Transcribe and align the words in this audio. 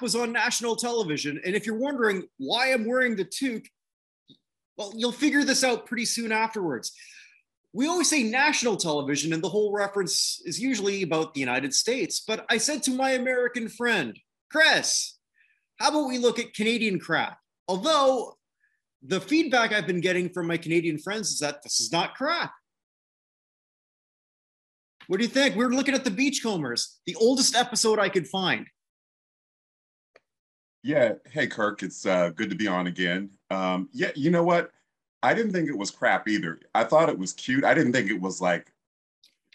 Was 0.00 0.16
on 0.16 0.32
National 0.32 0.76
Television. 0.76 1.40
And 1.44 1.54
if 1.54 1.66
you're 1.66 1.78
wondering 1.78 2.24
why 2.38 2.72
I'm 2.72 2.86
wearing 2.86 3.16
the 3.16 3.24
toque, 3.24 3.66
well, 4.76 4.92
you'll 4.96 5.12
figure 5.12 5.44
this 5.44 5.62
out 5.62 5.86
pretty 5.86 6.06
soon 6.06 6.32
afterwards. 6.32 6.92
We 7.72 7.86
always 7.86 8.08
say 8.08 8.22
national 8.22 8.76
television, 8.76 9.32
and 9.32 9.42
the 9.42 9.48
whole 9.48 9.72
reference 9.72 10.40
is 10.44 10.58
usually 10.58 11.02
about 11.02 11.34
the 11.34 11.40
United 11.40 11.74
States. 11.74 12.22
But 12.26 12.46
I 12.48 12.56
said 12.56 12.82
to 12.84 12.90
my 12.92 13.10
American 13.10 13.68
friend, 13.68 14.18
Chris, 14.50 15.18
how 15.78 15.90
about 15.90 16.08
we 16.08 16.18
look 16.18 16.38
at 16.38 16.54
Canadian 16.54 16.98
crap? 16.98 17.38
Although 17.68 18.38
the 19.02 19.20
feedback 19.20 19.72
I've 19.72 19.86
been 19.86 20.00
getting 20.00 20.30
from 20.30 20.46
my 20.46 20.56
Canadian 20.56 20.98
friends 20.98 21.30
is 21.30 21.38
that 21.40 21.62
this 21.62 21.80
is 21.80 21.92
not 21.92 22.14
crap. 22.14 22.52
What 25.06 25.18
do 25.18 25.24
you 25.24 25.30
think? 25.30 25.56
We're 25.56 25.68
looking 25.68 25.94
at 25.94 26.04
the 26.04 26.10
Beachcombers, 26.10 27.00
the 27.06 27.16
oldest 27.16 27.54
episode 27.54 27.98
I 27.98 28.08
could 28.08 28.28
find. 28.28 28.66
Yeah. 30.82 31.14
Hey, 31.30 31.46
Kirk, 31.46 31.82
it's 31.82 32.06
uh, 32.06 32.30
good 32.30 32.50
to 32.50 32.56
be 32.56 32.66
on 32.66 32.86
again. 32.86 33.30
Um, 33.50 33.88
yeah, 33.92 34.12
you 34.14 34.30
know 34.30 34.42
what? 34.42 34.70
I 35.22 35.34
didn't 35.34 35.52
think 35.52 35.68
it 35.68 35.76
was 35.76 35.90
crap 35.90 36.26
either. 36.28 36.60
I 36.74 36.84
thought 36.84 37.10
it 37.10 37.18
was 37.18 37.34
cute. 37.34 37.64
I 37.64 37.74
didn't 37.74 37.92
think 37.92 38.10
it 38.10 38.20
was 38.20 38.40
like 38.40 38.72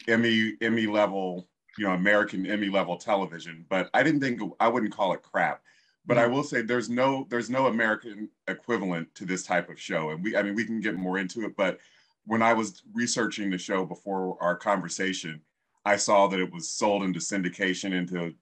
Emmy 0.07 0.53
Emmy 0.61 0.85
level, 0.85 1.47
you 1.77 1.85
know, 1.87 1.93
American 1.93 2.45
Emmy 2.45 2.69
level 2.69 2.97
television. 2.97 3.65
But 3.69 3.89
I 3.93 4.03
didn't 4.03 4.21
think 4.21 4.41
I 4.59 4.67
wouldn't 4.67 4.93
call 4.93 5.13
it 5.13 5.23
crap. 5.23 5.63
But 6.05 6.19
I 6.19 6.27
will 6.27 6.43
say 6.43 6.61
there's 6.61 6.89
no 6.89 7.25
there's 7.31 7.49
no 7.49 7.65
American 7.65 8.29
equivalent 8.47 9.13
to 9.15 9.25
this 9.25 9.43
type 9.43 9.69
of 9.69 9.79
show, 9.79 10.11
and 10.11 10.23
we 10.23 10.37
I 10.37 10.43
mean 10.43 10.53
we 10.53 10.65
can 10.65 10.79
get 10.81 10.95
more 10.95 11.17
into 11.17 11.43
it. 11.45 11.57
But 11.57 11.79
when 12.25 12.43
I 12.43 12.53
was 12.53 12.83
researching 12.93 13.49
the 13.49 13.57
show 13.57 13.85
before 13.85 14.37
our 14.41 14.55
conversation, 14.55 15.41
I 15.83 15.95
saw 15.95 16.27
that 16.27 16.39
it 16.39 16.53
was 16.53 16.69
sold 16.69 17.01
into 17.01 17.19
syndication 17.19 17.91
into 17.93 18.35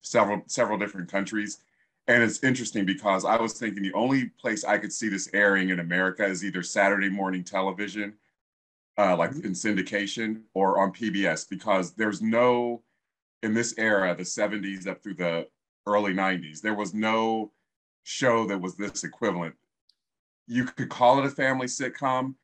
several 0.00 0.42
several 0.46 0.78
different 0.78 1.10
countries. 1.10 1.58
And 2.10 2.24
it's 2.24 2.42
interesting 2.42 2.84
because 2.84 3.24
I 3.24 3.40
was 3.40 3.52
thinking 3.52 3.84
the 3.84 3.92
only 3.92 4.30
place 4.30 4.64
I 4.64 4.78
could 4.78 4.92
see 4.92 5.08
this 5.08 5.30
airing 5.32 5.68
in 5.68 5.78
America 5.78 6.24
is 6.24 6.44
either 6.44 6.60
Saturday 6.60 7.08
morning 7.08 7.44
television, 7.44 8.14
uh, 8.98 9.16
like 9.16 9.30
in 9.30 9.52
syndication, 9.52 10.40
or 10.52 10.80
on 10.80 10.92
PBS, 10.92 11.48
because 11.48 11.92
there's 11.94 12.20
no, 12.20 12.82
in 13.44 13.54
this 13.54 13.74
era, 13.78 14.12
the 14.16 14.24
70s 14.24 14.88
up 14.88 15.00
through 15.04 15.14
the 15.14 15.46
early 15.86 16.12
90s, 16.12 16.60
there 16.60 16.74
was 16.74 16.92
no 16.92 17.52
show 18.02 18.44
that 18.46 18.60
was 18.60 18.74
this 18.76 19.04
equivalent. 19.04 19.54
You 20.48 20.64
could 20.64 20.88
call 20.88 21.20
it 21.20 21.26
a 21.26 21.30
family 21.30 21.68
sitcom 21.68 22.34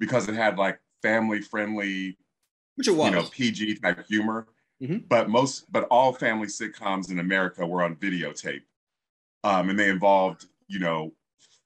because 0.00 0.28
it 0.28 0.34
had 0.34 0.58
like 0.58 0.80
family 1.00 1.40
friendly 1.42 2.18
Which 2.74 2.88
it 2.88 2.96
was. 2.96 3.08
you 3.08 3.14
know 3.14 3.22
PG 3.30 3.76
type 3.76 4.04
humor. 4.08 4.48
Mhm. 4.82 5.08
But 5.08 5.30
most, 5.30 5.70
but 5.70 5.84
all 5.92 6.12
family 6.12 6.48
sitcoms 6.48 7.08
in 7.08 7.20
America 7.20 7.64
were 7.64 7.84
on 7.84 7.94
videotape, 7.94 8.62
um, 9.44 9.70
and 9.70 9.78
they 9.78 9.88
involved 9.88 10.46
you 10.68 10.78
know, 10.78 11.12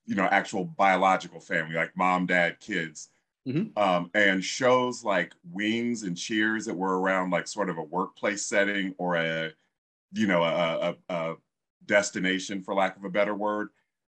you 0.07 0.15
know 0.15 0.25
actual 0.25 0.65
biological 0.65 1.41
family 1.41 1.75
like 1.77 1.97
mom, 1.97 2.27
dad, 2.27 2.59
kids, 2.61 3.11
Mhm. 3.47 3.77
um, 3.79 4.11
and 4.14 4.42
shows 4.45 5.05
like 5.05 5.33
Wings 5.53 6.03
and 6.03 6.17
Cheers 6.17 6.65
that 6.67 6.75
were 6.75 7.01
around 7.01 7.31
like 7.31 7.47
sort 7.47 7.70
of 7.70 7.79
a 7.79 7.83
workplace 7.83 8.45
setting 8.47 8.95
or 8.98 9.17
a 9.17 9.53
you 10.13 10.27
know 10.27 10.42
a, 10.42 10.97
a, 11.09 11.15
a 11.15 11.36
destination 11.85 12.63
for 12.63 12.75
lack 12.75 12.97
of 12.97 13.05
a 13.05 13.11
better 13.11 13.35
word. 13.35 13.69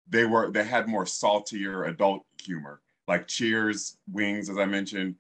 They 0.08 0.26
were 0.26 0.52
they 0.52 0.64
had 0.64 0.88
more 0.88 1.06
saltier 1.06 1.86
adult 1.86 2.26
humor 2.42 2.82
like 3.08 3.28
Cheers, 3.28 3.98
Wings, 4.12 4.50
as 4.50 4.58
I 4.58 4.66
mentioned 4.66 5.16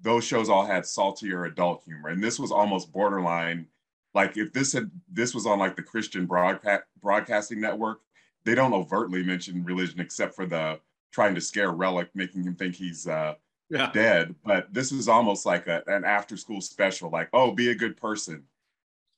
those 0.00 0.24
shows 0.24 0.50
all 0.50 0.66
had 0.66 0.84
saltier 0.84 1.44
adult 1.46 1.82
humor 1.84 2.10
and 2.10 2.22
this 2.22 2.38
was 2.38 2.52
almost 2.52 2.92
borderline 2.92 3.66
like 4.14 4.36
if 4.36 4.52
this 4.52 4.72
had 4.72 4.90
this 5.12 5.34
was 5.34 5.46
on 5.46 5.58
like 5.58 5.76
the 5.76 5.82
christian 5.82 6.26
broadcast 6.26 6.84
broadcasting 7.02 7.60
network 7.60 8.00
they 8.44 8.54
don't 8.54 8.72
overtly 8.72 9.22
mention 9.22 9.64
religion 9.64 10.00
except 10.00 10.34
for 10.34 10.46
the 10.46 10.78
trying 11.12 11.34
to 11.34 11.40
scare 11.40 11.70
relic 11.72 12.08
making 12.14 12.44
him 12.44 12.54
think 12.54 12.74
he's 12.74 13.06
uh 13.06 13.34
yeah. 13.70 13.90
dead 13.92 14.34
but 14.44 14.72
this 14.72 14.92
is 14.92 15.08
almost 15.08 15.46
like 15.46 15.66
a, 15.66 15.82
an 15.86 16.04
after 16.04 16.36
school 16.36 16.60
special 16.60 17.10
like 17.10 17.28
oh 17.32 17.50
be 17.50 17.70
a 17.70 17.74
good 17.74 17.96
person 17.96 18.42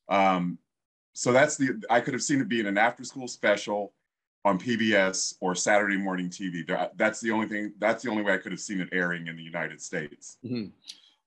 um 0.08 0.58
so 1.12 1.32
that's 1.32 1.56
the 1.56 1.82
i 1.90 2.00
could 2.00 2.14
have 2.14 2.22
seen 2.22 2.40
it 2.40 2.48
being 2.48 2.66
an 2.66 2.78
after 2.78 3.04
school 3.04 3.26
special 3.28 3.92
on 4.44 4.58
pbs 4.58 5.34
or 5.40 5.54
saturday 5.54 5.96
morning 5.96 6.30
tv 6.30 6.64
that's 6.96 7.20
the 7.20 7.30
only 7.30 7.48
thing 7.48 7.72
that's 7.78 8.04
the 8.04 8.10
only 8.10 8.22
way 8.22 8.34
i 8.34 8.38
could 8.38 8.52
have 8.52 8.60
seen 8.60 8.80
it 8.80 8.88
airing 8.92 9.26
in 9.26 9.36
the 9.36 9.42
united 9.42 9.80
states 9.80 10.38
Mhm. 10.44 10.70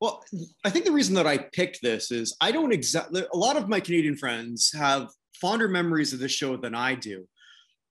Well, 0.02 0.24
I 0.64 0.70
think 0.70 0.86
the 0.86 0.92
reason 0.92 1.16
that 1.16 1.28
I 1.28 1.38
picked 1.38 1.82
this 1.82 2.12
is 2.12 2.36
I 2.40 2.52
don't 2.52 2.72
exactly, 2.72 3.24
a 3.34 3.38
lot 3.38 3.58
of 3.58 3.68
my 3.68 3.80
Canadian 3.80 4.16
friends 4.16 4.72
have 4.74 5.10
fonder 5.42 5.68
memories 5.68 6.14
of 6.14 6.20
this 6.20 6.32
show 6.32 6.58
than 6.58 6.74
I 6.74 6.96
do. 6.96 7.28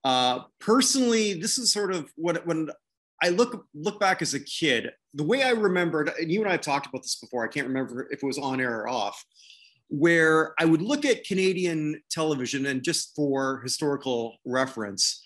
Uh, 0.05 0.41
personally, 0.59 1.35
this 1.35 1.59
is 1.59 1.73
sort 1.73 1.93
of 1.93 2.11
what, 2.17 2.47
when 2.47 2.71
I 3.23 3.29
look, 3.29 3.67
look 3.75 4.01
back 4.01 4.23
as 4.23 4.33
a 4.33 4.41
kid, 4.41 4.91
the 5.13 5.25
way 5.25 5.43
I 5.43 5.51
remembered, 5.51 6.11
and 6.19 6.31
you 6.31 6.41
and 6.41 6.49
I 6.49 6.53
have 6.53 6.61
talked 6.61 6.87
about 6.87 7.03
this 7.03 7.17
before, 7.17 7.45
I 7.45 7.49
can't 7.49 7.67
remember 7.67 8.09
if 8.11 8.23
it 8.23 8.27
was 8.27 8.39
on 8.39 8.61
air 8.61 8.81
or 8.81 8.89
off, 8.89 9.23
where 9.89 10.55
I 10.59 10.65
would 10.65 10.83
look 10.83 11.05
at 11.05 11.25
Canadian 11.25 12.01
television 12.11 12.67
and 12.67 12.83
just 12.83 13.15
for 13.17 13.61
historical 13.63 14.37
reference, 14.45 15.25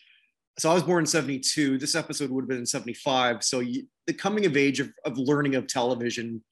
so 0.59 0.71
I 0.71 0.75
was 0.75 0.82
born 0.82 1.03
in 1.03 1.06
72. 1.06 1.78
This 1.78 1.94
episode 1.94 2.31
would 2.31 2.42
have 2.42 2.48
been 2.48 2.59
in 2.59 2.66
75. 2.66 3.42
So 3.42 3.60
you, 3.60 3.84
the 4.06 4.12
coming 4.12 4.44
of 4.47 4.56
age 4.56 4.81
of, 4.81 4.91
of 5.04 5.16
learning 5.16 5.54
of 5.54 5.66
television, 5.66 6.42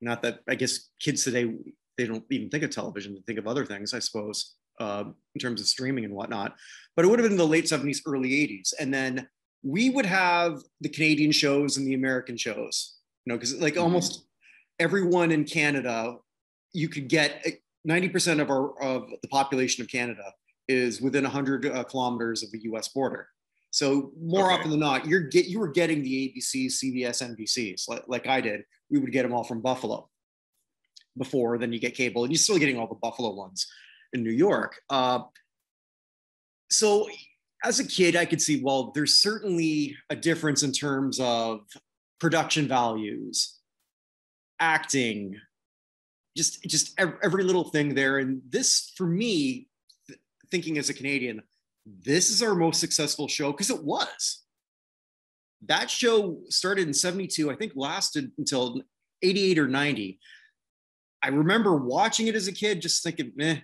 not 0.00 0.22
that 0.22 0.40
I 0.48 0.54
guess 0.54 0.90
kids 1.00 1.24
today, 1.24 1.52
they 1.96 2.06
don't 2.06 2.24
even 2.30 2.50
think 2.50 2.64
of 2.64 2.70
television, 2.70 3.14
they 3.14 3.22
think 3.26 3.38
of 3.38 3.46
other 3.46 3.64
things, 3.64 3.94
I 3.94 3.98
suppose, 3.98 4.54
um, 4.80 5.14
in 5.34 5.40
terms 5.40 5.60
of 5.60 5.66
streaming 5.66 6.04
and 6.04 6.14
whatnot. 6.14 6.54
But 6.94 7.04
it 7.04 7.08
would 7.08 7.18
have 7.18 7.24
been 7.24 7.32
in 7.32 7.38
the 7.38 7.46
late 7.46 7.64
70s, 7.64 8.00
early 8.06 8.30
80s. 8.30 8.74
And 8.78 8.92
then 8.92 9.28
we 9.62 9.90
would 9.90 10.06
have 10.06 10.60
the 10.80 10.88
Canadian 10.88 11.32
shows 11.32 11.76
and 11.76 11.86
the 11.86 11.94
American 11.94 12.36
shows, 12.36 12.98
you 13.24 13.32
know, 13.32 13.36
because 13.36 13.54
like 13.60 13.74
Mhm. 13.74 13.82
almost 13.82 14.26
everyone 14.78 15.32
in 15.32 15.44
Canada, 15.44 16.18
you 16.72 16.88
could 16.88 17.08
get 17.08 17.44
90% 17.84 18.40
of 18.40 18.50
our 18.50 18.80
of 18.82 19.08
the 19.22 19.28
population 19.28 19.82
of 19.82 19.88
Canada 19.88 20.32
is 20.68 21.00
within 21.00 21.24
100 21.24 21.64
uh, 21.66 21.84
kilometers 21.84 22.42
of 22.42 22.50
the 22.50 22.60
U.S. 22.64 22.88
border. 22.88 23.28
So 23.76 24.10
more 24.18 24.46
Okay. 24.46 24.54
often 24.54 24.70
than 24.70 24.80
not, 24.80 25.06
you're 25.06 25.20
get 25.20 25.48
you 25.48 25.58
were 25.58 25.68
getting 25.68 26.02
the 26.02 26.32
ABCs, 26.34 26.82
CBS, 26.82 27.20
NBCs 27.20 27.86
like, 27.90 28.04
like 28.08 28.26
I 28.26 28.40
did. 28.40 28.62
We 28.88 28.98
would 28.98 29.12
get 29.12 29.22
them 29.22 29.34
all 29.34 29.44
from 29.44 29.60
Buffalo 29.60 30.08
before. 31.18 31.58
Then 31.58 31.74
you 31.74 31.78
get 31.78 31.94
cable, 31.94 32.24
and 32.24 32.32
you're 32.32 32.38
still 32.38 32.56
getting 32.56 32.78
all 32.78 32.86
the 32.88 32.94
Buffalo 32.94 33.34
ones 33.34 33.66
in 34.14 34.22
New 34.22 34.32
York. 34.32 34.80
Uh, 34.88 35.24
so 36.70 37.06
as 37.62 37.78
a 37.78 37.86
kid, 37.86 38.16
I 38.16 38.24
could 38.24 38.40
see 38.40 38.62
well, 38.62 38.92
there's 38.94 39.18
certainly 39.18 39.94
a 40.08 40.16
difference 40.16 40.62
in 40.62 40.72
terms 40.72 41.20
of 41.20 41.60
production 42.18 42.66
values, 42.66 43.58
acting, 44.58 45.38
just 46.34 46.62
just 46.62 46.98
every 46.98 47.44
little 47.44 47.68
thing 47.68 47.94
there. 47.94 48.20
And 48.20 48.40
this, 48.48 48.94
for 48.96 49.06
me, 49.06 49.68
th- 50.06 50.18
thinking 50.50 50.78
as 50.78 50.88
a 50.88 50.94
Canadian, 50.94 51.42
this 51.86 52.30
is 52.30 52.42
our 52.42 52.54
most 52.54 52.80
successful 52.80 53.28
show 53.28 53.52
because 53.52 53.70
it 53.70 53.82
was. 53.82 54.42
That 55.66 55.88
show 55.88 56.40
started 56.48 56.86
in 56.86 56.94
72, 56.94 57.50
I 57.50 57.54
think 57.54 57.72
lasted 57.76 58.32
until 58.38 58.82
88 59.22 59.58
or 59.58 59.68
90. 59.68 60.18
I 61.22 61.28
remember 61.28 61.76
watching 61.76 62.26
it 62.26 62.34
as 62.34 62.48
a 62.48 62.52
kid, 62.52 62.82
just 62.82 63.02
thinking, 63.02 63.32
meh. 63.36 63.60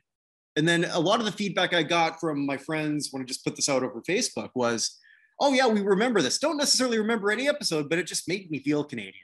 And 0.56 0.66
then 0.66 0.84
a 0.84 1.00
lot 1.00 1.19
of 1.20 1.26
the 1.26 1.32
feedback 1.32 1.74
I 1.74 1.82
got 1.82 2.20
from 2.20 2.44
my 2.44 2.56
friends 2.56 3.08
when 3.10 3.22
I 3.22 3.24
just 3.24 3.44
put 3.44 3.56
this 3.56 3.69
out 3.69 3.82
over 3.82 4.02
Facebook 4.02 4.50
was, 4.54 4.98
oh, 5.40 5.52
yeah, 5.52 5.66
we 5.66 5.80
remember 5.80 6.22
this. 6.22 6.38
Don't 6.38 6.56
necessarily 6.56 6.98
remember 6.98 7.30
any 7.30 7.48
episode, 7.48 7.88
but 7.88 7.98
it 7.98 8.06
just 8.06 8.28
made 8.28 8.50
me 8.50 8.60
feel 8.60 8.84
Canadian. 8.84 9.14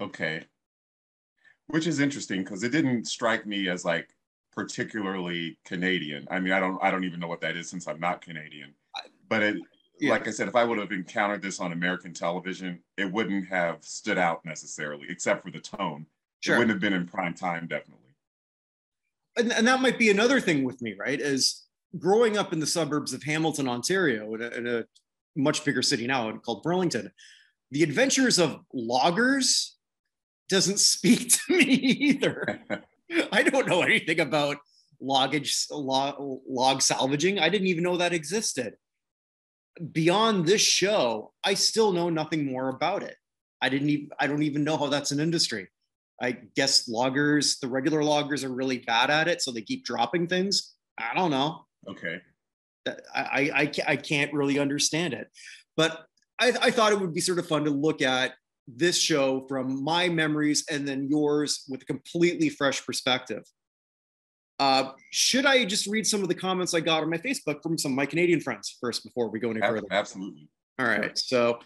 Okay. 0.00 0.44
Which 1.68 1.86
is 1.86 2.00
interesting 2.00 2.42
because 2.42 2.62
it 2.62 2.72
didn't 2.72 3.06
strike 3.06 3.46
me 3.46 3.68
as 3.68 3.84
like 3.84 4.08
particularly 4.58 5.56
Canadian. 5.64 6.26
I 6.30 6.40
mean, 6.40 6.52
I 6.52 6.58
don't 6.60 6.78
I 6.82 6.90
don't 6.90 7.04
even 7.04 7.20
know 7.20 7.28
what 7.28 7.40
that 7.42 7.56
is 7.56 7.68
since 7.70 7.86
I'm 7.86 8.00
not 8.00 8.20
Canadian. 8.20 8.74
But 9.28 9.42
it 9.42 9.56
Yeah. 10.00 10.10
like 10.10 10.26
I 10.26 10.30
said, 10.32 10.48
if 10.48 10.56
I 10.56 10.64
would 10.64 10.78
have 10.78 10.90
encountered 10.92 11.42
this 11.42 11.60
on 11.60 11.72
American 11.72 12.12
television, 12.12 12.80
it 12.96 13.10
wouldn't 13.12 13.46
have 13.48 13.84
stood 13.84 14.18
out 14.18 14.44
necessarily, 14.44 15.06
except 15.08 15.44
for 15.44 15.50
the 15.52 15.60
tone. 15.60 16.06
Sure. 16.40 16.56
It 16.56 16.58
wouldn't 16.58 16.74
have 16.74 16.80
been 16.80 16.92
in 16.92 17.06
prime 17.06 17.34
time, 17.34 17.66
definitely. 17.68 18.14
and, 19.36 19.52
and 19.52 19.66
that 19.68 19.80
might 19.80 19.98
be 19.98 20.10
another 20.10 20.40
thing 20.40 20.64
with 20.64 20.80
me, 20.82 20.94
right? 20.98 21.20
Is 21.20 21.66
growing 21.98 22.36
up 22.36 22.52
in 22.52 22.60
the 22.60 22.66
suburbs 22.66 23.12
of 23.12 23.22
Hamilton, 23.22 23.68
Ontario, 23.68 24.34
in 24.34 24.42
a, 24.42 24.48
in 24.48 24.66
a 24.66 24.84
much 25.36 25.64
bigger 25.64 25.82
city 25.82 26.06
now 26.06 26.30
called 26.38 26.62
Burlington, 26.62 27.10
the 27.70 27.82
adventures 27.82 28.38
of 28.38 28.60
loggers 28.72 29.76
doesn't 30.48 30.78
speak 30.94 31.30
to 31.32 31.56
me 31.56 31.64
either. 31.64 32.60
I 33.32 33.42
don't 33.42 33.68
know 33.68 33.82
anything 33.82 34.20
about 34.20 34.58
loggage 35.02 35.66
log, 35.70 36.40
log 36.48 36.82
salvaging. 36.82 37.38
I 37.38 37.48
didn't 37.48 37.68
even 37.68 37.84
know 37.84 37.96
that 37.96 38.12
existed. 38.12 38.74
Beyond 39.92 40.46
this 40.46 40.60
show, 40.60 41.32
I 41.44 41.54
still 41.54 41.92
know 41.92 42.10
nothing 42.10 42.44
more 42.44 42.68
about 42.68 43.02
it. 43.02 43.16
I 43.60 43.68
didn't 43.68 43.90
even 43.90 44.08
I 44.18 44.26
don't 44.26 44.42
even 44.42 44.64
know 44.64 44.76
how 44.76 44.88
that's 44.88 45.10
an 45.10 45.20
industry. 45.20 45.68
I 46.20 46.36
guess 46.56 46.88
loggers, 46.88 47.58
the 47.60 47.68
regular 47.68 48.02
loggers 48.02 48.42
are 48.42 48.52
really 48.52 48.78
bad 48.78 49.10
at 49.10 49.28
it, 49.28 49.40
so 49.40 49.52
they 49.52 49.62
keep 49.62 49.84
dropping 49.84 50.26
things. 50.26 50.74
I 50.98 51.14
don't 51.14 51.30
know. 51.30 51.64
Okay. 51.88 52.20
I, 53.14 53.50
I, 53.54 53.72
I 53.86 53.96
can't 53.96 54.32
really 54.32 54.58
understand 54.58 55.14
it. 55.14 55.28
But 55.76 56.06
I, 56.40 56.52
I 56.60 56.70
thought 56.70 56.92
it 56.92 57.00
would 57.00 57.14
be 57.14 57.20
sort 57.20 57.38
of 57.38 57.46
fun 57.46 57.64
to 57.64 57.70
look 57.70 58.02
at 58.02 58.32
this 58.76 58.98
show 58.98 59.46
from 59.48 59.82
my 59.82 60.08
memories 60.08 60.64
and 60.70 60.86
then 60.86 61.08
yours 61.08 61.64
with 61.68 61.82
a 61.82 61.86
completely 61.86 62.48
fresh 62.48 62.84
perspective. 62.84 63.42
Uh, 64.58 64.90
should 65.10 65.46
I 65.46 65.64
just 65.64 65.86
read 65.86 66.06
some 66.06 66.22
of 66.22 66.28
the 66.28 66.34
comments 66.34 66.74
I 66.74 66.80
got 66.80 67.02
on 67.02 67.10
my 67.10 67.18
Facebook 67.18 67.62
from 67.62 67.78
some 67.78 67.92
of 67.92 67.96
my 67.96 68.06
Canadian 68.06 68.40
friends 68.40 68.76
first 68.80 69.04
before 69.04 69.30
we 69.30 69.38
go 69.38 69.50
any 69.50 69.60
further? 69.60 69.86
Absolutely. 69.90 70.48
All 70.78 70.86
right. 70.86 71.16
So 71.16 71.60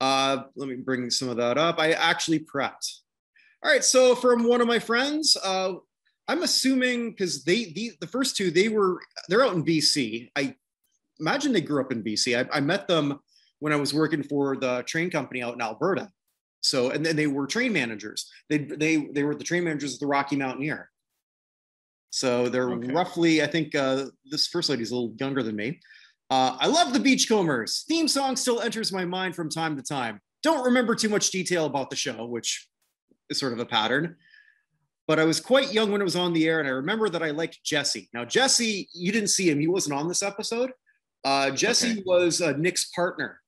uh, 0.00 0.44
let 0.56 0.68
me 0.68 0.76
bring 0.76 1.10
some 1.10 1.28
of 1.28 1.36
that 1.36 1.58
up. 1.58 1.78
I 1.78 1.92
actually 1.92 2.40
prepped. 2.40 3.00
All 3.62 3.70
right. 3.70 3.84
So 3.84 4.14
from 4.14 4.44
one 4.44 4.60
of 4.60 4.66
my 4.66 4.78
friends, 4.78 5.36
uh, 5.44 5.74
I'm 6.28 6.42
assuming 6.42 7.10
because 7.10 7.44
they 7.44 7.72
the, 7.72 7.92
the 8.00 8.06
first 8.06 8.36
two 8.36 8.50
they 8.50 8.68
were 8.68 9.00
they're 9.28 9.44
out 9.44 9.54
in 9.54 9.64
BC. 9.64 10.30
I 10.36 10.54
imagine 11.18 11.52
they 11.52 11.60
grew 11.60 11.80
up 11.80 11.92
in 11.92 12.02
BC. 12.02 12.38
I, 12.38 12.56
I 12.56 12.60
met 12.60 12.88
them 12.88 13.20
when 13.58 13.72
I 13.72 13.76
was 13.76 13.92
working 13.92 14.22
for 14.22 14.56
the 14.56 14.82
train 14.86 15.10
company 15.10 15.42
out 15.42 15.54
in 15.54 15.60
Alberta. 15.60 16.08
So 16.60 16.90
and 16.90 17.04
then 17.04 17.16
they 17.16 17.26
were 17.26 17.46
train 17.46 17.72
managers. 17.72 18.30
They 18.48 18.58
they 18.58 19.08
they 19.12 19.22
were 19.22 19.34
the 19.34 19.44
train 19.44 19.64
managers 19.64 19.94
of 19.94 20.00
the 20.00 20.06
Rocky 20.06 20.36
Mountaineer. 20.36 20.90
So 22.10 22.48
they're 22.48 22.70
okay. 22.70 22.92
roughly, 22.92 23.42
I 23.42 23.46
think 23.46 23.74
uh, 23.74 24.06
this 24.30 24.48
first 24.48 24.68
lady's 24.68 24.90
a 24.90 24.94
little 24.96 25.14
younger 25.18 25.44
than 25.44 25.54
me. 25.54 25.78
Uh, 26.28 26.56
I 26.58 26.66
love 26.66 26.92
the 26.92 26.98
Beachcombers. 26.98 27.84
Theme 27.86 28.08
song 28.08 28.34
still 28.34 28.60
enters 28.60 28.92
my 28.92 29.04
mind 29.04 29.36
from 29.36 29.48
time 29.48 29.76
to 29.76 29.82
time. 29.82 30.20
Don't 30.42 30.64
remember 30.64 30.96
too 30.96 31.08
much 31.08 31.30
detail 31.30 31.66
about 31.66 31.88
the 31.88 31.96
show, 31.96 32.26
which 32.26 32.68
is 33.28 33.38
sort 33.38 33.52
of 33.52 33.60
a 33.60 33.66
pattern 33.66 34.16
but 35.10 35.18
I 35.18 35.24
was 35.24 35.40
quite 35.40 35.72
young 35.72 35.90
when 35.90 36.00
it 36.00 36.04
was 36.04 36.14
on 36.14 36.32
the 36.32 36.46
air, 36.46 36.60
and 36.60 36.68
I 36.68 36.70
remember 36.70 37.08
that 37.08 37.20
I 37.20 37.32
liked 37.32 37.64
Jesse. 37.64 38.08
Now, 38.14 38.24
Jesse, 38.24 38.88
you 38.94 39.10
didn't 39.10 39.30
see 39.30 39.50
him; 39.50 39.58
he 39.58 39.66
wasn't 39.66 39.98
on 39.98 40.06
this 40.06 40.22
episode. 40.22 40.70
Uh, 41.24 41.50
Jesse 41.50 41.90
okay. 41.90 42.02
was 42.06 42.40
uh, 42.40 42.52
Nick's 42.52 42.84
partner 42.90 43.40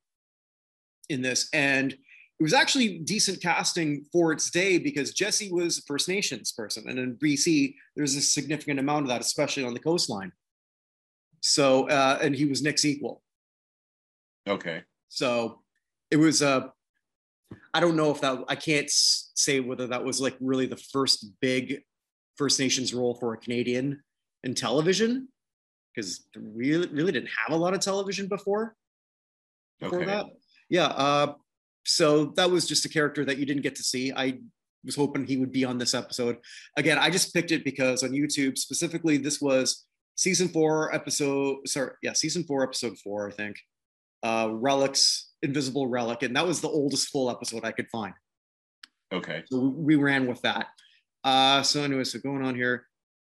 in 1.08 1.22
this, 1.22 1.48
and 1.52 1.96
it 2.40 2.42
was 2.42 2.54
actually 2.54 2.98
decent 2.98 3.40
casting 3.40 4.04
for 4.12 4.32
its 4.32 4.50
day 4.50 4.78
because 4.78 5.12
Jesse 5.12 5.52
was 5.52 5.78
a 5.78 5.82
First 5.82 6.08
Nations 6.08 6.52
person, 6.52 6.88
and 6.88 6.98
in 6.98 7.16
BC, 7.16 7.74
there's 7.94 8.16
a 8.16 8.20
significant 8.20 8.80
amount 8.80 9.04
of 9.04 9.08
that, 9.08 9.20
especially 9.20 9.64
on 9.64 9.74
the 9.74 9.80
coastline. 9.80 10.32
So, 11.40 11.88
uh, 11.88 12.18
and 12.20 12.34
he 12.34 12.44
was 12.44 12.62
Nick's 12.62 12.84
equal. 12.84 13.22
Okay. 14.48 14.82
So 15.08 15.60
it 16.10 16.16
was 16.16 16.42
a 16.42 16.72
I 17.74 17.80
don't 17.80 17.96
know 17.96 18.10
if 18.10 18.20
that 18.20 18.44
I 18.48 18.56
can't 18.56 18.90
say 18.90 19.60
whether 19.60 19.86
that 19.88 20.04
was 20.04 20.20
like 20.20 20.36
really 20.40 20.66
the 20.66 20.76
first 20.76 21.26
big 21.40 21.82
First 22.36 22.58
Nations 22.58 22.94
role 22.94 23.14
for 23.14 23.34
a 23.34 23.36
Canadian 23.36 24.02
in 24.42 24.54
television 24.54 25.28
because 25.94 26.26
we 26.36 26.70
really, 26.70 26.88
really 26.88 27.12
didn't 27.12 27.30
have 27.46 27.54
a 27.54 27.56
lot 27.56 27.74
of 27.74 27.80
television 27.80 28.26
before. 28.26 28.74
Before 29.80 29.98
okay. 29.98 30.06
that, 30.06 30.26
yeah. 30.70 30.86
Uh, 30.86 31.34
so 31.84 32.26
that 32.36 32.50
was 32.50 32.66
just 32.66 32.84
a 32.84 32.88
character 32.88 33.24
that 33.24 33.38
you 33.38 33.46
didn't 33.46 33.62
get 33.62 33.76
to 33.76 33.82
see. 33.82 34.12
I 34.12 34.38
was 34.84 34.96
hoping 34.96 35.24
he 35.24 35.36
would 35.36 35.52
be 35.52 35.64
on 35.64 35.78
this 35.78 35.94
episode. 35.94 36.38
Again, 36.76 36.98
I 36.98 37.10
just 37.10 37.34
picked 37.34 37.52
it 37.52 37.64
because 37.64 38.02
on 38.02 38.10
YouTube 38.10 38.58
specifically, 38.58 39.16
this 39.16 39.40
was 39.40 39.84
season 40.16 40.48
four 40.48 40.94
episode. 40.94 41.68
Sorry, 41.68 41.92
yeah, 42.02 42.12
season 42.12 42.44
four 42.44 42.62
episode 42.62 42.98
four, 42.98 43.28
I 43.28 43.32
think. 43.32 43.56
Uh, 44.22 44.50
relics 44.52 45.32
Invisible 45.42 45.88
Relic, 45.88 46.22
and 46.22 46.36
that 46.36 46.46
was 46.46 46.60
the 46.60 46.68
oldest 46.68 47.08
full 47.08 47.30
episode 47.30 47.64
I 47.64 47.72
could 47.72 47.88
find. 47.90 48.14
Okay. 49.12 49.42
So 49.50 49.60
we 49.60 49.96
ran 49.96 50.26
with 50.26 50.40
that. 50.42 50.68
Uh, 51.24 51.62
so 51.62 51.82
anyway, 51.82 52.04
so 52.04 52.18
going 52.20 52.44
on 52.44 52.54
here, 52.54 52.86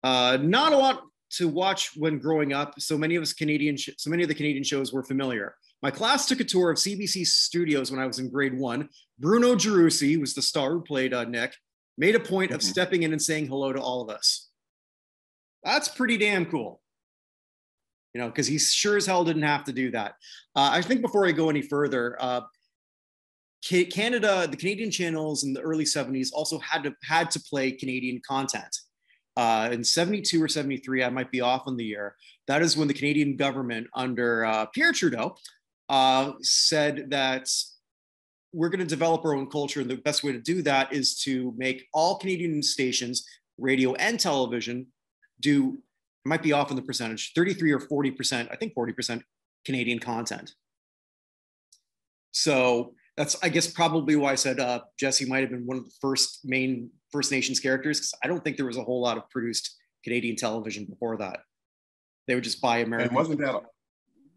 uh, 0.03 0.39
not 0.41 0.73
a 0.73 0.77
lot 0.77 1.03
to 1.33 1.49
watch 1.49 1.91
when 1.97 2.19
growing 2.19 2.53
up. 2.53 2.75
So 2.79 2.97
many 2.97 3.17
of 3.17 3.23
us 3.23 3.33
Canadian, 3.33 3.77
sh- 3.77 3.91
so 3.99 4.11
many 4.11 4.23
of 4.23 4.29
the 4.29 4.35
Canadian 4.35 4.65
shows 4.65 4.93
were 4.93 5.03
familiar. 5.03 5.55
My 5.85 5.93
class 5.93 6.27
took 6.27 6.41
a 6.41 6.45
tour 6.45 6.73
of 6.73 6.79
CBC 6.79 7.27
studios 7.27 7.93
when 7.93 8.01
I 8.01 8.07
was 8.07 8.19
in 8.19 8.29
grade 8.31 8.59
one. 8.59 8.89
Bruno 9.21 9.55
Gerussi 9.55 10.19
was 10.19 10.35
the 10.35 10.43
star 10.43 10.73
who 10.73 10.81
played 10.81 11.15
uh, 11.15 11.25
Nick. 11.25 11.55
Made 11.97 12.17
a 12.17 12.21
point 12.21 12.49
mm-hmm. 12.49 12.57
of 12.57 12.63
stepping 12.63 13.05
in 13.05 13.13
and 13.13 13.23
saying 13.23 13.47
hello 13.47 13.73
to 13.73 13.81
all 13.81 14.01
of 14.01 14.09
us. 14.09 14.49
That's 15.63 15.89
pretty 15.89 16.17
damn 16.17 16.47
cool 16.47 16.81
you 18.15 18.21
know, 18.21 18.29
because 18.29 18.47
he 18.47 18.59
sure 18.59 18.97
as 18.97 19.07
hell 19.07 19.25
didn't 19.25 19.43
have 19.43 19.65
to 19.65 19.73
do 19.73 19.91
that. 19.91 20.13
Uh, 20.55 20.71
I 20.73 20.81
think 20.81 21.03
before 21.03 21.27
I 21.27 21.33
go 21.33 21.51
any 21.51 21.63
further, 21.63 22.17
uh, 22.21 22.43
Canada, 23.63 24.47
the 24.49 24.57
Canadian 24.57 24.91
channels 24.91 25.43
in 25.43 25.53
the 25.53 25.61
early 25.61 25.85
70s 25.85 26.29
also 26.33 26.59
had 26.61 26.85
to 26.85 26.95
had 27.03 27.31
to 27.33 27.41
play 27.41 27.73
Canadian 27.73 28.21
content. 28.27 28.77
Uh, 29.37 29.71
in 29.73 29.83
72 29.83 30.41
or 30.41 30.47
73, 30.47 31.03
I 31.03 31.09
might 31.09 31.33
be 31.33 31.41
off 31.41 31.63
on 31.67 31.77
the 31.77 31.85
year. 31.85 32.15
That 32.47 32.63
is 32.63 32.77
when 32.77 32.87
the 32.87 32.95
Canadian 32.95 33.37
government 33.37 33.89
under 33.95 34.45
uh, 34.45 34.67
Pierre 34.67 34.93
Trudeau 34.93 35.37
uh, 35.89 36.33
said 36.41 37.11
that 37.11 37.49
we're 38.53 38.69
going 38.69 38.81
to 38.81 38.87
develop 38.87 39.25
our 39.25 39.35
own 39.35 39.49
culture. 39.49 39.81
And 39.81 39.91
the 39.91 39.97
best 39.97 40.23
way 40.23 40.33
to 40.33 40.41
do 40.41 40.63
that 40.63 40.93
is 40.93 41.19
to 41.23 41.53
make 41.57 41.87
all 41.93 42.19
Canadian 42.19 42.63
stations, 42.63 43.27
radio 43.59 43.95
and 43.95 44.19
television, 44.19 44.87
do 45.41 45.79
might 46.25 46.43
be 46.43 46.53
off 46.53 46.71
in 46.71 46.77
the 46.77 46.83
percentage, 46.83 47.33
33 47.35 47.73
or 47.73 47.81
40%, 47.81 48.49
I 48.51 48.57
think 48.57 48.75
40% 48.75 49.23
Canadian 49.67 49.99
content. 49.99 50.55
So 52.33 52.95
that's, 53.17 53.37
I 53.43 53.51
guess, 53.51 53.67
probably 53.67 54.17
why 54.17 54.33
I 54.33 54.35
said 54.35 54.59
uh, 54.59 54.81
Jesse 54.99 55.27
might 55.27 55.41
have 55.41 55.51
been 55.51 55.67
one 55.67 55.77
of 55.77 55.85
the 55.85 55.93
first 56.01 56.41
main 56.45 56.91
First 57.13 57.31
Nations 57.31 57.61
characters, 57.61 57.99
because 57.99 58.15
I 58.25 58.29
don't 58.29 58.43
think 58.43 58.57
there 58.57 58.67
was 58.67 58.77
a 58.77 58.83
whole 58.83 59.01
lot 59.01 59.19
of 59.19 59.29
produced 59.31 59.77
Canadian 60.03 60.37
television 60.37 60.85
before 60.87 61.17
that. 61.19 61.41
They 62.27 62.35
would 62.35 62.45
just 62.45 62.61
buy 62.61 62.79
American. 62.79 63.09
And 63.09 63.17
wasn't 63.17 63.41
that 63.41 63.63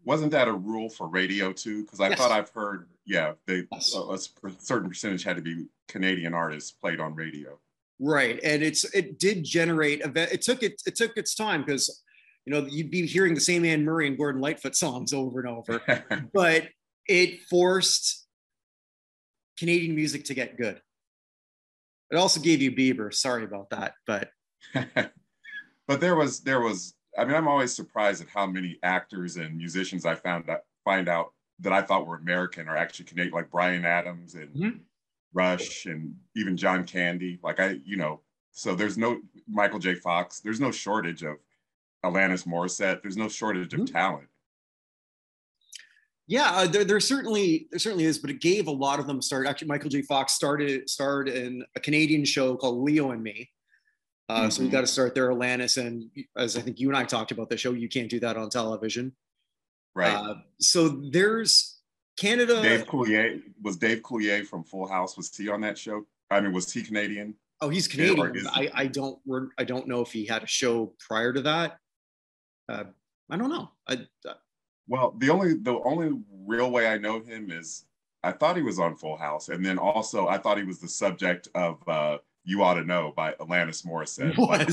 wasn't 0.08 0.32
that 0.32 0.48
a 0.48 0.52
rule 0.52 0.88
for 0.88 1.06
radio 1.06 1.52
too? 1.52 1.84
Because 1.84 2.00
I 2.00 2.08
yes. 2.08 2.18
thought 2.18 2.32
I've 2.32 2.48
heard, 2.48 2.88
yeah, 3.04 3.32
they 3.46 3.64
yes. 3.70 3.94
a, 3.94 4.00
a 4.00 4.18
certain 4.58 4.88
percentage 4.88 5.22
had 5.22 5.36
to 5.36 5.42
be 5.42 5.66
Canadian 5.86 6.32
artists 6.32 6.70
played 6.70 6.98
on 6.98 7.14
radio. 7.14 7.58
Right, 8.00 8.40
and 8.42 8.62
it's 8.62 8.84
it 8.94 9.18
did 9.18 9.44
generate 9.44 10.02
a. 10.02 10.32
It 10.32 10.40
took 10.40 10.62
it 10.62 10.80
it 10.86 10.96
took 10.96 11.18
its 11.18 11.34
time 11.34 11.62
because 11.62 12.02
you 12.46 12.54
know 12.54 12.66
you'd 12.70 12.90
be 12.90 13.04
hearing 13.04 13.34
the 13.34 13.40
same 13.40 13.66
Anne 13.66 13.84
Murray 13.84 14.06
and 14.06 14.16
Gordon 14.16 14.40
Lightfoot 14.40 14.74
songs 14.74 15.12
over 15.12 15.40
and 15.40 15.48
over, 15.48 15.82
but 16.32 16.68
it 17.06 17.42
forced 17.42 18.26
Canadian 19.58 19.94
music 19.94 20.24
to 20.24 20.34
get 20.34 20.56
good. 20.56 20.80
It 22.10 22.16
also 22.16 22.40
gave 22.40 22.62
you 22.62 22.72
Bieber. 22.72 23.12
Sorry 23.12 23.44
about 23.44 23.68
that, 23.70 23.92
but 24.06 24.30
but 25.86 26.00
there 26.00 26.16
was 26.16 26.40
there 26.40 26.62
was. 26.62 26.94
I 27.18 27.24
mean, 27.24 27.34
I'm 27.34 27.48
always 27.48 27.74
surprised 27.74 28.22
at 28.22 28.28
how 28.28 28.46
many 28.46 28.78
actors 28.82 29.36
and 29.36 29.56
musicians 29.56 30.06
I 30.06 30.14
found 30.14 30.48
out 30.48 30.60
find 30.84 31.08
out 31.08 31.32
that 31.60 31.72
I 31.72 31.82
thought 31.82 32.06
were 32.06 32.16
American 32.16 32.68
are 32.68 32.76
actually 32.76 33.06
Canadian, 33.06 33.34
like 33.34 33.50
Bryan 33.50 33.84
Adams 33.84 34.34
and 34.34 34.54
mm-hmm. 34.54 34.78
Rush 35.34 35.86
and 35.86 36.14
even 36.36 36.56
John 36.56 36.84
Candy. 36.84 37.40
Like 37.42 37.58
I, 37.58 37.80
you 37.84 37.96
know, 37.96 38.20
so 38.52 38.74
there's 38.74 38.96
no 38.96 39.20
Michael 39.48 39.80
J. 39.80 39.96
Fox. 39.96 40.40
There's 40.40 40.60
no 40.60 40.70
shortage 40.70 41.22
of 41.24 41.36
Alanis 42.04 42.46
Morissette. 42.46 43.02
There's 43.02 43.16
no 43.16 43.28
shortage 43.28 43.74
of 43.74 43.80
mm-hmm. 43.80 43.94
talent. 43.94 44.28
Yeah, 46.28 46.50
uh, 46.50 46.66
there, 46.66 46.84
there 46.84 47.00
certainly 47.00 47.68
there 47.70 47.78
certainly 47.78 48.04
is, 48.04 48.18
but 48.18 48.30
it 48.30 48.40
gave 48.40 48.68
a 48.68 48.72
lot 48.72 49.00
of 49.00 49.06
them 49.06 49.20
start. 49.22 49.46
Actually, 49.46 49.68
Michael 49.68 49.90
J. 49.90 50.02
Fox 50.02 50.34
started 50.34 50.88
starred 50.88 51.28
in 51.28 51.64
a 51.74 51.80
Canadian 51.80 52.24
show 52.24 52.54
called 52.54 52.78
Leo 52.84 53.10
and 53.10 53.22
Me. 53.22 53.50
Uh, 54.28 54.40
mm-hmm. 54.40 54.50
So 54.50 54.62
we 54.62 54.68
got 54.68 54.82
to 54.82 54.86
start 54.86 55.14
there, 55.14 55.30
Alanis, 55.30 55.78
and 55.78 56.10
as 56.36 56.56
I 56.56 56.60
think 56.60 56.78
you 56.78 56.88
and 56.88 56.96
I 56.96 57.04
talked 57.04 57.30
about 57.30 57.48
the 57.48 57.56
show, 57.56 57.72
you 57.72 57.88
can't 57.88 58.10
do 58.10 58.20
that 58.20 58.36
on 58.36 58.50
television. 58.50 59.12
Right. 59.94 60.14
Uh, 60.14 60.34
so 60.60 60.88
there's 60.88 61.78
Canada. 62.18 62.60
Dave 62.62 62.86
Coulier 62.86 63.40
was 63.62 63.76
Dave 63.76 64.02
Coulier 64.02 64.44
from 64.46 64.64
Full 64.64 64.86
House. 64.86 65.16
Was 65.16 65.34
he 65.34 65.48
on 65.48 65.62
that 65.62 65.78
show? 65.78 66.04
I 66.30 66.40
mean, 66.40 66.52
was 66.52 66.70
he 66.72 66.82
Canadian? 66.82 67.34
Oh, 67.60 67.68
he's 67.68 67.88
Canadian. 67.88 68.46
I, 68.48 68.70
I 68.74 68.86
don't 68.86 69.18
I 69.58 69.64
don't 69.64 69.88
know 69.88 70.00
if 70.00 70.12
he 70.12 70.26
had 70.26 70.42
a 70.42 70.46
show 70.46 70.92
prior 71.00 71.32
to 71.32 71.40
that. 71.42 71.78
Uh, 72.68 72.84
I 73.30 73.36
don't 73.36 73.50
know. 73.50 73.70
I, 73.88 74.06
uh, 74.28 74.34
well, 74.86 75.14
the 75.18 75.30
only 75.30 75.54
the 75.54 75.80
only 75.84 76.20
real 76.46 76.70
way 76.70 76.86
I 76.86 76.98
know 76.98 77.20
him 77.20 77.50
is 77.50 77.84
I 78.22 78.32
thought 78.32 78.56
he 78.56 78.62
was 78.62 78.78
on 78.78 78.96
Full 78.96 79.16
House, 79.16 79.48
and 79.48 79.64
then 79.64 79.78
also 79.78 80.28
I 80.28 80.38
thought 80.38 80.58
he 80.58 80.64
was 80.64 80.78
the 80.80 80.88
subject 80.88 81.48
of 81.54 81.86
uh, 81.88 82.18
"You 82.48 82.62
Ought 82.64 82.74
to 82.74 82.84
Know" 82.84 83.12
by 83.14 83.32
Alanis 83.34 83.84
Morissette. 83.86 84.36
Like, 84.38 84.68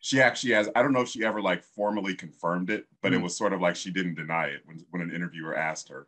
she 0.00 0.20
actually 0.20 0.52
has. 0.52 0.68
I 0.74 0.82
don't 0.82 0.92
know 0.92 1.00
if 1.00 1.08
she 1.08 1.24
ever 1.24 1.40
like 1.40 1.62
formally 1.62 2.14
confirmed 2.14 2.68
it, 2.68 2.84
but 3.00 3.12
Mm. 3.12 3.16
it 3.16 3.22
was 3.22 3.36
sort 3.36 3.52
of 3.54 3.60
like 3.60 3.76
she 3.76 3.90
didn't 3.90 4.16
deny 4.16 4.46
it 4.46 4.60
when 4.66 4.84
when 4.90 5.00
an 5.02 5.10
interviewer 5.14 5.56
asked 5.56 5.88
her. 5.88 6.06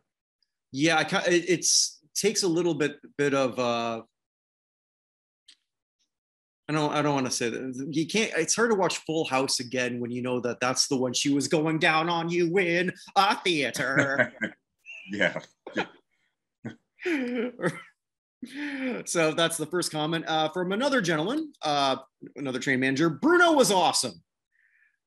Yeah, 0.72 0.96
I, 0.98 1.30
it 1.30 1.44
it's 1.48 2.00
takes 2.14 2.42
a 2.42 2.48
little 2.48 2.74
bit 2.74 2.98
bit 3.16 3.32
of 3.32 3.58
uh 3.58 4.02
I 6.68 6.72
don't 6.72 6.92
I 6.92 7.00
don't 7.00 7.14
want 7.14 7.26
to 7.26 7.32
say 7.32 7.48
that 7.48 7.88
you 7.90 8.06
can't 8.06 8.32
it's 8.36 8.56
hard 8.56 8.70
to 8.70 8.76
watch 8.76 8.98
Full 9.06 9.24
House 9.24 9.60
again 9.60 10.00
when 10.00 10.10
you 10.10 10.20
know 10.20 10.40
that 10.40 10.58
that's 10.60 10.88
the 10.88 10.96
one 10.96 11.12
she 11.14 11.32
was 11.32 11.46
going 11.48 11.78
down 11.78 12.08
on 12.08 12.28
you 12.28 12.58
in 12.58 12.92
a 13.14 13.36
theater. 13.40 14.32
yeah. 15.10 15.38
so 19.04 19.32
that's 19.32 19.56
the 19.56 19.66
first 19.66 19.90
comment 19.90 20.24
uh, 20.28 20.48
from 20.50 20.72
another 20.72 21.00
gentleman, 21.00 21.52
uh, 21.62 21.96
another 22.36 22.58
train 22.58 22.80
manager. 22.80 23.08
Bruno 23.08 23.52
was 23.52 23.70
awesome. 23.70 24.22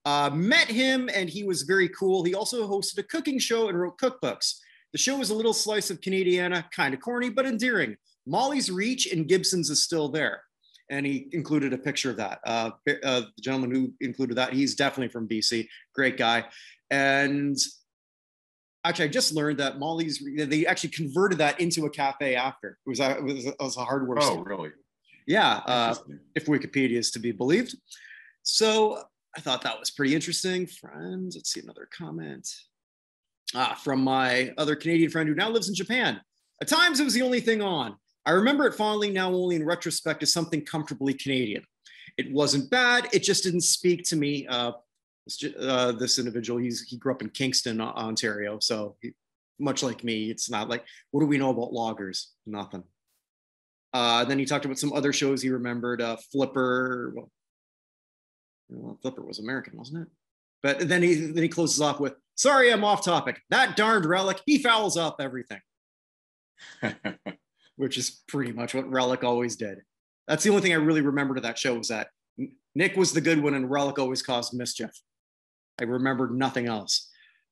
Uh, 0.05 0.29
met 0.33 0.67
him 0.67 1.09
and 1.13 1.29
he 1.29 1.43
was 1.43 1.63
very 1.63 1.89
cool. 1.89 2.24
He 2.24 2.33
also 2.33 2.67
hosted 2.67 2.98
a 2.98 3.03
cooking 3.03 3.38
show 3.38 3.69
and 3.69 3.79
wrote 3.79 4.00
cookbooks. 4.00 4.55
The 4.91 4.98
show 4.98 5.17
was 5.17 5.29
a 5.29 5.36
little 5.36 5.53
slice 5.53 5.91
of 5.91 6.01
Canadiana, 6.01 6.65
kind 6.71 6.93
of 6.93 7.01
corny, 7.01 7.29
but 7.29 7.45
endearing. 7.45 7.95
Molly's 8.25 8.71
reach 8.71 9.12
and 9.12 9.27
Gibsons 9.27 9.69
is 9.69 9.83
still 9.83 10.09
there. 10.09 10.41
And 10.89 11.05
he 11.05 11.27
included 11.33 11.74
a 11.74 11.77
picture 11.77 12.09
of 12.09 12.17
that. 12.17 12.39
Uh, 12.43 12.71
uh, 13.03 13.21
the 13.21 13.41
gentleman 13.41 13.71
who 13.71 13.93
included 14.01 14.38
that, 14.38 14.53
he's 14.53 14.74
definitely 14.74 15.09
from 15.09 15.27
BC. 15.27 15.67
Great 15.93 16.17
guy. 16.17 16.45
And 16.89 17.55
actually, 18.83 19.05
I 19.05 19.09
just 19.09 19.33
learned 19.33 19.59
that 19.59 19.79
Molly's, 19.79 20.24
they 20.38 20.65
actually 20.65 20.89
converted 20.91 21.38
that 21.39 21.59
into 21.59 21.86
a 21.86 21.89
cafe 21.89 22.36
after. 22.36 22.77
It 22.86 22.89
was 22.89 23.00
a, 23.00 23.17
it 23.17 23.24
was 23.24 23.45
a, 23.45 23.50
it 23.50 23.55
was 23.59 23.77
a 23.77 23.83
hardware 23.86 24.17
Oh, 24.19 24.21
store. 24.21 24.43
really? 24.43 24.69
Yeah. 25.27 25.62
Uh, 25.65 25.95
if 26.36 26.45
Wikipedia 26.45 26.98
is 26.98 27.12
to 27.12 27.19
be 27.19 27.31
believed. 27.31 27.75
So 28.43 29.03
I 29.38 29.41
thought 29.41 29.62
that 29.62 29.79
was 29.79 29.91
pretty 29.91 30.15
interesting. 30.15 30.65
Friends, 30.65 31.36
let's 31.36 31.51
see 31.53 31.59
another 31.59 31.88
comment. 31.95 32.48
Ah, 33.55 33.79
from 33.83 34.03
my 34.03 34.53
other 34.57 34.75
Canadian 34.75 35.09
friend 35.09 35.27
who 35.27 35.36
now 35.36 35.50
lives 35.50 35.69
in 35.69 35.75
Japan. 35.75 36.21
At 36.62 36.67
times 36.67 37.00
it 37.00 37.03
was 37.03 37.13
the 37.13 37.21
only 37.21 37.39
thing 37.41 37.62
on. 37.62 37.95
I 38.25 38.31
remember 38.31 38.65
it 38.67 38.74
fondly 38.75 39.12
now 39.12 39.31
only 39.33 39.55
in 39.55 39.65
retrospect 39.65 40.21
as 40.24 40.31
something 40.31 40.63
comfortably 40.65 41.13
Canadian. 41.13 41.63
It 42.17 42.31
wasn't 42.31 42.69
bad. 42.69 43.07
It 43.13 43.24
just 43.24 43.43
didn't 43.43 43.62
speak 43.62 44.03
to 44.05 44.15
me. 44.15 44.45
Uh, 44.48 44.74
uh, 45.59 45.91
this 45.93 46.19
individual, 46.19 46.59
he's 46.59 46.81
he 46.81 46.98
grew 46.98 47.13
up 47.13 47.21
in 47.21 47.29
Kingston, 47.29 47.81
Ontario. 47.81 48.59
So 48.59 48.95
he, 49.01 49.13
much 49.59 49.83
like 49.83 50.03
me, 50.03 50.29
it's 50.29 50.50
not 50.50 50.69
like 50.69 50.83
what 51.12 51.21
do 51.21 51.27
we 51.27 51.38
know 51.38 51.50
about 51.50 51.74
loggers? 51.74 52.27
Nothing. 52.45 52.83
Uh, 53.93 54.24
then 54.25 54.38
he 54.39 54.45
talked 54.45 54.65
about 54.65 54.79
some 54.79 54.93
other 54.93 55.12
shows 55.12 55.41
he 55.41 55.50
remembered. 55.50 56.01
Uh, 56.01 56.17
Flipper. 56.31 57.13
Well, 57.15 57.31
well, 58.69 59.00
Flipper 59.01 59.24
was 59.24 59.39
American, 59.39 59.77
wasn't 59.77 60.03
it? 60.03 60.07
But 60.62 60.88
then 60.88 61.01
he 61.01 61.15
then 61.15 61.43
he 61.43 61.50
closes 61.50 61.81
off 61.81 62.00
with, 62.00 62.13
"Sorry, 62.36 62.71
I'm 62.71 62.83
off 62.83 63.03
topic. 63.03 63.41
That 63.50 63.75
darned 63.75 64.05
relic. 64.05 64.41
He 64.45 64.59
fouls 64.59 64.98
up 64.98 65.17
everything," 65.19 65.62
which 67.75 67.98
is 67.98 68.21
pretty 68.27 68.51
much 68.51 68.74
what 68.74 68.89
Relic 68.89 69.24
always 69.24 69.55
did. 69.55 69.79
That's 70.27 70.43
the 70.43 70.50
only 70.51 70.62
thing 70.62 70.74
I 70.74 70.75
really 70.75 71.01
remembered 71.01 71.38
of 71.38 71.43
that 71.43 71.57
show 71.57 71.75
was 71.75 71.88
that 71.88 72.09
Nick 72.75 72.95
was 72.95 73.13
the 73.13 73.21
good 73.21 73.41
one 73.41 73.55
and 73.55 73.69
Relic 73.69 73.98
always 74.00 74.21
caused 74.21 74.53
mischief. 74.53 74.91
I 75.79 75.86
remembered 75.86 76.33
nothing 76.33 76.67
else. 76.67 77.09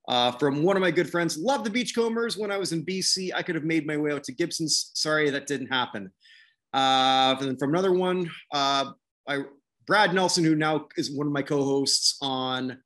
Uh, 0.07 0.31
from 0.31 0.63
one 0.63 0.77
of 0.77 0.81
my 0.81 0.91
good 0.91 1.09
friends, 1.09 1.37
love 1.37 1.63
the 1.63 1.69
Beachcombers. 1.69 2.37
When 2.37 2.51
I 2.51 2.57
was 2.57 2.71
in 2.71 2.85
BC, 2.85 3.31
I 3.35 3.43
could 3.43 3.55
have 3.55 3.65
made 3.65 3.85
my 3.85 3.97
way 3.97 4.11
out 4.11 4.23
to 4.25 4.31
Gibsons. 4.31 4.91
Sorry, 4.93 5.29
that 5.29 5.47
didn't 5.47 5.67
happen. 5.67 6.11
Uh, 6.73 7.35
from 7.35 7.73
another 7.73 7.91
one, 7.91 8.29
uh, 8.53 8.91
I 9.27 9.43
Brad 9.85 10.13
Nelson, 10.13 10.43
who 10.43 10.55
now 10.55 10.87
is 10.97 11.11
one 11.11 11.27
of 11.27 11.33
my 11.33 11.41
co-hosts 11.41 12.17
on 12.21 12.77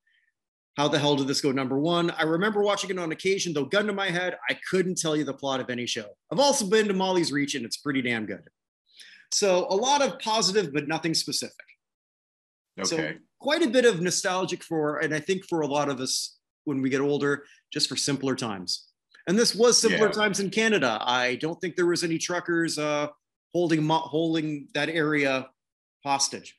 How 0.76 0.86
the 0.86 0.98
Hell 0.98 1.16
Did 1.16 1.26
This 1.26 1.40
Go 1.40 1.50
Number 1.50 1.78
One. 1.78 2.10
I 2.12 2.22
remember 2.22 2.62
watching 2.62 2.90
it 2.90 2.98
on 2.98 3.10
occasion, 3.10 3.52
though 3.52 3.64
gun 3.64 3.86
to 3.86 3.92
my 3.92 4.08
head, 4.08 4.36
I 4.48 4.56
couldn't 4.70 4.98
tell 4.98 5.16
you 5.16 5.24
the 5.24 5.34
plot 5.34 5.60
of 5.60 5.68
any 5.68 5.84
show. 5.84 6.06
I've 6.30 6.38
also 6.38 6.64
been 6.64 6.86
to 6.88 6.94
Molly's 6.94 7.32
Reach, 7.32 7.56
and 7.56 7.64
it's 7.64 7.76
pretty 7.76 8.02
damn 8.02 8.24
good. 8.24 8.48
So 9.32 9.66
a 9.68 9.74
lot 9.74 10.00
of 10.00 10.18
positive, 10.20 10.72
but 10.72 10.86
nothing 10.86 11.12
specific. 11.12 11.56
So 12.84 12.96
okay. 12.96 13.16
Quite 13.42 13.62
a 13.62 13.68
bit 13.68 13.84
of 13.84 14.00
nostalgic 14.00 14.62
for, 14.62 14.98
and 14.98 15.12
I 15.12 15.18
think 15.20 15.44
for 15.48 15.62
a 15.62 15.66
lot 15.66 15.88
of 15.88 16.00
us 16.00 16.38
when 16.64 16.80
we 16.80 16.88
get 16.88 17.00
older, 17.00 17.44
just 17.72 17.88
for 17.88 17.96
simpler 17.96 18.36
times. 18.36 18.88
And 19.26 19.36
this 19.38 19.54
was 19.54 19.76
simpler 19.76 20.06
Yeah. 20.06 20.12
times 20.12 20.38
in 20.40 20.48
Canada. 20.48 20.98
I 21.00 21.36
don't 21.36 21.60
think 21.60 21.74
there 21.74 21.86
was 21.86 22.04
any 22.04 22.18
truckers 22.18 22.78
uh, 22.78 23.08
holding 23.52 23.86
holding 23.88 24.68
that 24.74 24.88
area 24.88 25.50
hostage. 26.04 26.56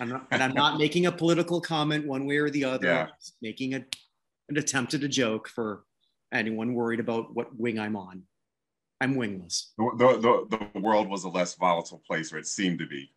I'm 0.00 0.08
not, 0.08 0.26
and 0.32 0.42
I'm 0.42 0.54
not 0.54 0.78
making 0.84 1.06
a 1.06 1.12
political 1.12 1.60
comment 1.60 2.06
one 2.06 2.26
way 2.26 2.38
or 2.38 2.50
the 2.50 2.64
other. 2.64 2.86
Yeah. 2.86 3.06
Making 3.40 3.74
a, 3.74 3.84
an 4.48 4.56
attempt 4.56 4.94
at 4.94 5.04
a 5.04 5.08
joke 5.08 5.48
for 5.48 5.84
anyone 6.32 6.74
worried 6.74 7.00
about 7.00 7.34
what 7.34 7.56
wing 7.56 7.78
I'm 7.78 7.94
on. 7.96 8.22
I'm 9.00 9.14
wingless. 9.14 9.72
The, 9.78 9.90
the, 9.98 10.08
the, 10.50 10.68
the 10.74 10.80
world 10.80 11.08
was 11.08 11.24
a 11.24 11.28
less 11.28 11.54
volatile 11.54 12.02
place, 12.06 12.32
or 12.32 12.38
it 12.38 12.46
seemed 12.46 12.78
to 12.80 12.86
be. 12.86 13.12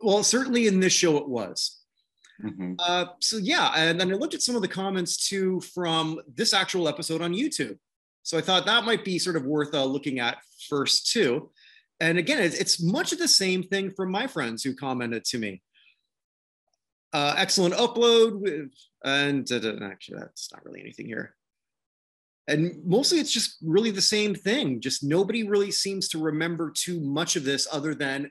Well, 0.00 0.22
certainly 0.22 0.66
in 0.66 0.80
this 0.80 0.92
show 0.92 1.16
it 1.16 1.28
was. 1.28 1.80
Mhm. 2.42 2.76
Uh, 2.78 3.06
so 3.20 3.36
yeah, 3.36 3.72
and 3.74 4.00
then 4.00 4.12
I 4.12 4.14
looked 4.14 4.34
at 4.34 4.42
some 4.42 4.54
of 4.54 4.62
the 4.62 4.68
comments 4.68 5.28
too 5.28 5.60
from 5.60 6.20
this 6.32 6.54
actual 6.54 6.88
episode 6.88 7.20
on 7.20 7.34
YouTube. 7.34 7.78
So 8.22 8.38
I 8.38 8.42
thought 8.42 8.66
that 8.66 8.84
might 8.84 9.04
be 9.04 9.18
sort 9.18 9.36
of 9.36 9.44
worth 9.44 9.74
uh, 9.74 9.84
looking 9.84 10.20
at 10.20 10.38
first 10.68 11.10
too. 11.10 11.50
And 12.00 12.18
again, 12.18 12.40
it's, 12.40 12.56
it's 12.56 12.82
much 12.82 13.12
of 13.12 13.18
the 13.18 13.26
same 13.26 13.62
thing 13.64 13.90
from 13.90 14.10
my 14.10 14.26
friends 14.26 14.62
who 14.62 14.74
commented 14.74 15.24
to 15.26 15.38
me. 15.38 15.62
Uh, 17.12 17.34
excellent 17.36 17.74
upload 17.74 18.38
with, 18.38 18.70
and 19.04 19.50
actually 19.82 20.18
that's 20.18 20.52
not 20.52 20.64
really 20.64 20.80
anything 20.80 21.06
here. 21.06 21.34
And 22.46 22.82
mostly 22.84 23.18
it's 23.18 23.32
just 23.32 23.56
really 23.62 23.90
the 23.90 24.00
same 24.02 24.34
thing. 24.34 24.80
Just 24.80 25.02
nobody 25.02 25.46
really 25.46 25.70
seems 25.70 26.08
to 26.10 26.18
remember 26.18 26.70
too 26.70 27.00
much 27.00 27.34
of 27.34 27.44
this 27.44 27.66
other 27.70 27.94
than 27.94 28.30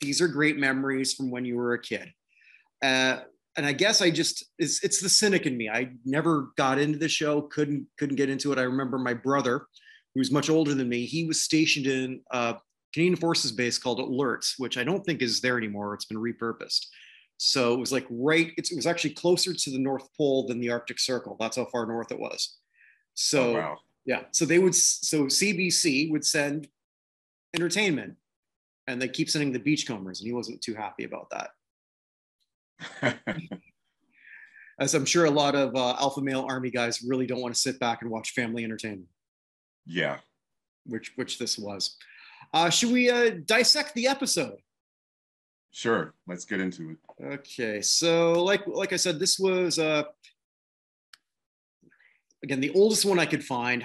these 0.00 0.20
are 0.20 0.28
great 0.28 0.58
memories 0.58 1.14
from 1.14 1.30
when 1.30 1.44
you 1.44 1.56
were 1.56 1.74
a 1.74 1.80
kid. 1.80 2.12
Uh, 2.82 3.18
and 3.56 3.66
I 3.66 3.72
guess 3.72 4.00
I 4.00 4.10
just 4.10 4.44
it's 4.58 4.84
it's 4.84 5.02
the 5.02 5.08
cynic 5.08 5.46
in 5.46 5.56
me. 5.56 5.68
I 5.68 5.90
never 6.04 6.50
got 6.56 6.78
into 6.78 6.98
the 6.98 7.08
show, 7.08 7.42
couldn't 7.42 7.86
couldn't 7.98 8.16
get 8.16 8.30
into 8.30 8.52
it. 8.52 8.58
I 8.58 8.62
remember 8.62 8.98
my 8.98 9.14
brother, 9.14 9.66
who's 10.14 10.30
much 10.30 10.48
older 10.48 10.74
than 10.74 10.88
me, 10.88 11.04
he 11.06 11.24
was 11.24 11.42
stationed 11.42 11.86
in 11.86 12.20
a 12.30 12.56
Canadian 12.94 13.16
Forces 13.16 13.50
base 13.52 13.76
called 13.76 13.98
Alerts, 13.98 14.54
which 14.58 14.78
I 14.78 14.84
don't 14.84 15.04
think 15.04 15.22
is 15.22 15.40
there 15.40 15.58
anymore. 15.58 15.94
It's 15.94 16.04
been 16.04 16.18
repurposed. 16.18 16.86
So 17.38 17.74
it 17.74 17.78
was 17.78 17.92
like 17.92 18.06
right, 18.10 18.52
it 18.56 18.68
was 18.74 18.86
actually 18.86 19.14
closer 19.14 19.52
to 19.52 19.70
the 19.70 19.78
North 19.78 20.08
Pole 20.16 20.46
than 20.46 20.60
the 20.60 20.70
Arctic 20.70 20.98
Circle. 20.98 21.36
That's 21.38 21.56
how 21.56 21.66
far 21.66 21.86
north 21.86 22.10
it 22.10 22.18
was. 22.18 22.58
So 23.14 23.50
Oh, 23.50 23.52
wow. 23.54 23.76
yeah. 24.04 24.22
So 24.32 24.44
they 24.44 24.58
would, 24.58 24.74
so 24.74 25.24
CBC 25.24 26.10
would 26.10 26.24
send 26.24 26.68
entertainment 27.54 28.16
and 28.88 29.00
they 29.00 29.06
keep 29.06 29.28
sending 29.28 29.52
the 29.52 29.58
beachcombers, 29.60 30.20
and 30.20 30.26
he 30.26 30.32
wasn't 30.32 30.62
too 30.62 30.74
happy 30.74 31.04
about 31.04 31.30
that. 33.02 33.18
As 34.80 34.94
I'm 34.94 35.04
sure 35.04 35.26
a 35.26 35.30
lot 35.30 35.54
of 35.54 35.76
uh, 35.76 35.96
alpha 36.00 36.22
male 36.22 36.46
army 36.48 36.70
guys 36.70 37.02
really 37.02 37.26
don't 37.26 37.40
want 37.40 37.54
to 37.54 37.60
sit 37.60 37.78
back 37.78 38.00
and 38.00 38.10
watch 38.10 38.30
family 38.30 38.64
entertainment, 38.64 39.08
yeah. 39.86 40.18
which 40.86 41.12
which 41.16 41.38
this 41.38 41.58
was. 41.58 41.96
Uh, 42.54 42.70
should 42.70 42.90
we 42.92 43.10
uh, 43.10 43.32
dissect 43.44 43.94
the 43.94 44.06
episode? 44.06 44.56
Sure. 45.70 46.14
Let's 46.26 46.46
get 46.46 46.60
into 46.60 46.90
it. 46.90 46.96
Okay, 47.22 47.82
so 47.82 48.42
like 48.42 48.66
like 48.66 48.94
I 48.94 48.96
said, 48.96 49.18
this 49.18 49.38
was 49.38 49.78
uh, 49.78 50.04
again 52.42 52.60
the 52.60 52.70
oldest 52.70 53.04
one 53.04 53.18
I 53.18 53.26
could 53.26 53.44
find. 53.44 53.84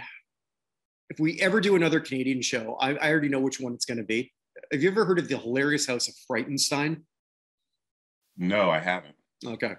If 1.09 1.19
we 1.19 1.41
ever 1.41 1.59
do 1.59 1.75
another 1.75 1.99
Canadian 1.99 2.41
show, 2.41 2.77
I, 2.79 2.91
I 2.95 3.11
already 3.11 3.27
know 3.27 3.41
which 3.41 3.59
one 3.59 3.73
it's 3.73 3.85
going 3.85 3.97
to 3.97 4.03
be. 4.03 4.31
Have 4.71 4.81
you 4.81 4.89
ever 4.89 5.05
heard 5.05 5.19
of 5.19 5.27
the 5.27 5.37
hilarious 5.37 5.85
House 5.85 6.07
of 6.07 6.15
Frightenstein? 6.29 7.01
No, 8.37 8.69
I 8.69 8.79
haven't. 8.79 9.15
Okay. 9.45 9.73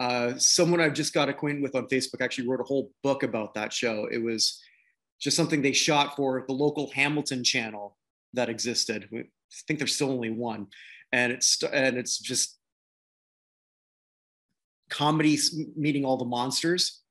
Uh, 0.00 0.34
someone 0.36 0.80
I've 0.80 0.94
just 0.94 1.14
got 1.14 1.28
acquainted 1.28 1.62
with 1.62 1.74
on 1.74 1.88
Facebook 1.88 2.20
actually 2.20 2.48
wrote 2.48 2.60
a 2.60 2.64
whole 2.64 2.92
book 3.02 3.22
about 3.22 3.54
that 3.54 3.72
show. 3.72 4.06
It 4.10 4.22
was 4.22 4.62
just 5.20 5.36
something 5.36 5.62
they 5.62 5.72
shot 5.72 6.14
for 6.14 6.44
the 6.46 6.54
local 6.54 6.90
Hamilton 6.92 7.42
channel 7.42 7.96
that 8.34 8.48
existed. 8.48 9.08
I 9.12 9.24
think 9.66 9.78
there's 9.78 9.94
still 9.94 10.12
only 10.12 10.30
one, 10.30 10.68
and 11.12 11.32
it's 11.32 11.62
and 11.62 11.96
it's 11.96 12.18
just 12.18 12.58
comedy 14.90 15.38
meeting 15.76 16.04
all 16.04 16.16
the 16.16 16.24
monsters. 16.24 17.02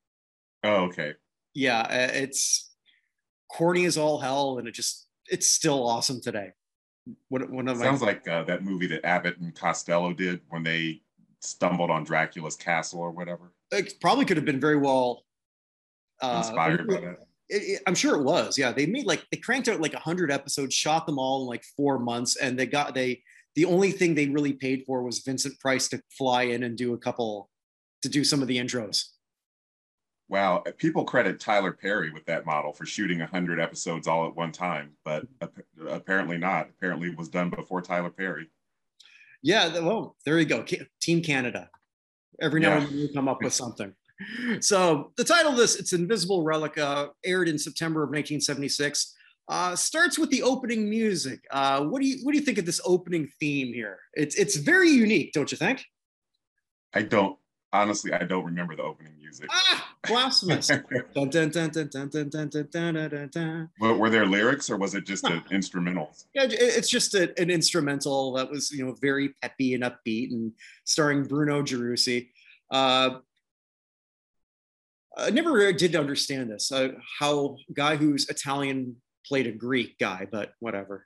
Oh, 0.64 0.86
okay. 0.86 1.14
Yeah, 1.54 1.82
uh, 1.82 2.12
it's 2.14 2.72
corny 3.52 3.86
as 3.86 3.98
all 3.98 4.20
hell, 4.20 4.60
and 4.60 4.68
it 4.68 4.74
just 4.74 5.08
it's 5.26 5.50
still 5.50 5.88
awesome 5.88 6.22
today. 6.22 6.52
One, 7.30 7.52
one 7.52 7.68
of 7.68 7.78
my 7.78 7.86
Sounds 7.86 8.02
like 8.02 8.28
uh, 8.28 8.44
that 8.44 8.64
movie 8.64 8.88
that 8.88 9.06
Abbott 9.06 9.38
and 9.38 9.54
Costello 9.56 10.14
did 10.14 10.42
when 10.50 10.64
they 10.64 11.02
stumbled 11.42 11.90
on 11.92 12.04
Dracula's 12.04 12.56
castle 12.56 13.00
or 13.00 13.12
whatever. 13.12 13.54
it 13.72 13.94
probably 14.02 14.26
could 14.26 14.38
have 14.38 14.46
been 14.46 14.60
very 14.60 14.78
well 14.78 15.24
uh, 16.22 16.44
Inspired 16.46 16.88
by 16.88 16.94
that. 16.96 17.18
it, 17.50 17.56
it- 17.64 17.82
I'm 17.86 17.96
sure 17.96 18.16
it 18.20 18.24
was. 18.24 18.58
Yeah, 18.58 18.72
they 18.72 18.86
made 18.88 19.06
like 19.06 19.24
they 19.32 19.38
cranked 19.38 19.68
out 19.68 19.80
like 19.82 19.94
hundred 19.94 20.32
episodes, 20.32 20.74
shot 20.74 21.06
them 21.06 21.20
all 21.20 21.42
in 21.44 21.48
like 21.48 21.64
four 21.76 22.00
months, 22.00 22.36
and 22.38 22.58
they 22.58 22.66
got 22.66 22.94
they 22.96 23.22
the 23.56 23.66
only 23.66 23.92
thing 23.92 24.14
they 24.16 24.28
really 24.28 24.54
paid 24.54 24.84
for 24.86 25.04
was 25.04 25.20
Vincent 25.20 25.60
Price 25.60 25.88
to 25.90 26.02
fly 26.18 26.44
in 26.44 26.64
and 26.64 26.78
do 26.78 26.94
a 26.94 26.98
couple 26.98 27.50
to 28.02 28.10
do 28.10 28.24
some 28.24 28.42
of 28.42 28.48
the 28.48 28.58
intros. 28.58 29.04
Wow, 30.30 30.64
people 30.78 31.06
credit 31.06 31.40
Tyler 31.40 31.72
Perry 31.72 32.12
with 32.12 32.26
that 32.26 32.46
model 32.46 32.74
for 32.74 32.86
shooting 32.86 33.20
100 33.20 33.62
episodes 33.62 34.08
all 34.08 34.28
at 34.28 34.36
one 34.36 34.52
time, 34.52 34.92
but 35.06 35.26
apparently 35.90 36.38
not. 36.38 36.68
Apparently, 36.70 37.10
it 37.10 37.18
was 37.18 37.30
done 37.30 37.50
before 37.50 37.82
Tyler 37.82 38.10
Perry. 38.10 38.50
Yeah, 39.42 39.80
well, 39.80 40.18
there 40.26 40.38
you 40.38 40.46
go. 40.46 40.66
Team 41.00 41.22
Canada. 41.22 41.70
Every 42.42 42.60
now 42.60 42.70
yeah. 42.70 42.78
and 42.80 42.88
then 42.88 42.98
you 42.98 43.10
come 43.14 43.28
up 43.28 43.42
with 43.42 43.54
something. 43.54 43.94
So 44.62 45.12
the 45.16 45.24
title 45.24 45.52
of 45.52 45.58
this, 45.58 45.76
it's 45.76 45.94
Invisible 45.94 46.44
Relic, 46.44 46.78
uh, 46.78 47.10
aired 47.24 47.48
in 47.48 47.58
September 47.58 48.02
of 48.02 48.10
1976. 48.10 49.16
Uh, 49.50 49.76
starts 49.76 50.20
with 50.20 50.30
the 50.30 50.42
opening 50.42 50.90
music. 50.90 51.40
Uh, 51.52 51.82
what 51.84 52.02
do 52.02 52.08
you 52.08 52.18
what 52.24 52.34
do 52.34 52.40
you 52.40 52.44
think 52.44 52.58
of 52.58 52.66
this 52.66 52.82
opening 52.84 53.30
theme 53.40 53.74
here? 53.74 54.00
It's 54.14 54.36
it's 54.36 54.58
very 54.58 54.90
unique, 54.90 55.32
don't 55.32 55.52
you 55.52 55.58
think? 55.58 55.86
I 56.94 57.04
don't 57.04 57.38
honestly, 57.74 58.14
I 58.14 58.24
don't 58.24 58.46
remember 58.46 58.76
the 58.76 58.84
opening 58.84 59.14
music. 59.20 59.48
Ah, 59.52 59.96
blasphemous! 60.08 60.68
dun, 60.68 61.30
dun, 61.30 61.50
dun, 61.50 63.70
but 63.80 64.00
were 64.00 64.10
there 64.10 64.26
lyrics, 64.26 64.70
or 64.70 64.78
was 64.78 64.96
it 64.96 65.06
just 65.06 65.26
an 65.26 65.44
instrumental? 65.52 66.16
Yeah, 66.34 66.48
it's 66.50 66.90
just 66.90 67.14
a, 67.16 67.40
an 67.40 67.50
instrumental 67.50 68.34
that 68.34 68.50
was, 68.50 68.72
you 68.72 68.86
know, 68.86 68.96
very 69.02 69.34
peppy 69.42 69.74
and 69.74 69.84
upbeat, 69.84 70.32
and 70.32 70.54
starring 70.86 71.24
Bruno 71.24 71.62
Gerussi. 71.62 72.30
Uh, 72.72 73.20
I 75.18 75.32
never 75.32 75.74
did 75.74 75.96
understand 75.96 76.52
this. 76.52 76.72
Uh, 76.72 76.90
how 77.20 77.58
guy 77.74 77.96
who's 77.96 78.30
Italian 78.30 78.98
played 79.26 79.48
a 79.48 79.52
Greek 79.52 79.98
guy, 79.98 80.28
but 80.32 80.54
whatever. 80.60 81.06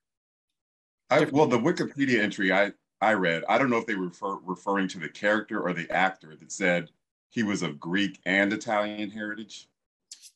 I, 1.09 1.25
well, 1.25 1.47
the 1.47 1.57
Wikipedia 1.57 2.21
entry 2.21 2.53
I 2.53 2.71
I 3.01 3.13
read, 3.13 3.43
I 3.49 3.57
don't 3.57 3.69
know 3.69 3.77
if 3.77 3.85
they 3.85 3.95
were 3.95 4.07
refer, 4.07 4.37
referring 4.43 4.87
to 4.89 4.99
the 4.99 5.09
character 5.09 5.61
or 5.61 5.73
the 5.73 5.89
actor 5.91 6.35
that 6.35 6.51
said 6.51 6.89
he 7.29 7.43
was 7.43 7.61
of 7.61 7.79
Greek 7.79 8.19
and 8.25 8.53
Italian 8.53 9.09
heritage. 9.09 9.67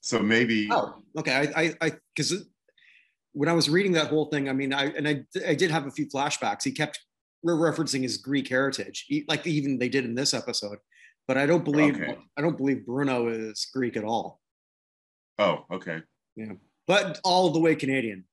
So 0.02 0.20
maybe. 0.20 0.68
Oh, 0.72 0.96
okay. 1.18 1.52
I, 1.56 1.74
I, 1.82 1.92
because 2.16 2.46
when 3.34 3.50
I 3.50 3.54
was 3.54 3.70
reading 3.70 3.92
that 3.94 4.08
whole 4.08 4.26
thing, 4.26 4.50
I 4.50 4.54
mean, 4.54 4.74
I 4.74 4.86
and 4.86 5.08
I, 5.08 5.24
I 5.48 5.56
did 5.56 5.72
have 5.72 5.86
a 5.88 5.92
few 5.92 6.08
flashbacks. 6.08 6.64
He 6.64 6.72
kept 6.72 7.00
referencing 7.46 8.02
his 8.02 8.18
Greek 8.18 8.48
heritage, 8.48 9.06
like 9.28 9.46
even 9.46 9.78
they 9.78 9.90
did 9.90 10.06
in 10.06 10.16
this 10.16 10.34
episode. 10.34 10.78
But 11.28 11.38
I 11.38 11.46
don't 11.46 11.66
believe 11.66 11.96
okay. 11.96 12.18
I 12.38 12.42
don't 12.42 12.58
believe 12.58 12.86
Bruno 12.86 13.28
is 13.28 13.68
Greek 13.74 13.98
at 13.98 14.04
all. 14.04 14.40
Oh, 15.38 15.66
okay. 15.72 16.02
Yeah 16.36 16.54
but 16.88 17.20
all 17.24 17.50
the 17.50 17.60
way 17.60 17.76
Canadian. 17.76 18.26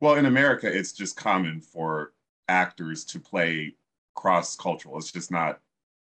Well, 0.00 0.14
in 0.14 0.26
America, 0.26 0.66
it's 0.66 0.92
just 0.92 1.16
common 1.16 1.60
for 1.60 2.12
actors 2.48 3.04
to 3.06 3.20
play 3.20 3.74
cross 4.14 4.56
cultural. 4.56 4.98
It's 4.98 5.12
just 5.12 5.30
not, 5.30 5.60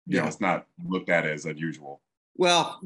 you 0.07 0.17
yeah. 0.17 0.23
know, 0.23 0.29
it's 0.29 0.41
not 0.41 0.67
looked 0.87 1.09
at 1.09 1.25
as 1.25 1.47
unusual. 1.47 2.01
Well, 2.37 2.81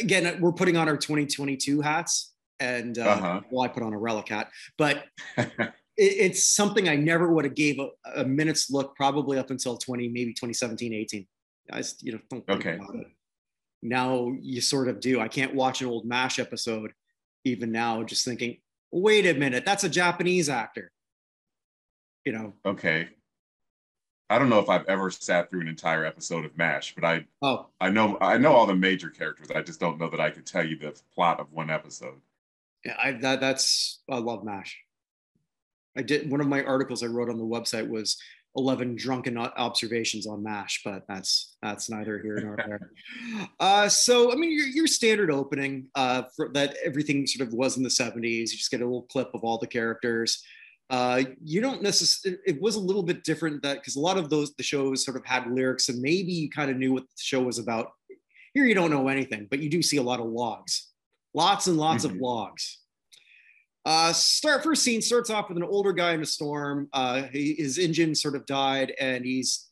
again, 0.00 0.40
we're 0.40 0.52
putting 0.52 0.76
on 0.76 0.88
our 0.88 0.96
2022 0.96 1.80
hats, 1.80 2.32
and 2.60 2.98
uh, 2.98 3.02
uh-huh. 3.02 3.40
well, 3.50 3.64
I 3.64 3.68
put 3.68 3.82
on 3.82 3.92
a 3.92 3.98
relic 3.98 4.28
hat, 4.28 4.50
but 4.78 5.04
it, 5.36 5.72
it's 5.96 6.46
something 6.46 6.88
I 6.88 6.96
never 6.96 7.32
would 7.32 7.44
have 7.44 7.54
gave 7.54 7.78
a, 7.78 7.88
a, 8.20 8.24
minute's 8.24 8.70
look, 8.70 8.96
probably 8.96 9.38
up 9.38 9.50
until 9.50 9.76
20, 9.76 10.08
maybe 10.08 10.32
2017, 10.32 10.94
18. 10.94 11.26
I 11.72 11.78
just, 11.78 12.02
you 12.02 12.12
know, 12.12 12.20
don't 12.30 12.46
think 12.46 12.60
okay. 12.60 12.74
about 12.76 12.94
it. 12.96 13.06
Now 13.82 14.32
you 14.40 14.60
sort 14.60 14.88
of 14.88 15.00
do. 15.00 15.20
I 15.20 15.28
can't 15.28 15.54
watch 15.54 15.80
an 15.80 15.88
old 15.88 16.06
MASH 16.06 16.38
episode 16.38 16.92
even 17.44 17.70
now, 17.70 18.02
just 18.02 18.24
thinking, 18.24 18.58
wait 18.90 19.26
a 19.26 19.34
minute, 19.34 19.64
that's 19.64 19.84
a 19.84 19.88
Japanese 19.88 20.48
actor. 20.48 20.90
You 22.26 22.32
know. 22.32 22.52
Okay. 22.66 23.08
I 24.28 24.38
don't 24.38 24.50
know 24.50 24.58
if 24.58 24.68
I've 24.68 24.84
ever 24.86 25.10
sat 25.10 25.48
through 25.48 25.60
an 25.60 25.68
entire 25.68 26.04
episode 26.04 26.44
of 26.44 26.58
MASH, 26.58 26.94
but 26.96 27.04
I 27.04 27.24
oh 27.40 27.68
I 27.80 27.88
know 27.88 28.18
I 28.20 28.36
know 28.36 28.52
all 28.52 28.66
the 28.66 28.74
major 28.74 29.08
characters. 29.08 29.48
I 29.54 29.62
just 29.62 29.78
don't 29.78 29.98
know 29.98 30.10
that 30.10 30.20
I 30.20 30.30
could 30.30 30.44
tell 30.44 30.66
you 30.66 30.76
the 30.76 31.00
plot 31.14 31.38
of 31.38 31.52
one 31.52 31.70
episode. 31.70 32.20
Yeah, 32.84 32.96
I 33.02 33.12
that 33.12 33.40
that's 33.40 34.02
I 34.10 34.18
love 34.18 34.44
MASH. 34.44 34.76
I 35.96 36.02
did 36.02 36.28
one 36.28 36.40
of 36.40 36.48
my 36.48 36.64
articles 36.64 37.02
I 37.02 37.06
wrote 37.06 37.30
on 37.30 37.38
the 37.38 37.44
website 37.44 37.88
was 37.88 38.18
11 38.56 38.96
drunken 38.96 39.36
observations 39.36 40.26
on 40.26 40.42
MASH, 40.42 40.82
but 40.84 41.04
that's 41.08 41.56
that's 41.62 41.90
neither 41.90 42.18
here 42.18 42.40
nor 42.42 42.56
there. 42.56 42.90
uh, 43.60 43.88
so, 43.88 44.32
I 44.32 44.36
mean, 44.36 44.50
your, 44.52 44.66
your 44.66 44.86
standard 44.86 45.30
opening 45.30 45.88
uh, 45.94 46.22
for 46.34 46.48
that 46.54 46.76
everything 46.84 47.26
sort 47.26 47.46
of 47.46 47.54
was 47.54 47.76
in 47.76 47.82
the 47.82 47.88
70s. 47.88 48.22
You 48.22 48.46
just 48.46 48.70
get 48.70 48.80
a 48.80 48.84
little 48.84 49.02
clip 49.02 49.30
of 49.34 49.44
all 49.44 49.58
the 49.58 49.66
characters. 49.66 50.42
Uh, 50.88 51.22
you 51.42 51.60
don't 51.60 51.82
necessarily, 51.82 52.38
it 52.46 52.60
was 52.60 52.76
a 52.76 52.80
little 52.80 53.02
bit 53.02 53.24
different 53.24 53.62
that 53.62 53.74
because 53.74 53.96
a 53.96 54.00
lot 54.00 54.16
of 54.16 54.30
those, 54.30 54.54
the 54.54 54.62
shows 54.62 55.04
sort 55.04 55.16
of 55.16 55.24
had 55.24 55.50
lyrics 55.50 55.88
and 55.88 56.00
maybe 56.00 56.32
you 56.32 56.48
kind 56.48 56.70
of 56.70 56.76
knew 56.76 56.92
what 56.92 57.02
the 57.02 57.08
show 57.16 57.42
was 57.42 57.58
about. 57.58 57.90
Here, 58.54 58.64
you 58.64 58.74
don't 58.74 58.90
know 58.90 59.08
anything, 59.08 59.48
but 59.50 59.58
you 59.58 59.68
do 59.68 59.82
see 59.82 59.96
a 59.96 60.02
lot 60.02 60.20
of 60.20 60.26
logs, 60.26 60.92
lots 61.34 61.66
and 61.66 61.76
lots 61.76 62.04
mm-hmm. 62.04 62.16
of 62.16 62.22
logs. 62.22 62.80
Uh, 63.84 64.12
start 64.12 64.64
first 64.64 64.82
scene 64.82 65.00
starts 65.00 65.30
off 65.30 65.48
with 65.48 65.56
an 65.56 65.62
older 65.62 65.92
guy 65.92 66.12
in 66.12 66.20
a 66.20 66.26
storm. 66.26 66.88
Uh, 66.92 67.22
he, 67.22 67.54
his 67.54 67.78
engine 67.78 68.14
sort 68.14 68.34
of 68.34 68.44
died, 68.46 68.92
and 68.98 69.24
he's 69.24 69.68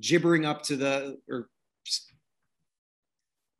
gibbering 0.00 0.44
up 0.44 0.62
to 0.62 0.76
the 0.76 1.18
or 1.28 1.48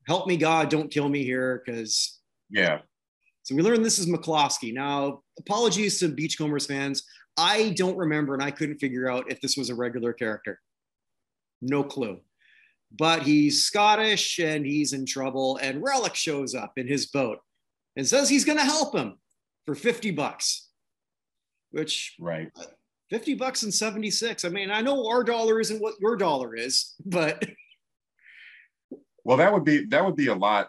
help 0.07 0.27
me, 0.27 0.37
God, 0.37 0.69
don't 0.69 0.91
kill 0.91 1.09
me 1.09 1.25
here, 1.25 1.63
because 1.65 2.21
yeah. 2.51 2.81
So 3.49 3.55
we 3.55 3.63
learned 3.63 3.83
this 3.83 3.99
is 3.99 4.07
McCloskey. 4.07 4.75
Now, 4.75 5.23
apologies 5.39 5.99
to 6.01 6.09
Beachcombers 6.11 6.67
fans. 6.67 7.05
I 7.39 7.71
don't 7.79 7.97
remember, 7.97 8.35
and 8.35 8.43
I 8.43 8.51
couldn't 8.51 8.77
figure 8.77 9.11
out 9.11 9.33
if 9.33 9.41
this 9.41 9.57
was 9.57 9.71
a 9.71 9.75
regular 9.75 10.13
character. 10.13 10.61
No 11.63 11.83
clue. 11.83 12.21
But 12.93 13.23
he's 13.23 13.65
Scottish 13.65 14.39
and 14.39 14.67
he's 14.67 14.93
in 14.93 15.07
trouble, 15.07 15.57
and 15.63 15.83
Relic 15.83 16.15
shows 16.15 16.55
up 16.55 16.75
in 16.77 16.87
his 16.87 17.07
boat 17.07 17.39
and 17.97 18.07
says 18.07 18.29
he's 18.29 18.45
going 18.45 18.59
to 18.59 18.65
help 18.65 18.95
him 18.95 19.17
for 19.65 19.75
50 19.75 20.11
bucks, 20.11 20.69
which 21.71 22.17
right. 22.21 22.51
50 23.09 23.35
bucks 23.37 23.63
and 23.63 23.73
76. 23.73 24.45
I 24.45 24.51
mean, 24.51 24.71
I 24.71 24.83
know 24.83 25.09
our 25.09 25.25
dollar 25.25 25.59
isn't 25.59 25.81
what 25.81 25.95
your 26.01 26.19
dollar 26.19 26.55
is, 26.55 26.97
but 27.07 27.43
well, 29.25 29.39
that 29.39 29.51
would 29.51 29.65
be 29.65 29.87
that 29.87 30.05
would 30.05 30.17
be 30.17 30.27
a 30.27 30.35
lot 30.35 30.69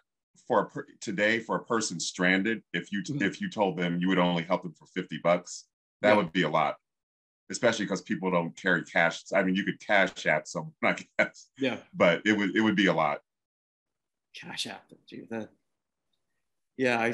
for 0.50 0.62
a, 0.62 1.00
today 1.00 1.40
for 1.40 1.56
a 1.56 1.64
person 1.64 2.00
stranded. 2.00 2.62
If 2.74 2.92
you 2.92 3.04
mm-hmm. 3.04 3.24
if 3.24 3.40
you 3.40 3.50
told 3.50 3.78
them 3.78 4.00
you 4.02 4.10
would 4.10 4.18
only 4.18 4.44
help 4.44 4.64
them 4.64 4.74
for 4.74 4.88
50 4.88 5.20
bucks, 5.24 5.66
that 6.02 6.10
yeah. 6.10 6.16
would 6.16 6.34
be 6.34 6.42
a 6.42 6.50
lot. 6.50 6.76
Especially 7.52 7.86
because 7.86 8.02
people 8.02 8.30
don't 8.30 8.56
carry 8.56 8.84
cash. 8.84 9.24
I 9.34 9.44
mean, 9.44 9.56
you 9.56 9.64
could 9.64 9.80
cash 9.80 10.26
app 10.26 10.48
someone, 10.48 10.74
I 10.84 10.98
guess. 11.18 11.48
Yeah. 11.58 11.78
But 11.94 12.24
it 12.26 12.34
would 12.34 12.56
it 12.56 12.62
would 12.62 12.76
be 12.76 12.88
a 12.88 12.94
lot. 12.94 13.20
Cash 14.36 14.68
app, 14.68 14.84
dude. 15.08 15.30
That. 15.30 15.50
Yeah, 16.78 17.00
I 17.00 17.14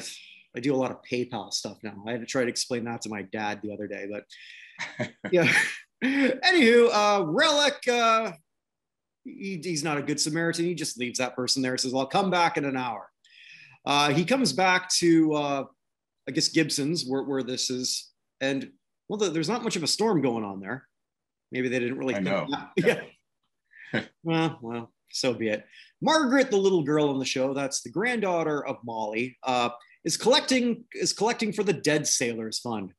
I 0.56 0.60
do 0.60 0.74
a 0.74 0.76
lot 0.76 0.90
of 0.90 1.02
PayPal 1.02 1.52
stuff 1.52 1.78
now. 1.82 2.02
I 2.06 2.12
had 2.12 2.20
to 2.20 2.26
try 2.26 2.42
to 2.42 2.48
explain 2.48 2.84
that 2.84 3.02
to 3.02 3.10
my 3.10 3.22
dad 3.22 3.60
the 3.62 3.72
other 3.72 3.86
day, 3.86 4.06
but 4.10 5.10
yeah. 5.30 5.52
Anywho, 6.04 6.90
uh, 6.92 7.24
Relic, 7.24 7.88
uh, 7.88 8.32
he, 9.24 9.60
he's 9.62 9.82
not 9.82 9.96
a 9.96 10.02
good 10.02 10.20
Samaritan. 10.20 10.66
He 10.66 10.74
just 10.74 10.98
leaves 10.98 11.18
that 11.18 11.34
person 11.34 11.62
there. 11.62 11.76
Says, 11.78 11.94
"I'll 11.94 12.06
come 12.06 12.30
back 12.30 12.56
in 12.56 12.64
an 12.64 12.76
hour." 12.76 13.08
Uh, 13.86 14.10
he 14.10 14.24
comes 14.24 14.52
back 14.52 14.90
to, 14.96 15.32
uh, 15.32 15.64
I 16.28 16.32
guess 16.32 16.48
Gibsons, 16.48 17.04
where, 17.06 17.22
where 17.22 17.42
this 17.42 17.70
is, 17.70 18.10
and 18.40 18.70
well, 19.08 19.18
the, 19.18 19.30
there's 19.30 19.48
not 19.48 19.62
much 19.62 19.76
of 19.76 19.84
a 19.84 19.86
storm 19.86 20.20
going 20.20 20.44
on 20.44 20.60
there. 20.60 20.86
Maybe 21.52 21.68
they 21.68 21.78
didn't 21.78 21.98
really. 21.98 22.16
I 22.16 22.20
know. 22.20 22.46
Yeah. 22.76 23.00
well, 24.24 24.58
well, 24.60 24.92
so 25.10 25.32
be 25.32 25.48
it. 25.48 25.64
Margaret, 26.02 26.50
the 26.50 26.56
little 26.56 26.82
girl 26.82 27.08
on 27.08 27.20
the 27.20 27.24
show, 27.24 27.54
that's 27.54 27.82
the 27.82 27.90
granddaughter 27.90 28.66
of 28.66 28.76
Molly. 28.84 29.38
Uh, 29.44 29.70
is 30.04 30.16
collecting 30.16 30.84
is 30.92 31.12
collecting 31.12 31.52
for 31.52 31.62
the 31.62 31.72
Dead 31.72 32.06
Sailors 32.06 32.58
Fund. 32.58 32.92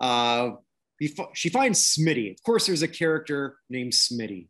Uh, 0.00 0.52
she 1.34 1.48
finds 1.48 1.96
Smitty. 1.96 2.32
Of 2.32 2.42
course, 2.42 2.66
there's 2.66 2.82
a 2.82 2.88
character 2.88 3.56
named 3.70 3.92
Smitty, 3.92 4.48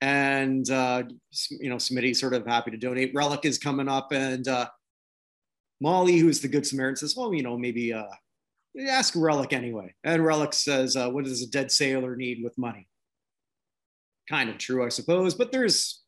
and 0.00 0.68
uh, 0.70 1.04
you 1.50 1.70
know 1.70 1.76
Smitty's 1.76 2.20
sort 2.20 2.34
of 2.34 2.46
happy 2.46 2.70
to 2.70 2.76
donate. 2.76 3.12
Relic 3.14 3.44
is 3.44 3.58
coming 3.58 3.88
up, 3.88 4.12
and 4.12 4.46
uh, 4.46 4.68
Molly, 5.80 6.18
who's 6.18 6.40
the 6.40 6.48
good 6.48 6.66
Samaritan, 6.66 6.96
says, 6.96 7.16
"Well, 7.16 7.32
you 7.34 7.42
know, 7.42 7.56
maybe 7.56 7.92
uh, 7.92 8.04
ask 8.88 9.14
Relic 9.16 9.52
anyway." 9.52 9.94
And 10.04 10.24
Relic 10.24 10.52
says, 10.52 10.96
uh, 10.96 11.10
"What 11.10 11.24
does 11.24 11.42
a 11.42 11.50
dead 11.50 11.72
sailor 11.72 12.16
need 12.16 12.42
with 12.44 12.58
money?" 12.58 12.88
Kind 14.28 14.50
of 14.50 14.58
true, 14.58 14.84
I 14.84 14.88
suppose, 14.88 15.34
but 15.34 15.52
there's 15.52 16.02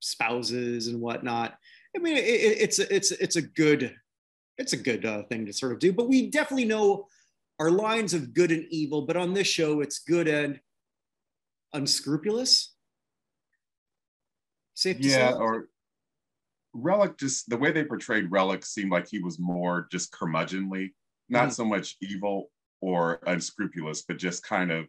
spouses 0.00 0.88
and 0.88 1.00
whatnot. 1.00 1.54
I 1.96 2.00
mean, 2.00 2.16
it, 2.16 2.20
it's 2.20 2.78
it's 2.78 3.10
it's 3.12 3.36
a 3.36 3.42
good 3.42 3.94
it's 4.58 4.74
a 4.74 4.76
good 4.76 5.06
uh, 5.06 5.22
thing 5.24 5.46
to 5.46 5.52
sort 5.52 5.72
of 5.72 5.78
do. 5.78 5.92
But 5.92 6.08
we 6.08 6.30
definitely 6.30 6.66
know 6.66 7.06
our 7.58 7.70
lines 7.70 8.14
of 8.14 8.34
good 8.34 8.50
and 8.50 8.66
evil. 8.70 9.02
But 9.02 9.16
on 9.16 9.32
this 9.32 9.46
show, 9.46 9.80
it's 9.80 10.00
good 10.00 10.28
and 10.28 10.60
unscrupulous. 11.72 12.74
Safe 14.74 14.98
yeah, 15.00 15.32
or 15.32 15.68
Relic. 16.72 17.18
Just 17.18 17.48
the 17.50 17.56
way 17.56 17.72
they 17.72 17.84
portrayed 17.84 18.30
Relic 18.30 18.64
seemed 18.64 18.90
like 18.90 19.08
he 19.08 19.18
was 19.18 19.38
more 19.38 19.88
just 19.90 20.12
curmudgeonly, 20.12 20.92
not 21.28 21.42
mm-hmm. 21.42 21.50
so 21.50 21.64
much 21.64 21.96
evil. 22.00 22.50
or 22.80 23.20
unscrupulous, 23.26 24.02
but 24.02 24.16
just 24.16 24.42
kind 24.42 24.70
of, 24.70 24.86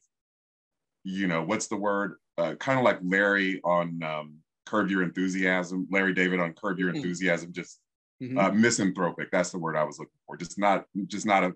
you 1.04 1.28
know, 1.28 1.44
what's 1.44 1.68
the 1.68 1.76
word? 1.76 2.16
Uh, 2.38 2.56
kind 2.56 2.80
of 2.80 2.86
like 2.86 3.00
Larry 3.04 3.60
on 3.64 4.02
um, 4.04 4.38
Curb 4.66 4.90
Your 4.90 5.04
Enthusiasm, 5.04 5.88
Larry 5.92 6.14
David 6.14 6.40
on 6.40 6.54
Curb 6.54 6.80
Your 6.80 6.90
mm-hmm. 6.90 6.98
Enthusiasm, 6.98 7.52
just 7.52 7.80
mm-hmm. 8.22 8.38
uh, 8.38 8.52
misanthropic. 8.52 9.30
That's 9.32 9.52
the 9.52 9.60
word 9.60 9.76
I 9.76 9.84
was 9.84 10.00
looking 10.00 10.18
for. 10.26 10.38
Just 10.38 10.58
not, 10.58 10.86
just 11.08 11.26
not 11.26 11.44
a, 11.44 11.54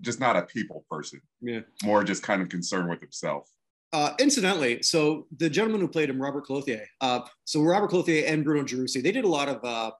just 0.00 0.18
not 0.18 0.36
a 0.36 0.42
people 0.42 0.84
person. 0.90 1.20
Yeah. 1.40 1.60
More 1.84 2.02
just 2.02 2.22
kind 2.22 2.42
of 2.42 2.48
concerned 2.48 2.90
with 2.90 3.00
himself. 3.00 3.48
Uh, 3.92 4.14
incidentally, 4.18 4.82
so 4.82 5.26
the 5.36 5.50
gentleman 5.50 5.80
who 5.80 5.88
played 5.88 6.08
him, 6.08 6.20
Robert 6.20 6.46
Clothier. 6.46 6.86
Uh, 7.02 7.20
so 7.44 7.60
Robert 7.60 7.88
Clothier 7.88 8.24
and 8.26 8.42
Bruno 8.42 8.62
Gerussi, 8.62 9.02
they 9.02 9.12
did 9.12 9.24
a 9.24 9.28
lot 9.28 9.48
of 9.48 9.62
uh, 9.62 9.90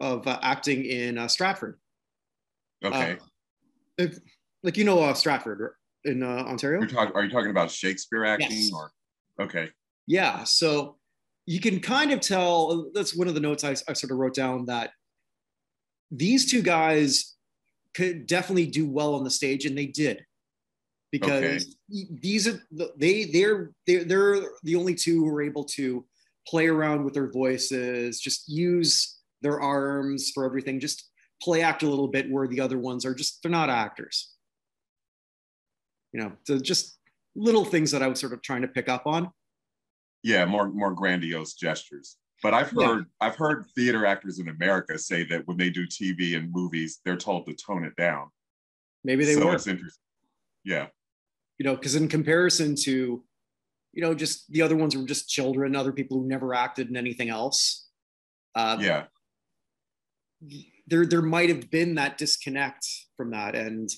of 0.00 0.26
uh, 0.26 0.38
acting 0.42 0.84
in 0.86 1.18
uh, 1.18 1.28
Stratford. 1.28 1.78
Okay. 2.82 3.18
If, 3.98 4.18
like 4.62 4.78
you 4.78 4.84
know 4.84 5.12
Stratford 5.12 5.74
in 6.04 6.22
Ontario. 6.22 6.80
You're 6.80 6.88
talking. 6.88 7.14
Are 7.14 7.24
you 7.24 7.30
talking 7.30 7.50
about 7.50 7.70
Shakespeare 7.70 8.24
acting 8.24 8.48
yes. 8.50 8.70
or? 8.72 8.90
Okay. 9.38 9.68
Yeah. 10.06 10.44
So 10.44 10.96
you 11.44 11.60
can 11.60 11.78
kind 11.78 12.10
of 12.10 12.20
tell. 12.20 12.90
That's 12.94 13.14
one 13.14 13.28
of 13.28 13.34
the 13.34 13.40
notes 13.40 13.64
I, 13.64 13.72
I 13.72 13.92
sort 13.92 14.12
of 14.12 14.16
wrote 14.16 14.34
down 14.34 14.64
that 14.66 14.92
these 16.10 16.50
two 16.50 16.62
guys 16.62 17.34
could 17.94 18.26
definitely 18.26 18.66
do 18.66 18.88
well 18.88 19.14
on 19.14 19.24
the 19.24 19.30
stage, 19.30 19.66
and 19.66 19.76
they 19.76 19.86
did 19.86 20.24
because 21.12 21.76
okay. 21.92 22.06
these 22.20 22.48
are 22.48 22.60
they 22.96 23.24
they're 23.26 23.70
they're 23.86 24.04
they're 24.04 24.40
the 24.62 24.74
only 24.74 24.94
two 24.94 25.20
who 25.20 25.28
are 25.28 25.42
able 25.42 25.62
to 25.62 26.04
play 26.48 26.66
around 26.66 27.04
with 27.04 27.14
their 27.14 27.30
voices, 27.30 28.18
just 28.18 28.48
use 28.48 29.20
their 29.42 29.60
arms 29.60 30.32
for 30.34 30.44
everything, 30.44 30.80
just 30.80 31.10
play 31.40 31.60
act 31.60 31.82
a 31.82 31.88
little 31.88 32.08
bit 32.08 32.30
where 32.30 32.48
the 32.48 32.60
other 32.60 32.78
ones 32.78 33.04
are 33.04 33.14
just 33.14 33.42
they're 33.42 33.50
not 33.52 33.68
actors. 33.68 34.32
You 36.12 36.20
know, 36.20 36.32
so 36.44 36.58
just 36.58 36.98
little 37.36 37.64
things 37.64 37.90
that 37.90 38.02
I 38.02 38.08
was 38.08 38.18
sort 38.18 38.32
of 38.32 38.42
trying 38.42 38.62
to 38.62 38.68
pick 38.68 38.88
up 38.88 39.06
on. 39.06 39.30
Yeah, 40.22 40.46
more 40.46 40.70
more 40.70 40.92
grandiose 40.92 41.52
gestures. 41.54 42.16
But 42.42 42.54
I've 42.54 42.70
heard 42.70 43.06
yeah. 43.20 43.28
I've 43.28 43.36
heard 43.36 43.66
theater 43.74 44.06
actors 44.06 44.38
in 44.38 44.48
America 44.48 44.98
say 44.98 45.24
that 45.24 45.46
when 45.46 45.58
they 45.58 45.68
do 45.68 45.86
TV 45.86 46.36
and 46.38 46.50
movies, 46.50 47.00
they're 47.04 47.16
told 47.18 47.46
to 47.46 47.54
tone 47.54 47.84
it 47.84 47.94
down. 47.96 48.30
Maybe 49.04 49.26
they 49.26 49.34
so 49.34 49.46
were. 49.46 49.54
It's 49.54 49.66
interesting. 49.66 50.00
Yeah 50.64 50.86
you 51.58 51.64
know, 51.64 51.74
because 51.74 51.94
in 51.94 52.08
comparison 52.08 52.74
to, 52.84 53.22
you 53.92 54.02
know, 54.02 54.14
just 54.14 54.50
the 54.50 54.62
other 54.62 54.76
ones 54.76 54.96
were 54.96 55.06
just 55.06 55.28
children, 55.28 55.76
other 55.76 55.92
people 55.92 56.18
who 56.18 56.28
never 56.28 56.54
acted 56.54 56.88
in 56.88 56.96
anything 56.96 57.28
else. 57.28 57.88
Uh, 58.54 58.76
yeah. 58.80 59.04
There, 60.86 61.06
there 61.06 61.22
might 61.22 61.48
have 61.48 61.70
been 61.70 61.94
that 61.94 62.18
disconnect 62.18 62.86
from 63.16 63.30
that, 63.30 63.54
and 63.54 63.88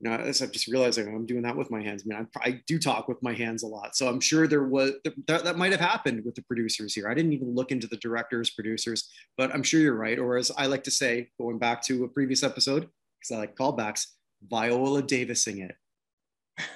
you 0.00 0.08
know, 0.08 0.16
as 0.16 0.40
I've 0.40 0.50
just 0.50 0.66
realized, 0.66 0.98
I'm 0.98 1.26
doing 1.26 1.42
that 1.42 1.56
with 1.56 1.70
my 1.70 1.82
hands. 1.82 2.04
I 2.04 2.08
mean, 2.08 2.26
I, 2.36 2.48
I 2.48 2.62
do 2.66 2.78
talk 2.78 3.06
with 3.06 3.22
my 3.22 3.34
hands 3.34 3.62
a 3.62 3.66
lot, 3.66 3.94
so 3.94 4.08
I'm 4.08 4.20
sure 4.20 4.46
there 4.46 4.64
was 4.64 4.92
that, 5.26 5.44
that 5.44 5.58
might 5.58 5.72
have 5.72 5.80
happened 5.80 6.24
with 6.24 6.34
the 6.34 6.42
producers 6.42 6.94
here. 6.94 7.08
I 7.08 7.14
didn't 7.14 7.34
even 7.34 7.54
look 7.54 7.70
into 7.70 7.86
the 7.86 7.98
directors, 7.98 8.48
producers, 8.48 9.10
but 9.36 9.54
I'm 9.54 9.62
sure 9.62 9.80
you're 9.80 9.94
right. 9.94 10.18
Or 10.18 10.38
as 10.38 10.50
I 10.56 10.66
like 10.66 10.84
to 10.84 10.90
say, 10.90 11.28
going 11.38 11.58
back 11.58 11.82
to 11.84 12.04
a 12.04 12.08
previous 12.08 12.42
episode, 12.42 12.88
because 13.20 13.36
I 13.36 13.36
like 13.36 13.56
callbacks, 13.56 14.06
Viola 14.48 15.02
Davis 15.02 15.44
Davising 15.44 15.68
it. 15.68 15.76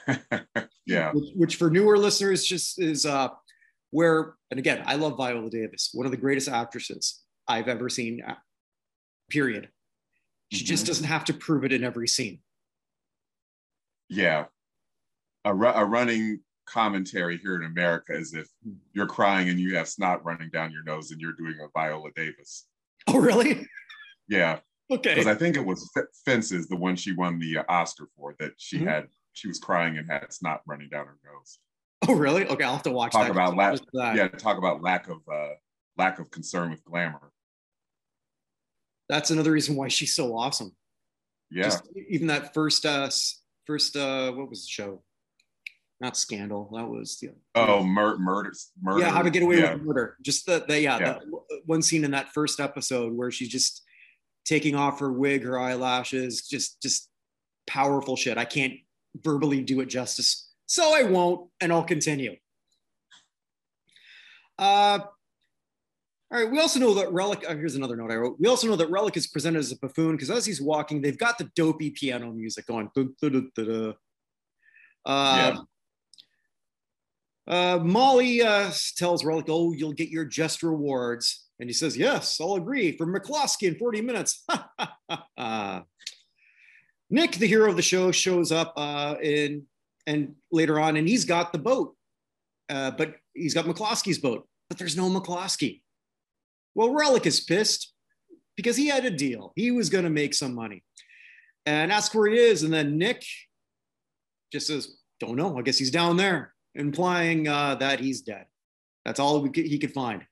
yeah. 0.87 1.13
Which, 1.13 1.31
which, 1.35 1.57
for 1.57 1.71
newer 1.71 1.97
listeners 1.97 2.45
just 2.45 2.81
is 2.81 3.07
uh, 3.07 3.29
where, 3.91 4.35
and 4.51 4.59
again, 4.59 4.83
I 4.87 4.97
love 4.97 5.17
Viola 5.17 5.51
Davis, 5.51 5.91
one 5.93 6.07
of 6.07 6.13
the 6.13 6.19
greatest 6.19 6.49
actresses 6.49 7.23
I've 7.47 7.69
ever 7.69 7.89
seen, 7.89 8.23
uh, 8.27 8.35
period. 9.31 9.69
She 10.53 10.65
mm-hmm. 10.65 10.67
just 10.67 10.87
doesn't 10.87 11.07
have 11.07 11.25
to 11.27 11.35
prove 11.35 11.65
it 11.65 11.73
in 11.73 11.85
every 11.85 12.09
scene. 12.09 12.41
Yeah. 14.09 14.47
A, 15.45 15.55
ru- 15.55 15.69
a 15.69 15.85
running 15.85 16.41
commentary 16.67 17.37
here 17.39 17.57
in 17.57 17.65
America 17.65 18.15
is 18.15 18.35
if 18.35 18.49
hmm. 18.63 18.73
you're 18.93 19.07
crying 19.07 19.49
and 19.49 19.59
you 19.61 19.77
have 19.77 19.89
snot 19.89 20.25
running 20.25 20.51
down 20.51 20.73
your 20.73 20.83
nose 20.85 21.11
and 21.11 21.21
you're 21.21 21.33
doing 21.33 21.57
a 21.63 21.69
Viola 21.79 22.11
Davis. 22.15 22.67
Oh, 23.07 23.19
really? 23.19 23.67
Yeah. 24.29 24.61
Okay. 24.91 25.15
Because 25.15 25.27
I 25.27 25.35
think 25.35 25.57
it 25.57 25.65
was 25.65 25.91
Fences, 26.25 26.69
the 26.69 26.77
one 26.77 26.97
she 26.97 27.13
won 27.13 27.39
the 27.39 27.59
uh, 27.59 27.65
Oscar 27.69 28.09
for, 28.17 28.35
that 28.39 28.53
she 28.57 28.79
mm-hmm. 28.79 28.89
had 28.89 29.07
she 29.35 29.49
was 29.49 29.59
crying 29.59 29.99
and 29.99 30.11
had 30.11 30.33
snot 30.33 30.63
running 30.67 30.89
down 30.89 31.07
her 31.07 31.19
nose. 31.25 31.59
Oh, 32.09 32.15
really? 32.15 32.47
Okay, 32.47 32.65
I'll 32.65 32.75
have 32.75 32.83
to 32.85 32.91
watch. 32.91 33.13
Talk 33.13 33.29
about 33.29 33.57
lack. 33.57 33.79
Yeah, 33.95 34.29
talk 34.29 34.59
about 34.59 34.83
lack 34.83 35.09
of 35.09 35.19
uh, 35.31 35.55
lack 35.97 36.19
of 36.19 36.31
concern 36.31 36.71
with 36.71 36.85
glamour. 36.85 37.33
That's 39.09 39.31
another 39.31 39.53
reason 39.53 39.77
why 39.77 39.89
she's 39.89 40.15
so 40.15 40.37
awesome. 40.37 40.75
Yeah. 41.51 41.65
Just 41.65 41.89
even 42.09 42.29
that 42.29 42.55
first 42.55 42.87
uh 42.87 43.11
first 43.67 43.97
uh 43.97 44.33
what 44.33 44.49
was 44.49 44.63
the 44.63 44.71
show? 44.71 45.03
Not 46.01 46.17
scandal. 46.17 46.71
That 46.75 46.89
was 46.89 47.19
the 47.19 47.31
oh 47.55 47.85
mur- 47.85 48.19
murder 48.19 48.53
murder. 48.83 49.01
Yeah, 49.01 49.11
how 49.11 49.23
to 49.23 49.31
get 49.31 49.43
away 49.43 49.61
yeah. 49.61 49.75
with 49.75 49.83
murder. 49.83 50.17
Just 50.23 50.47
the, 50.47 50.65
the 50.67 50.81
yeah, 50.81 50.99
yeah. 50.99 51.19
The, 51.21 51.61
one 51.67 51.83
scene 51.83 52.05
in 52.05 52.11
that 52.13 52.33
first 52.33 52.61
episode 52.61 53.13
where 53.13 53.31
she's 53.31 53.51
just 53.51 53.83
taking 54.45 54.75
off 54.75 55.01
her 55.01 55.13
wig, 55.13 55.45
her 55.45 55.59
eyelashes, 55.59 56.43
just 56.43 56.83
just 56.83 57.09
powerful 57.67 58.17
shit. 58.17 58.39
I 58.39 58.45
can't 58.45 58.75
verbally 59.23 59.63
do 59.63 59.81
it 59.81 59.87
justice. 59.87 60.51
So 60.67 60.95
I 60.95 61.03
won't, 61.03 61.51
and 61.61 61.73
I'll 61.73 61.85
continue. 61.85 62.37
Uh, 64.59 65.01
all 66.31 66.41
right. 66.41 66.51
We 66.51 66.59
also 66.59 66.81
know 66.81 66.95
that 66.95 67.13
Relic. 67.13 67.45
Oh, 67.47 67.57
here's 67.57 67.77
another 67.77 67.97
note 67.97 68.11
I 68.11 68.17
wrote. 68.17 68.37
We 68.41 68.49
also 68.49 68.67
know 68.67 68.77
that 68.77 68.91
Relic 68.91 69.17
is 69.17 69.27
presented 69.27 69.59
as 69.59 69.73
a 69.73 69.79
buffoon 69.79 70.13
because 70.13 70.31
as 70.31 70.45
he's 70.45 70.61
walking, 70.61 71.01
they've 71.01 71.19
got 71.19 71.39
the 71.39 71.51
dopey 71.55 71.91
piano 71.91 72.33
music 72.33 72.67
going. 72.67 72.91
Uh, 75.07 75.07
yeah. 75.07 75.57
Uh, 77.47 77.79
Molly 77.79 78.43
uh, 78.43 78.73
tells 78.97 79.25
Relic, 79.25 79.47
"Oh, 79.49 79.73
you'll 79.73 79.93
get 79.93 80.09
your 80.09 80.25
just 80.25 80.63
rewards," 80.63 81.47
and 81.61 81.69
he 81.69 81.75
says, 81.75 81.97
"Yes, 81.97 82.41
I'll 82.41 82.55
agree 82.55 82.97
for 82.97 83.07
McCloskey 83.07 83.69
in 83.69 83.77
40 83.77 84.01
minutes." 84.01 84.45
Nick, 87.15 87.37
the 87.37 87.47
hero 87.47 87.71
of 87.71 87.77
the 87.77 87.83
show, 87.83 88.11
shows 88.11 88.51
up 88.51 88.73
uh, 88.77 89.15
in 89.23 89.67
and 90.05 90.35
later 90.51 90.81
on, 90.81 90.97
and 90.97 91.09
he's 91.09 91.25
got 91.25 91.53
the 91.53 91.61
boat, 91.61 91.95
uh, 92.69 92.91
but 92.91 93.15
he's 93.35 93.55
got 93.55 93.67
McCloskey's 93.67 94.19
boat, 94.19 94.49
but 94.69 94.79
there's 94.79 94.97
no 94.97 95.09
McCloskey. 95.09 95.83
Well, 96.75 96.93
Relic 96.93 97.25
is 97.25 97.39
pissed 97.39 97.95
because 98.57 98.77
he 98.77 98.89
had 98.89 99.05
a 99.05 99.11
deal. 99.11 99.53
He 99.55 99.71
was 99.71 99.91
going 99.91 100.03
to 100.03 100.11
make 100.11 100.35
some 100.35 100.57
money, 100.57 100.83
and 101.67 101.93
ask 101.93 102.13
where 102.13 102.27
he 102.27 102.37
is, 102.37 102.65
and 102.65 102.75
then 102.75 102.99
Nick 102.99 103.25
just 104.53 104.67
says, 104.67 104.97
"Don't 105.21 105.37
know. 105.37 105.57
I 105.57 105.63
guess 105.63 105.79
he's 105.79 105.93
down 105.93 106.17
there," 106.17 106.53
implying 106.75 107.47
uh, 107.47 107.77
that 107.77 108.01
he's 108.01 108.23
dead. 108.23 108.47
That's 109.05 109.21
all 109.21 109.49
could, 109.49 109.67
he 109.67 109.79
could 109.79 109.95
find. 109.95 110.27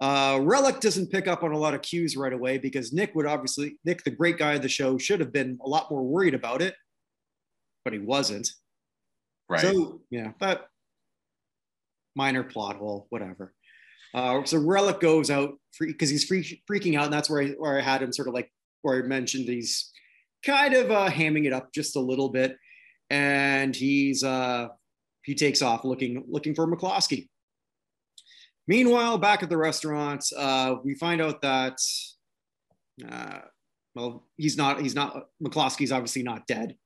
Uh, 0.00 0.38
Relic 0.42 0.80
doesn't 0.80 1.10
pick 1.10 1.26
up 1.26 1.42
on 1.42 1.52
a 1.52 1.58
lot 1.58 1.74
of 1.74 1.82
cues 1.82 2.16
right 2.16 2.32
away 2.32 2.58
because 2.58 2.92
Nick 2.92 3.14
would 3.14 3.26
obviously, 3.26 3.78
Nick, 3.84 4.04
the 4.04 4.10
great 4.10 4.38
guy 4.38 4.54
of 4.54 4.62
the 4.62 4.68
show, 4.68 4.96
should 4.96 5.20
have 5.20 5.32
been 5.32 5.58
a 5.64 5.68
lot 5.68 5.90
more 5.90 6.04
worried 6.04 6.34
about 6.34 6.62
it, 6.62 6.74
but 7.84 7.92
he 7.92 7.98
wasn't. 7.98 8.48
Right. 9.48 9.60
So, 9.60 10.02
yeah, 10.10 10.32
but 10.38 10.68
minor 12.14 12.44
plot 12.44 12.76
hole, 12.76 13.06
whatever. 13.10 13.54
Uh, 14.14 14.44
so 14.44 14.58
Relic 14.58 15.00
goes 15.00 15.30
out 15.30 15.54
because 15.80 16.10
he's 16.10 16.24
free, 16.24 16.62
freaking 16.70 16.96
out, 16.96 17.04
and 17.04 17.12
that's 17.12 17.28
where 17.28 17.42
I, 17.42 17.48
where 17.50 17.78
I 17.78 17.82
had 17.82 18.02
him 18.02 18.12
sort 18.12 18.28
of 18.28 18.34
like 18.34 18.52
where 18.82 19.02
I 19.02 19.06
mentioned 19.06 19.48
he's 19.48 19.90
kind 20.44 20.74
of 20.74 20.90
uh, 20.90 21.10
hamming 21.10 21.46
it 21.46 21.52
up 21.52 21.72
just 21.72 21.96
a 21.96 22.00
little 22.00 22.28
bit, 22.28 22.56
and 23.10 23.74
he's 23.74 24.22
uh, 24.22 24.68
he 25.24 25.34
takes 25.34 25.60
off 25.60 25.84
looking 25.84 26.24
looking 26.28 26.54
for 26.54 26.66
McCloskey. 26.66 27.28
Meanwhile, 28.68 29.16
back 29.16 29.42
at 29.42 29.48
the 29.48 29.56
restaurant, 29.56 30.24
uh, 30.36 30.76
we 30.84 30.94
find 30.94 31.22
out 31.22 31.40
that, 31.40 31.78
uh, 33.10 33.38
well, 33.94 34.26
he's 34.36 34.58
not, 34.58 34.82
he's 34.82 34.94
not, 34.94 35.28
McCloskey's 35.42 35.90
obviously 35.90 36.22
not 36.22 36.46
dead. 36.46 36.76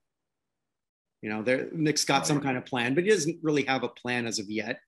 You 1.22 1.30
know, 1.30 1.42
there, 1.42 1.68
Nick's 1.72 2.04
got 2.04 2.24
some 2.24 2.40
kind 2.40 2.56
of 2.56 2.64
plan, 2.64 2.94
but 2.94 3.02
he 3.02 3.10
doesn't 3.10 3.38
really 3.42 3.64
have 3.64 3.82
a 3.82 3.88
plan 3.88 4.26
as 4.26 4.38
of 4.38 4.48
yet, 4.48 4.78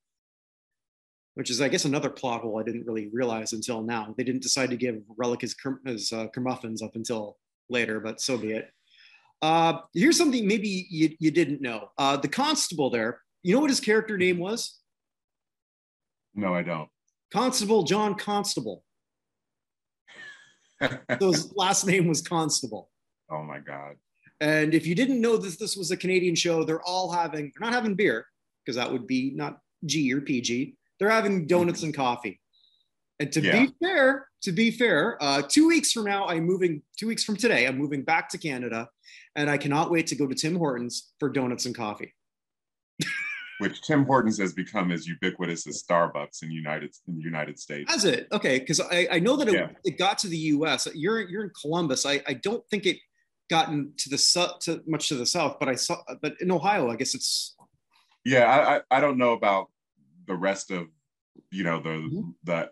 which 1.35 1.51
is, 1.51 1.61
I 1.61 1.69
guess, 1.69 1.85
another 1.85 2.11
plot 2.11 2.43
hole 2.43 2.61
I 2.61 2.63
didn't 2.63 2.87
really 2.87 3.11
realize 3.13 3.53
until 3.53 3.83
now. 3.83 4.15
They 4.17 4.25
didn't 4.25 4.43
decide 4.43 4.71
to 4.71 4.77
give 4.77 5.03
Relic 5.17 5.41
his, 5.41 5.57
his 5.85 6.13
uh, 6.13 6.29
Kermuffins 6.29 6.81
up 6.81 6.95
until 6.95 7.39
later, 7.69 7.99
but 7.99 8.21
so 8.21 8.39
be 8.39 8.53
it. 8.53 8.71
Uh, 9.43 9.79
here's 9.95 10.17
something 10.17 10.47
maybe 10.47 10.87
you, 10.89 11.11
you 11.19 11.33
didn't 11.33 11.61
know. 11.61 11.91
Uh, 11.99 12.17
the 12.17 12.29
constable 12.29 12.89
there, 12.89 13.21
you 13.43 13.53
know 13.53 13.61
what 13.61 13.71
his 13.71 13.81
character 13.81 14.17
name 14.17 14.39
was? 14.39 14.79
No, 16.35 16.55
I 16.55 16.63
don't. 16.63 16.89
Constable 17.33 17.83
John 17.85 18.15
Constable. 18.15 18.85
so 20.83 21.31
his 21.33 21.53
last 21.55 21.87
name 21.87 22.07
was 22.07 22.23
Constable. 22.23 22.91
Oh 23.31 23.43
my 23.43 23.59
God. 23.59 23.95
And 24.41 24.75
if 24.75 24.87
you 24.87 24.95
didn't 24.95 25.21
know 25.21 25.37
that 25.37 25.59
this 25.59 25.77
was 25.77 25.91
a 25.91 25.97
Canadian 25.97 26.35
show, 26.35 26.65
they're 26.65 26.83
all 26.83 27.11
having, 27.11 27.53
they're 27.55 27.69
not 27.69 27.73
having 27.73 27.95
beer, 27.95 28.27
because 28.65 28.77
that 28.77 28.91
would 28.91 29.07
be 29.07 29.33
not 29.35 29.59
G 29.87 30.13
or 30.13 30.21
PG. 30.21 30.77
They're 30.99 31.11
having 31.11 31.47
donuts 31.47 31.83
and 31.83 31.95
coffee. 31.95 32.41
And 33.21 33.33
to 33.33 33.41
Yeah. 33.41 33.67
be 33.67 33.73
fair, 33.81 34.29
to 34.43 34.53
be 34.53 34.71
fair, 34.71 35.17
uh, 35.23 35.43
two 35.43 35.69
weeks 35.69 35.93
from 35.93 36.05
now, 36.05 36.27
I'm 36.27 36.45
moving. 36.45 36.83
Two 36.99 37.07
weeks 37.07 37.23
from 37.25 37.37
today, 37.37 37.67
I'm 37.67 37.79
moving 37.79 38.03
back 38.03 38.29
to 38.31 38.39
Canada, 38.39 38.89
and 39.37 39.49
I 39.49 39.57
cannot 39.57 39.91
wait 39.91 40.09
to 40.09 40.17
go 40.17 40.27
to 40.27 40.35
Tim 40.35 40.57
Hortons 40.57 41.13
for 41.21 41.29
donuts 41.31 41.65
and 41.65 41.75
coffee. 41.75 42.15
Which 43.59 43.83
Tim 43.83 44.05
Hortons 44.05 44.39
has 44.39 44.53
become 44.53 44.91
as 44.91 45.07
ubiquitous 45.07 45.67
as 45.67 45.83
Starbucks 45.83 46.43
in 46.43 46.51
United 46.51 46.95
in 47.09 47.17
the 47.17 47.23
United 47.23 47.59
States. 47.59 47.91
Has 47.93 48.05
it? 48.05 48.27
Okay, 48.33 48.59
because 48.59 48.81
I, 48.81 49.07
I 49.13 49.19
know 49.21 49.37
that 49.37 49.49
it, 49.49 49.55
Yeah. 49.55 49.69
it 49.85 49.99
got 49.99 50.19
to 50.19 50.29
the 50.29 50.37
U.S. 50.37 50.89
You're 50.95 51.21
you're 51.29 51.45
in 51.45 51.51
Columbus. 51.61 52.05
I, 52.07 52.23
I 52.27 52.35
don't 52.35 52.67
think 52.69 52.87
it 52.87 52.99
gotten 53.51 53.93
to 53.99 54.09
the 54.09 54.19
su- 54.19 54.47
to 54.63 54.83
much 54.87 55.09
to 55.09 55.15
the 55.17 55.27
south, 55.27 55.59
but 55.61 55.69
I 55.69 55.75
saw. 55.75 55.99
But 56.23 56.35
in 56.41 56.51
Ohio, 56.51 56.91
I 56.91 56.97
guess 56.97 57.15
it's 57.15 57.55
Yeah, 58.25 58.45
I, 58.45 58.77
I 58.77 58.81
I 58.99 59.01
don't 59.01 59.19
know 59.19 59.33
about 59.33 59.71
the 60.27 60.35
rest 60.35 60.71
of 60.71 60.87
you 61.51 61.63
know 61.65 61.81
the 61.81 61.91
Mhm. 61.91 62.35
the 62.45 62.71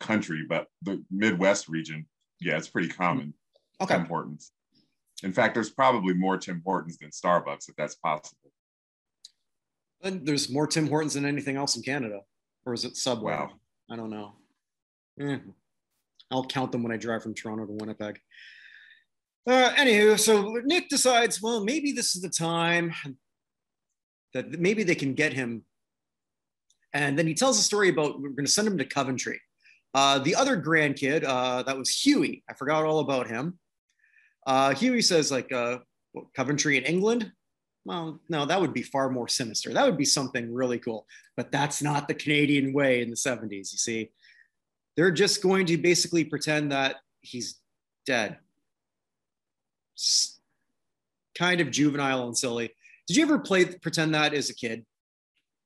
country, 0.00 0.44
but 0.48 0.66
the 0.82 1.04
Midwest 1.10 1.68
region, 1.68 2.06
yeah, 2.40 2.56
it's 2.56 2.68
pretty 2.68 2.88
common. 2.88 3.34
okay. 3.80 3.94
Tim 3.96 4.06
Hortons. 4.06 4.52
In 5.24 5.32
fact, 5.32 5.54
there's 5.54 5.70
probably 5.70 6.14
more 6.14 6.36
Tim 6.38 6.62
Hortons 6.64 6.96
than 6.98 7.10
Starbucks, 7.10 7.68
if 7.68 7.74
that's 7.76 7.96
possible. 7.96 8.47
And 10.02 10.24
there's 10.26 10.48
more 10.48 10.66
Tim 10.66 10.88
Hortons 10.88 11.14
than 11.14 11.24
anything 11.24 11.56
else 11.56 11.76
in 11.76 11.82
Canada, 11.82 12.20
or 12.64 12.72
is 12.72 12.84
it 12.84 12.96
Subway? 12.96 13.32
Wow. 13.32 13.52
I 13.90 13.96
don't 13.96 14.10
know. 14.10 14.34
Eh, 15.20 15.38
I'll 16.30 16.44
count 16.44 16.72
them 16.72 16.82
when 16.82 16.92
I 16.92 16.96
drive 16.96 17.22
from 17.22 17.34
Toronto 17.34 17.66
to 17.66 17.72
Winnipeg. 17.72 18.20
Uh, 19.46 19.70
anywho, 19.76 20.18
so 20.18 20.60
Nick 20.64 20.88
decides, 20.88 21.40
well, 21.40 21.64
maybe 21.64 21.92
this 21.92 22.14
is 22.14 22.22
the 22.22 22.28
time 22.28 22.92
that 24.34 24.60
maybe 24.60 24.82
they 24.82 24.94
can 24.94 25.14
get 25.14 25.32
him. 25.32 25.64
And 26.92 27.18
then 27.18 27.26
he 27.26 27.34
tells 27.34 27.58
a 27.58 27.62
story 27.62 27.88
about 27.88 28.20
we're 28.20 28.30
going 28.30 28.44
to 28.44 28.50
send 28.50 28.68
him 28.68 28.78
to 28.78 28.84
Coventry. 28.84 29.40
Uh, 29.94 30.18
the 30.18 30.34
other 30.34 30.60
grandkid, 30.60 31.24
uh, 31.24 31.62
that 31.62 31.78
was 31.78 31.90
Huey. 31.90 32.44
I 32.48 32.54
forgot 32.54 32.84
all 32.84 33.00
about 33.00 33.26
him. 33.26 33.58
Uh, 34.46 34.74
Huey 34.74 35.02
says, 35.02 35.30
like, 35.30 35.50
uh, 35.50 35.78
what, 36.12 36.26
Coventry 36.34 36.76
in 36.76 36.84
England? 36.84 37.32
Well, 37.88 38.20
no, 38.28 38.44
that 38.44 38.60
would 38.60 38.74
be 38.74 38.82
far 38.82 39.08
more 39.08 39.28
sinister. 39.28 39.72
That 39.72 39.86
would 39.86 39.96
be 39.96 40.04
something 40.04 40.52
really 40.52 40.78
cool. 40.78 41.06
But 41.38 41.50
that's 41.50 41.82
not 41.82 42.06
the 42.06 42.12
Canadian 42.12 42.74
way 42.74 43.00
in 43.00 43.08
the 43.08 43.16
70s, 43.16 43.72
you 43.72 43.78
see. 43.78 44.10
They're 44.94 45.10
just 45.10 45.42
going 45.42 45.64
to 45.66 45.78
basically 45.78 46.22
pretend 46.22 46.70
that 46.70 46.96
he's 47.22 47.60
dead. 48.04 48.36
Kind 51.34 51.62
of 51.62 51.70
juvenile 51.70 52.26
and 52.26 52.36
silly. 52.36 52.74
Did 53.06 53.16
you 53.16 53.22
ever 53.22 53.38
play 53.38 53.64
pretend 53.64 54.14
that 54.14 54.34
as 54.34 54.50
a 54.50 54.54
kid? 54.54 54.84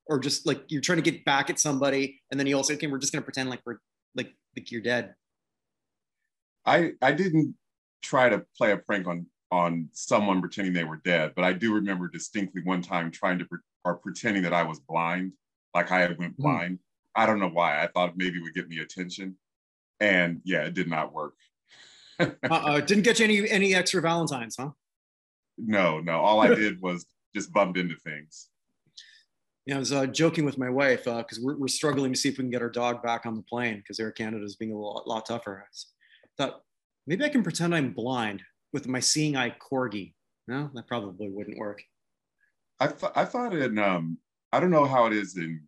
Or 0.06 0.20
just 0.20 0.46
like 0.46 0.62
you're 0.68 0.80
trying 0.80 1.02
to 1.02 1.10
get 1.10 1.24
back 1.24 1.50
at 1.50 1.58
somebody 1.58 2.20
and 2.30 2.38
then 2.38 2.46
you 2.46 2.56
also, 2.56 2.74
okay, 2.74 2.86
we're 2.86 2.98
just 2.98 3.12
going 3.12 3.22
to 3.22 3.26
pretend 3.26 3.50
like 3.50 3.62
we're 3.66 3.78
like, 4.14 4.32
like 4.56 4.70
you're 4.70 4.80
dead. 4.80 5.16
I 6.64 6.92
I 7.02 7.10
didn't 7.10 7.56
try 8.00 8.28
to 8.28 8.44
play 8.56 8.70
a 8.70 8.76
prank 8.76 9.08
on 9.08 9.26
on 9.52 9.86
someone 9.92 10.40
pretending 10.40 10.72
they 10.72 10.82
were 10.82 10.96
dead, 11.04 11.34
but 11.36 11.44
I 11.44 11.52
do 11.52 11.74
remember 11.74 12.08
distinctly 12.08 12.62
one 12.64 12.80
time 12.80 13.10
trying 13.10 13.38
to 13.38 13.44
pre- 13.44 13.58
or 13.84 13.96
pretending 13.96 14.42
that 14.44 14.54
I 14.54 14.62
was 14.62 14.80
blind, 14.80 15.32
like 15.74 15.92
I 15.92 16.00
had 16.00 16.18
went 16.18 16.32
Mhm. 16.38 16.42
blind. 16.42 16.78
I 17.14 17.26
don't 17.26 17.38
know 17.38 17.50
why. 17.50 17.82
I 17.82 17.86
thought 17.88 18.16
maybe 18.16 18.38
it 18.38 18.42
would 18.42 18.54
get 18.54 18.68
me 18.68 18.78
attention, 18.78 19.36
and 20.00 20.40
yeah, 20.44 20.62
it 20.64 20.72
did 20.72 20.88
not 20.88 21.12
work. 21.12 21.34
Uh-uh. 22.18 22.80
Didn't 22.80 23.04
get 23.04 23.18
you 23.18 23.24
any, 23.26 23.50
any 23.50 23.74
extra 23.74 24.00
Valentines, 24.00 24.56
huh? 24.58 24.70
No, 25.58 26.00
no. 26.00 26.18
All 26.20 26.40
I 26.40 26.54
did 26.54 26.80
was 26.80 27.04
just 27.36 27.52
bumped 27.52 27.76
into 27.76 27.96
things. 27.96 28.48
Yeah, 29.66 29.76
I 29.76 29.78
was 29.80 29.92
uh, 29.92 30.06
joking 30.06 30.46
with 30.46 30.56
my 30.56 30.70
wife 30.70 31.04
because 31.04 31.40
we're, 31.40 31.58
we're 31.58 31.68
struggling 31.68 32.14
to 32.14 32.18
see 32.18 32.30
if 32.30 32.38
we 32.38 32.44
can 32.44 32.50
get 32.50 32.62
our 32.62 32.70
dog 32.70 33.02
back 33.02 33.26
on 33.26 33.34
the 33.34 33.42
plane 33.42 33.76
because 33.76 34.00
Air 34.00 34.12
Canada 34.12 34.44
is 34.44 34.56
being 34.56 34.72
a 34.72 34.78
lot, 34.78 35.06
lot 35.06 35.26
tougher. 35.26 35.66
I 35.68 36.42
thought 36.42 36.62
maybe 37.06 37.22
I 37.24 37.28
can 37.28 37.42
pretend 37.42 37.74
I'm 37.74 37.92
blind 37.92 38.42
with 38.72 38.88
my 38.88 39.00
seeing 39.00 39.36
eye 39.36 39.54
corgi. 39.60 40.14
No, 40.48 40.70
that 40.74 40.86
probably 40.88 41.28
wouldn't 41.30 41.58
work. 41.58 41.82
I 42.80 42.88
th- 42.88 43.12
I 43.14 43.24
thought 43.24 43.54
in 43.54 43.78
um 43.78 44.18
I 44.52 44.60
don't 44.60 44.70
know 44.70 44.84
how 44.84 45.06
it 45.06 45.12
is 45.12 45.36
in 45.36 45.62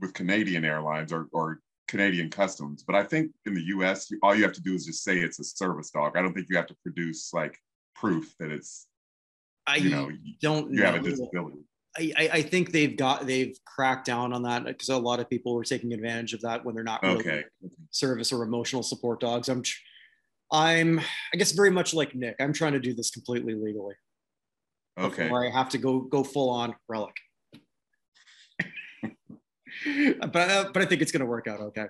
with 0.00 0.12
Canadian 0.14 0.64
Airlines 0.64 1.12
or 1.12 1.28
or 1.32 1.60
Canadian 1.88 2.28
Customs, 2.30 2.82
but 2.82 2.94
I 2.94 3.02
think 3.02 3.30
in 3.46 3.54
the 3.54 3.62
U.S. 3.76 4.10
you- 4.10 4.18
all 4.22 4.34
you 4.34 4.42
have 4.42 4.52
to 4.52 4.62
do 4.62 4.74
is 4.74 4.84
just 4.84 5.02
say 5.02 5.18
it's 5.18 5.38
a 5.38 5.44
service 5.44 5.90
dog. 5.90 6.16
I 6.16 6.22
don't 6.22 6.34
think 6.34 6.48
you 6.50 6.56
have 6.56 6.66
to 6.66 6.76
produce 6.82 7.32
like 7.32 7.58
proof 7.94 8.34
that 8.38 8.50
it's 8.50 8.86
I 9.66 9.76
you 9.76 9.90
know 9.90 10.08
you, 10.10 10.34
don't 10.42 10.70
you 10.70 10.80
know. 10.80 10.86
have 10.92 10.94
a 10.96 11.00
disability. 11.00 11.58
I, 11.96 12.12
I, 12.16 12.28
I 12.34 12.42
think 12.42 12.70
they've 12.70 12.96
got 12.96 13.26
they've 13.26 13.56
cracked 13.64 14.04
down 14.06 14.32
on 14.34 14.42
that 14.42 14.64
because 14.66 14.90
a 14.90 14.96
lot 14.98 15.20
of 15.20 15.30
people 15.30 15.54
were 15.54 15.64
taking 15.64 15.94
advantage 15.94 16.34
of 16.34 16.42
that 16.42 16.64
when 16.64 16.74
they're 16.74 16.84
not 16.84 17.02
really 17.02 17.16
Okay. 17.20 17.44
service 17.90 18.30
or 18.30 18.42
emotional 18.42 18.82
support 18.82 19.20
dogs. 19.20 19.48
I'm 19.48 19.62
tr- 19.62 19.78
I'm 20.50 21.00
I 21.00 21.36
guess 21.36 21.52
very 21.52 21.70
much 21.70 21.94
like 21.94 22.14
Nick. 22.14 22.36
I'm 22.40 22.52
trying 22.52 22.72
to 22.72 22.80
do 22.80 22.94
this 22.94 23.10
completely 23.10 23.54
legally. 23.54 23.94
Okay. 24.98 25.24
before 25.24 25.46
I 25.46 25.50
have 25.50 25.68
to 25.70 25.78
go 25.78 26.00
go 26.00 26.24
full 26.24 26.50
on 26.50 26.74
relic. 26.88 27.14
but 30.20 30.36
uh, 30.36 30.70
but 30.72 30.82
I 30.82 30.86
think 30.86 31.02
it's 31.02 31.12
going 31.12 31.20
to 31.20 31.26
work 31.26 31.46
out 31.46 31.60
okay. 31.60 31.86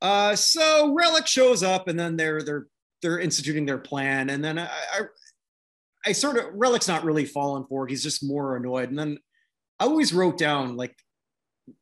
Uh, 0.00 0.36
so 0.36 0.94
relic 0.94 1.26
shows 1.26 1.62
up, 1.62 1.88
and 1.88 1.98
then 1.98 2.16
they're 2.16 2.42
they're 2.42 2.66
they're 3.02 3.18
instituting 3.18 3.66
their 3.66 3.78
plan, 3.78 4.30
and 4.30 4.44
then 4.44 4.58
I, 4.58 4.66
I 4.66 5.00
I 6.06 6.12
sort 6.12 6.36
of 6.36 6.44
relic's 6.54 6.88
not 6.88 7.04
really 7.04 7.24
falling 7.24 7.64
for 7.68 7.86
it. 7.86 7.90
He's 7.90 8.02
just 8.02 8.24
more 8.24 8.56
annoyed, 8.56 8.90
and 8.90 8.98
then 8.98 9.18
I 9.80 9.84
always 9.84 10.12
wrote 10.12 10.38
down 10.38 10.76
like, 10.76 10.94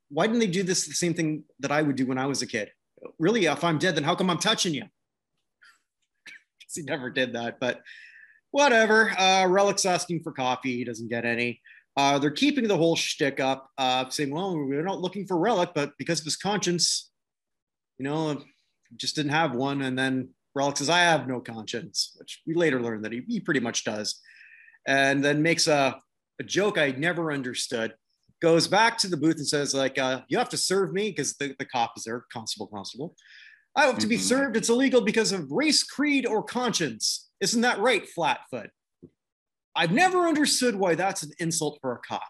why 0.09 0.27
didn't 0.27 0.41
they 0.41 0.47
do 0.47 0.63
this 0.63 0.87
the 0.87 0.95
same 0.95 1.15
thing 1.15 1.45
that 1.61 1.73
I 1.73 1.83
would 1.83 1.97
do 1.97 2.07
when 2.07 2.19
I 2.19 2.27
was 2.27 2.43
a 2.43 2.47
kid? 2.47 2.71
Really, 3.19 3.47
if 3.47 3.63
I'm 3.63 3.79
dead, 3.79 3.97
then 3.97 4.05
how 4.05 4.15
come 4.15 4.31
I'm 4.31 4.39
touching 4.39 4.75
you? 4.75 4.85
he 6.75 6.83
never 6.83 7.11
did 7.11 7.33
that, 7.35 7.59
but 7.61 7.81
whatever. 8.51 9.11
Uh, 9.19 9.47
Relic's 9.47 9.87
asking 9.87 10.23
for 10.23 10.33
coffee. 10.33 10.77
He 10.77 10.85
doesn't 10.85 11.09
get 11.09 11.25
any. 11.25 11.61
Uh, 11.97 12.19
they're 12.19 12.31
keeping 12.31 12.69
the 12.69 12.77
whole 12.77 12.95
shtick 12.95 13.41
up, 13.41 13.71
uh, 13.77 14.09
saying, 14.09 14.31
well, 14.31 14.57
we're 14.57 14.85
not 14.85 15.01
looking 15.01 15.27
for 15.27 15.37
Relic, 15.37 15.71
but 15.75 15.93
because 15.99 16.21
of 16.21 16.25
his 16.25 16.37
conscience, 16.37 17.11
you 17.99 18.05
know, 18.05 18.41
just 18.97 19.17
didn't 19.17 19.33
have 19.33 19.53
one. 19.53 19.83
And 19.83 19.99
then 19.99 20.29
Relic 20.55 20.77
says, 20.77 20.89
I 20.89 21.01
have 21.01 21.27
no 21.27 21.41
conscience, 21.41 22.17
which 22.19 22.43
we 22.47 22.55
later 22.55 22.81
learned 22.81 23.05
that 23.05 23.13
he, 23.13 23.23
he 23.27 23.41
pretty 23.41 23.61
much 23.61 23.85
does. 23.85 24.21
And 24.87 25.25
then 25.25 25.43
makes 25.43 25.67
a, 25.67 26.01
a 26.39 26.45
joke 26.45 26.79
I 26.79 26.93
never 26.93 27.33
understood. 27.33 27.95
Goes 28.41 28.69
back 28.69 28.97
to 28.99 29.09
the 29.09 29.17
booth 29.17 29.37
and 29.39 29.47
says, 29.47 29.75
like, 29.75 29.99
uh, 29.99 30.21
you 30.29 30.39
have 30.39 30.49
to 30.51 30.57
serve 30.57 30.93
me 30.93 31.11
because 31.11 31.35
the, 31.35 31.57
the 31.59 31.65
cop 31.65 31.95
is 31.97 32.05
there, 32.05 32.25
constable, 32.33 32.69
constable. 32.69 33.17
I 33.79 33.87
have 33.87 33.99
to 33.99 34.09
be 34.09 34.17
Mhm. 34.17 34.21
served. 34.23 34.57
It's 34.57 34.69
illegal 34.69 35.01
because 35.03 35.31
of 35.31 35.53
race, 35.53 35.85
creed, 35.85 36.27
or 36.27 36.43
conscience. 36.43 37.31
Isn't 37.41 37.61
that 37.61 37.79
right, 37.79 38.09
Flatfoot? 38.09 38.71
I've 39.77 39.93
never 39.93 40.27
understood 40.27 40.75
why 40.75 40.97
that's 40.97 41.23
an 41.23 41.31
insult 41.39 41.79
for 41.81 41.93
a 41.93 41.99
cop. 42.01 42.29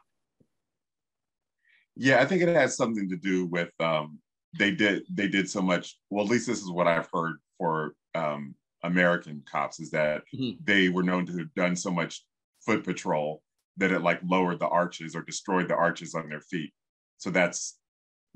Yeah, 1.97 2.21
I 2.21 2.27
think 2.27 2.43
it 2.43 2.49
has 2.49 2.77
something 2.77 3.09
to 3.09 3.17
do 3.17 3.47
with 3.47 3.71
um, 3.81 4.21
they 4.59 4.73
did 4.73 5.05
they 5.11 5.27
did 5.27 5.49
so 5.49 5.63
much. 5.63 5.99
Well, 6.11 6.23
at 6.27 6.31
least 6.31 6.47
this 6.47 6.61
is 6.61 6.71
what 6.71 6.87
I've 6.87 7.09
heard 7.15 7.39
for 7.57 7.95
um, 8.15 8.55
American 8.83 9.43
cops 9.51 9.81
is 9.81 9.91
that 9.93 10.25
Mhm. 10.35 10.59
they 10.63 10.91
were 10.91 11.03
known 11.03 11.25
to 11.27 11.39
have 11.39 11.55
done 11.55 11.77
so 11.77 11.91
much 11.91 12.27
foot 12.61 12.85
patrol 12.85 13.43
that 13.79 13.91
it 13.91 14.01
like 14.01 14.21
lowered 14.23 14.59
the 14.59 14.69
arches 14.69 15.17
or 15.17 15.23
destroyed 15.23 15.69
the 15.69 15.75
arches 15.77 16.15
on 16.15 16.29
their 16.29 16.43
feet. 16.43 16.75
So 17.17 17.31
that's 17.31 17.79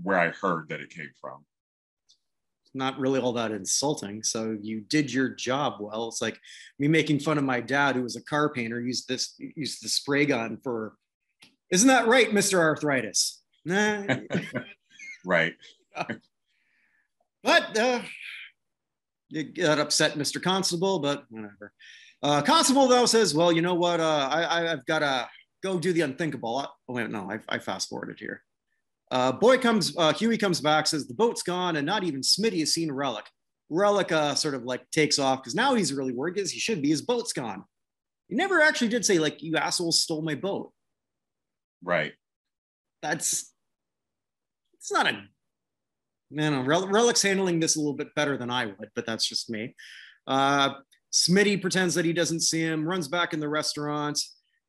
where 0.02 0.18
I 0.18 0.30
heard 0.30 0.70
that 0.70 0.80
it 0.80 0.88
came 0.88 1.12
from. 1.20 1.44
Not 2.74 2.98
really 2.98 3.20
all 3.20 3.32
that 3.34 3.52
insulting. 3.52 4.22
So 4.22 4.56
you 4.60 4.80
did 4.80 5.12
your 5.12 5.28
job 5.28 5.76
well. 5.80 6.08
It's 6.08 6.22
like 6.22 6.40
me 6.78 6.88
making 6.88 7.20
fun 7.20 7.38
of 7.38 7.44
my 7.44 7.60
dad, 7.60 7.96
who 7.96 8.02
was 8.02 8.16
a 8.16 8.22
car 8.22 8.48
painter, 8.48 8.80
used 8.80 9.08
this 9.08 9.34
used 9.38 9.84
the 9.84 9.88
spray 9.88 10.24
gun 10.26 10.58
for. 10.62 10.94
Isn't 11.70 11.88
that 11.88 12.06
right, 12.06 12.32
Mister 12.32 12.60
Arthritis? 12.60 13.42
Nah. 13.64 14.04
Right. 15.24 15.54
But 17.44 17.76
uh, 17.76 18.02
it 19.32 19.56
got 19.56 19.80
upset 19.80 20.14
Mr. 20.14 20.40
Constable, 20.40 21.00
but 21.00 21.24
whatever. 21.28 21.72
Uh, 22.22 22.40
Constable 22.40 22.86
though 22.86 23.04
says, 23.04 23.34
"Well, 23.34 23.50
you 23.50 23.62
know 23.62 23.74
what? 23.74 23.98
Uh, 23.98 24.28
I, 24.30 24.42
I 24.44 24.72
I've 24.72 24.86
got 24.86 25.00
to 25.00 25.28
go 25.60 25.76
do 25.80 25.92
the 25.92 26.02
unthinkable." 26.02 26.64
Oh 26.88 26.94
wait, 26.94 27.10
no, 27.10 27.28
I, 27.28 27.40
I 27.48 27.58
fast 27.58 27.88
forwarded 27.88 28.20
here. 28.20 28.42
Uh, 29.12 29.30
boy 29.30 29.58
comes, 29.58 29.94
uh, 29.98 30.12
Huey 30.14 30.38
comes 30.38 30.58
back, 30.62 30.86
says 30.86 31.06
the 31.06 31.12
boat's 31.12 31.42
gone, 31.42 31.76
and 31.76 31.84
not 31.86 32.02
even 32.02 32.22
Smitty 32.22 32.60
has 32.60 32.72
seen 32.72 32.90
Relic. 32.90 33.26
Relic 33.68 34.10
uh, 34.10 34.34
sort 34.34 34.54
of 34.54 34.64
like 34.64 34.90
takes 34.90 35.18
off 35.18 35.42
because 35.42 35.54
now 35.54 35.74
he's 35.74 35.92
really 35.92 36.14
worried 36.14 36.34
because 36.34 36.50
he 36.50 36.58
should 36.58 36.80
be. 36.80 36.88
His 36.88 37.02
boat's 37.02 37.34
gone. 37.34 37.64
He 38.28 38.36
never 38.36 38.62
actually 38.62 38.88
did 38.88 39.04
say 39.04 39.18
like, 39.18 39.42
"You 39.42 39.56
assholes 39.56 40.00
stole 40.00 40.22
my 40.22 40.34
boat." 40.34 40.72
Right. 41.84 42.12
That's 43.02 43.52
it's 44.74 44.90
not 44.90 45.06
a 45.06 45.12
man. 45.12 46.52
No, 46.54 46.62
Rel- 46.62 46.88
Relic's 46.88 47.22
handling 47.22 47.60
this 47.60 47.76
a 47.76 47.80
little 47.80 47.94
bit 47.94 48.14
better 48.14 48.38
than 48.38 48.50
I 48.50 48.66
would, 48.66 48.90
but 48.94 49.04
that's 49.04 49.28
just 49.28 49.50
me. 49.50 49.74
Uh, 50.26 50.74
Smitty 51.12 51.60
pretends 51.60 51.94
that 51.94 52.06
he 52.06 52.14
doesn't 52.14 52.40
see 52.40 52.62
him, 52.62 52.88
runs 52.88 53.08
back 53.08 53.34
in 53.34 53.40
the 53.40 53.48
restaurant. 53.48 54.18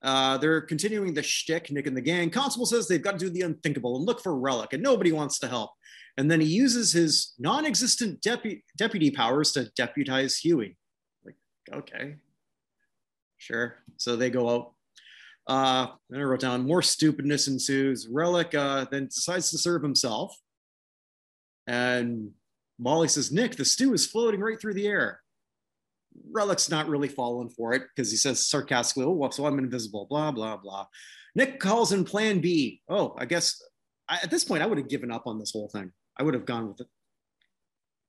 Uh, 0.04 0.38
they're 0.38 0.62
continuing 0.62 1.14
the 1.14 1.24
shtick, 1.24 1.72
Nick 1.72 1.88
and 1.88 1.96
the 1.96 2.02
gang. 2.02 2.30
Constable 2.30 2.66
says 2.66 2.88
they've 2.88 3.02
got 3.02 3.18
to 3.18 3.26
do 3.26 3.30
the 3.30 3.42
unthinkable 3.42 3.96
and 3.96 4.06
look 4.06 4.22
for 4.22 4.38
Relic, 4.38 4.74
and 4.74 4.84
nobody 4.84 5.12
wants 5.12 5.40
to 5.40 5.48
help. 5.48 5.72
And 6.18 6.30
then 6.30 6.42
he 6.42 6.48
uses 6.48 6.92
his 6.92 7.34
non 7.40 7.66
existent 7.66 8.22
depu- 8.22 8.62
deputy 8.78 9.12
powers 9.12 9.54
to 9.54 9.72
deputize 9.76 10.38
Huey. 10.38 10.78
Like, 11.26 11.36
okay, 11.74 12.18
sure. 13.38 13.78
So 13.98 14.16
they 14.16 14.30
go 14.30 14.50
out. 14.50 14.74
Uh, 15.48 15.88
then 16.10 16.20
I 16.20 16.24
wrote 16.24 16.42
down 16.42 16.68
more 16.68 16.82
stupidness 16.82 17.48
ensues. 17.48 18.08
Relic 18.10 18.54
uh, 18.54 18.86
then 18.92 19.06
decides 19.06 19.52
to 19.52 19.58
serve 19.58 19.82
himself. 19.82 20.38
And 21.66 22.32
Molly 22.78 23.08
says, 23.08 23.32
Nick, 23.32 23.56
the 23.56 23.66
stew 23.66 23.94
is 23.94 24.06
floating 24.06 24.42
right 24.42 24.60
through 24.60 24.74
the 24.74 24.88
air. 24.88 25.23
Relic's 26.32 26.70
not 26.70 26.88
really 26.88 27.08
falling 27.08 27.50
for 27.50 27.74
it 27.74 27.84
because 27.96 28.12
he 28.12 28.18
says 28.18 28.46
sarcastically, 28.48 29.06
oh, 29.06 29.12
well, 29.12 29.32
so 29.32 29.46
I'm 29.46 29.60
invisible, 29.60 30.08
blah, 30.10 30.32
blah, 30.32 30.58
blah. 30.58 30.88
Nick 31.36 31.60
calls 31.60 31.92
in 31.92 32.04
plan 32.04 32.40
B. 32.40 32.82
Oh, 32.90 33.16
I 33.18 33.26
guess 33.26 33.62
I, 34.08 34.20
at 34.24 34.30
this 34.30 34.44
point, 34.44 34.64
I 34.64 34.66
would 34.66 34.78
have 34.78 34.90
given 34.90 35.12
up 35.12 35.28
on 35.28 35.40
this 35.40 35.52
whole 35.52 35.70
thing. 35.70 35.92
I 36.18 36.24
would 36.24 36.34
have 36.34 36.46
gone 36.46 36.68
with 36.68 36.82
it. 36.82 36.88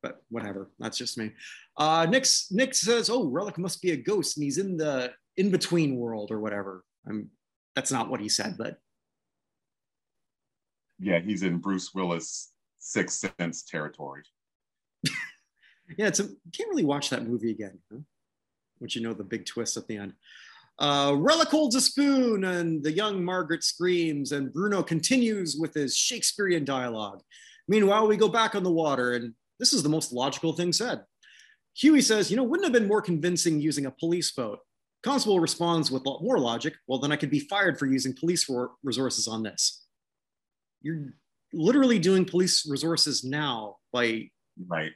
But 0.02 0.22
whatever, 0.28 0.70
that's 0.78 0.98
just 0.98 1.16
me. 1.16 1.32
Uh, 1.78 2.06
Nick's, 2.08 2.48
Nick 2.50 2.74
says, 2.74 3.08
oh, 3.08 3.28
Relic 3.28 3.56
must 3.56 3.80
be 3.80 3.92
a 3.92 3.96
ghost 3.96 4.36
and 4.36 4.44
he's 4.44 4.58
in 4.58 4.76
the 4.76 5.12
in 5.36 5.50
between 5.50 5.96
world 5.96 6.30
or 6.30 6.40
whatever. 6.40 6.84
I'm, 7.08 7.30
that's 7.74 7.90
not 7.90 8.10
what 8.10 8.20
he 8.20 8.28
said, 8.28 8.56
but. 8.58 8.76
Yeah, 11.00 11.20
he's 11.20 11.42
in 11.42 11.58
Bruce 11.58 11.92
Willis' 11.94 12.52
Sixth 12.78 13.30
Sense 13.38 13.62
territory. 13.62 14.22
Yeah, 15.96 16.06
it's 16.06 16.20
a, 16.20 16.28
can't 16.52 16.70
really 16.70 16.84
watch 16.84 17.10
that 17.10 17.26
movie 17.26 17.50
again. 17.50 17.78
Huh? 17.90 17.98
Once 18.80 18.96
you 18.96 19.02
know 19.02 19.14
the 19.14 19.24
big 19.24 19.46
twist 19.46 19.76
at 19.76 19.86
the 19.86 19.96
end. 19.96 20.14
Uh, 20.78 21.14
Relic 21.16 21.48
holds 21.48 21.76
a 21.76 21.80
spoon, 21.80 22.44
and 22.44 22.82
the 22.82 22.90
young 22.90 23.24
Margaret 23.24 23.62
screams, 23.62 24.32
and 24.32 24.52
Bruno 24.52 24.82
continues 24.82 25.56
with 25.56 25.72
his 25.72 25.96
Shakespearean 25.96 26.64
dialogue. 26.64 27.22
Meanwhile, 27.68 28.08
we 28.08 28.16
go 28.16 28.28
back 28.28 28.54
on 28.54 28.64
the 28.64 28.72
water, 28.72 29.14
and 29.14 29.34
this 29.60 29.72
is 29.72 29.82
the 29.82 29.88
most 29.88 30.12
logical 30.12 30.52
thing 30.52 30.72
said. 30.72 31.04
Huey 31.76 32.00
says, 32.00 32.30
You 32.30 32.36
know, 32.36 32.42
wouldn't 32.42 32.66
have 32.66 32.72
been 32.72 32.88
more 32.88 33.02
convincing 33.02 33.60
using 33.60 33.86
a 33.86 33.90
police 33.90 34.32
boat. 34.32 34.58
Constable 35.02 35.38
responds 35.38 35.90
with 35.90 36.04
a 36.06 36.08
lot 36.08 36.22
more 36.22 36.38
logic. 36.38 36.74
Well, 36.86 36.98
then 36.98 37.12
I 37.12 37.16
could 37.16 37.30
be 37.30 37.40
fired 37.40 37.78
for 37.78 37.86
using 37.86 38.14
police 38.14 38.48
resources 38.82 39.28
on 39.28 39.42
this. 39.42 39.84
You're 40.82 41.14
literally 41.52 41.98
doing 41.98 42.24
police 42.24 42.68
resources 42.68 43.22
now 43.22 43.76
by 43.92 44.30
right 44.66 44.92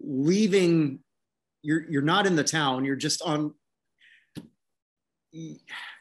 leaving 0.00 1.00
you're 1.62 1.88
you're 1.90 2.02
not 2.02 2.26
in 2.26 2.36
the 2.36 2.44
town 2.44 2.84
you're 2.84 2.96
just 2.96 3.22
on 3.22 3.54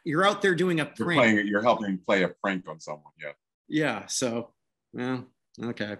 you're 0.03 0.25
out 0.25 0.41
there 0.41 0.53
doing 0.53 0.79
a 0.79 0.85
prank. 0.85 0.99
You're 0.99 1.15
playing 1.15 1.47
you're 1.47 1.61
helping 1.61 1.97
play 1.97 2.23
a 2.23 2.29
prank 2.29 2.67
on 2.67 2.79
someone 2.79 3.13
yeah. 3.21 3.31
Yeah 3.67 4.05
so 4.07 4.51
yeah 4.93 5.21
okay. 5.63 5.97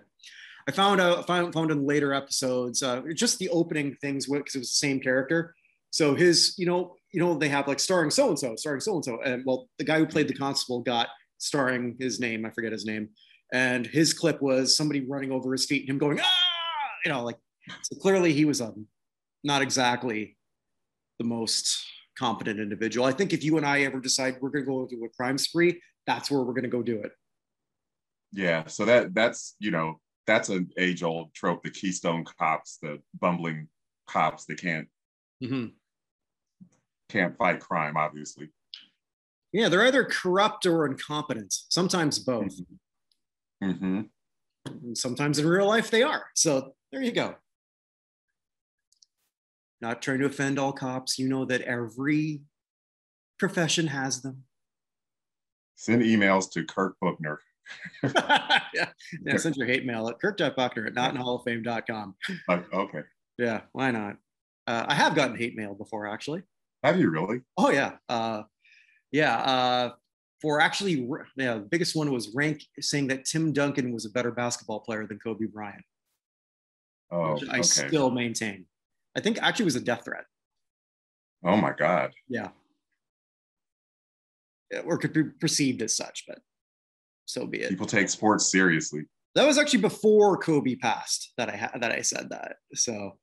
I 0.67 0.71
found 0.71 1.01
out 1.01 1.27
found, 1.27 1.53
found 1.53 1.71
in 1.71 1.85
later 1.85 2.13
episodes 2.13 2.83
uh, 2.83 3.01
just 3.13 3.39
the 3.39 3.49
opening 3.49 3.95
things 4.01 4.27
because 4.27 4.55
it 4.55 4.59
was 4.59 4.69
the 4.69 4.87
same 4.87 4.99
character. 4.99 5.53
So 5.91 6.15
his 6.15 6.55
you 6.57 6.65
know 6.65 6.95
you 7.11 7.19
know 7.19 7.35
they 7.35 7.49
have 7.49 7.67
like 7.67 7.79
starring 7.79 8.11
so 8.11 8.29
and 8.29 8.39
so 8.39 8.55
starring 8.55 8.81
so 8.81 8.95
and 8.95 9.05
so 9.05 9.19
and 9.23 9.43
well 9.45 9.67
the 9.77 9.83
guy 9.83 9.99
who 9.99 10.05
played 10.05 10.27
the 10.27 10.33
constable 10.33 10.81
got 10.81 11.07
starring 11.37 11.95
his 11.99 12.19
name 12.19 12.45
I 12.45 12.51
forget 12.51 12.71
his 12.71 12.85
name. 12.85 13.09
And 13.51 13.85
his 13.85 14.13
clip 14.13 14.41
was 14.41 14.75
somebody 14.75 15.05
running 15.07 15.31
over 15.31 15.51
his 15.51 15.65
feet 15.65 15.81
and 15.81 15.89
him 15.89 15.97
going 15.97 16.19
ah! 16.19 16.31
You 17.05 17.11
know 17.11 17.23
like 17.23 17.37
so 17.81 17.95
clearly 17.97 18.33
he 18.33 18.45
was 18.45 18.61
um, 18.61 18.87
not 19.43 19.61
exactly 19.61 20.37
the 21.19 21.25
most 21.25 21.85
competent 22.17 22.59
individual. 22.59 23.05
I 23.05 23.11
think 23.11 23.33
if 23.33 23.43
you 23.43 23.57
and 23.57 23.65
I 23.65 23.81
ever 23.81 23.99
decide 23.99 24.37
we're 24.41 24.49
going 24.49 24.65
to 24.65 24.71
go 24.71 24.85
do 24.85 25.03
a 25.05 25.09
crime 25.09 25.37
spree, 25.37 25.81
that's 26.05 26.29
where 26.29 26.41
we're 26.41 26.53
going 26.53 26.63
to 26.63 26.69
go 26.69 26.83
do 26.83 27.01
it. 27.01 27.11
Yeah. 28.31 28.65
So 28.67 28.85
that 28.85 29.13
that's 29.13 29.55
you 29.59 29.71
know 29.71 29.99
that's 30.25 30.49
an 30.49 30.69
age 30.77 31.03
old 31.03 31.33
trope. 31.33 31.63
The 31.63 31.69
Keystone 31.69 32.25
cops, 32.25 32.77
the 32.81 32.99
bumbling 33.19 33.67
cops, 34.07 34.45
they 34.45 34.55
can't 34.55 34.87
mm-hmm. 35.43 35.67
can't 37.09 37.37
fight 37.37 37.59
crime. 37.59 37.95
Obviously. 37.95 38.49
Yeah, 39.51 39.69
they're 39.69 39.85
either 39.85 40.03
corrupt 40.03 40.65
or 40.65 40.87
incompetent. 40.87 41.53
Sometimes 41.69 42.17
both. 42.17 42.59
Mm-hmm. 43.63 43.69
Mm-hmm. 43.69 44.93
Sometimes 44.95 45.37
in 45.37 45.47
real 45.47 45.67
life 45.67 45.91
they 45.91 46.01
are. 46.01 46.25
So 46.33 46.73
there 46.91 47.03
you 47.03 47.11
go 47.11 47.35
not 49.83 50.01
trying 50.01 50.19
to 50.19 50.25
offend 50.25 50.57
all 50.57 50.71
cops. 50.71 51.19
You 51.19 51.27
know 51.27 51.45
that 51.45 51.61
every 51.61 52.41
profession 53.37 53.87
has 53.87 54.21
them. 54.21 54.43
Send 55.75 56.01
emails 56.01 56.49
to 56.53 56.63
Kirk 56.63 56.95
Buchner. 57.01 57.39
yeah. 58.03 58.61
yeah, 59.25 59.37
send 59.37 59.55
your 59.57 59.67
hate 59.67 59.85
mail 59.85 60.07
at 60.07 60.19
kirk.buchner 60.19 60.87
at 60.87 60.93
notinhallofame.com. 60.93 62.15
Uh, 62.47 62.59
okay. 62.73 63.01
Yeah, 63.37 63.61
why 63.73 63.91
not? 63.91 64.17
Uh, 64.65 64.85
I 64.87 64.95
have 64.95 65.15
gotten 65.15 65.35
hate 65.35 65.55
mail 65.55 65.75
before, 65.75 66.07
actually. 66.07 66.43
Have 66.83 66.99
you 66.99 67.09
really? 67.09 67.41
Oh, 67.57 67.69
yeah. 67.69 67.93
Uh, 68.07 68.43
yeah. 69.11 69.37
Uh, 69.37 69.91
for 70.41 70.61
actually, 70.61 71.07
yeah, 71.35 71.55
the 71.55 71.67
biggest 71.69 71.95
one 71.95 72.11
was 72.11 72.33
rank 72.33 72.63
saying 72.79 73.07
that 73.07 73.25
Tim 73.25 73.51
Duncan 73.51 73.91
was 73.91 74.05
a 74.05 74.09
better 74.09 74.31
basketball 74.31 74.81
player 74.81 75.07
than 75.07 75.19
Kobe 75.19 75.45
Bryant. 75.45 75.83
Oh, 77.11 77.39
I 77.49 77.59
okay. 77.59 77.61
still 77.61 78.11
maintain. 78.11 78.65
I 79.15 79.19
think 79.19 79.41
actually 79.41 79.65
was 79.65 79.75
a 79.75 79.81
death 79.81 80.05
threat. 80.05 80.25
Oh 81.45 81.57
my 81.57 81.73
God. 81.73 82.11
Yeah. 82.27 82.49
Or 84.85 84.97
could 84.97 85.13
be 85.13 85.23
perceived 85.23 85.81
as 85.81 85.95
such, 85.95 86.23
but 86.27 86.39
so 87.25 87.45
be 87.45 87.59
it. 87.59 87.69
People 87.69 87.85
take 87.85 88.09
sports 88.09 88.51
seriously. 88.51 89.03
That 89.35 89.45
was 89.45 89.57
actually 89.57 89.81
before 89.81 90.37
Kobe 90.37 90.75
passed 90.75 91.33
that 91.37 91.49
I 91.49 91.55
had 91.55 91.71
that 91.79 91.91
I 91.91 92.01
said 92.01 92.29
that. 92.29 92.57
So 92.73 93.17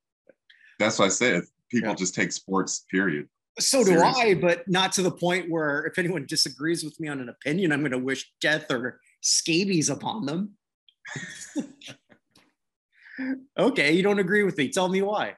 that's 0.78 0.98
what 0.98 1.06
I 1.06 1.08
said. 1.08 1.42
People 1.70 1.90
yeah. 1.90 1.94
just 1.94 2.14
take 2.14 2.32
sports, 2.32 2.84
period. 2.90 3.28
So 3.58 3.80
do 3.80 3.90
seriously. 3.90 4.30
I, 4.30 4.34
but 4.34 4.68
not 4.68 4.92
to 4.92 5.02
the 5.02 5.10
point 5.10 5.50
where 5.50 5.84
if 5.86 5.98
anyone 5.98 6.24
disagrees 6.26 6.84
with 6.84 6.98
me 7.00 7.08
on 7.08 7.20
an 7.20 7.28
opinion, 7.28 7.72
I'm 7.72 7.80
going 7.80 7.92
to 7.92 7.98
wish 7.98 8.30
death 8.40 8.70
or 8.70 9.00
scabies 9.20 9.90
upon 9.90 10.26
them. 10.26 10.52
okay, 13.58 13.92
you 13.92 14.02
don't 14.02 14.18
agree 14.18 14.42
with 14.42 14.56
me. 14.56 14.68
Tell 14.68 14.88
me 14.88 15.02
why 15.02 15.34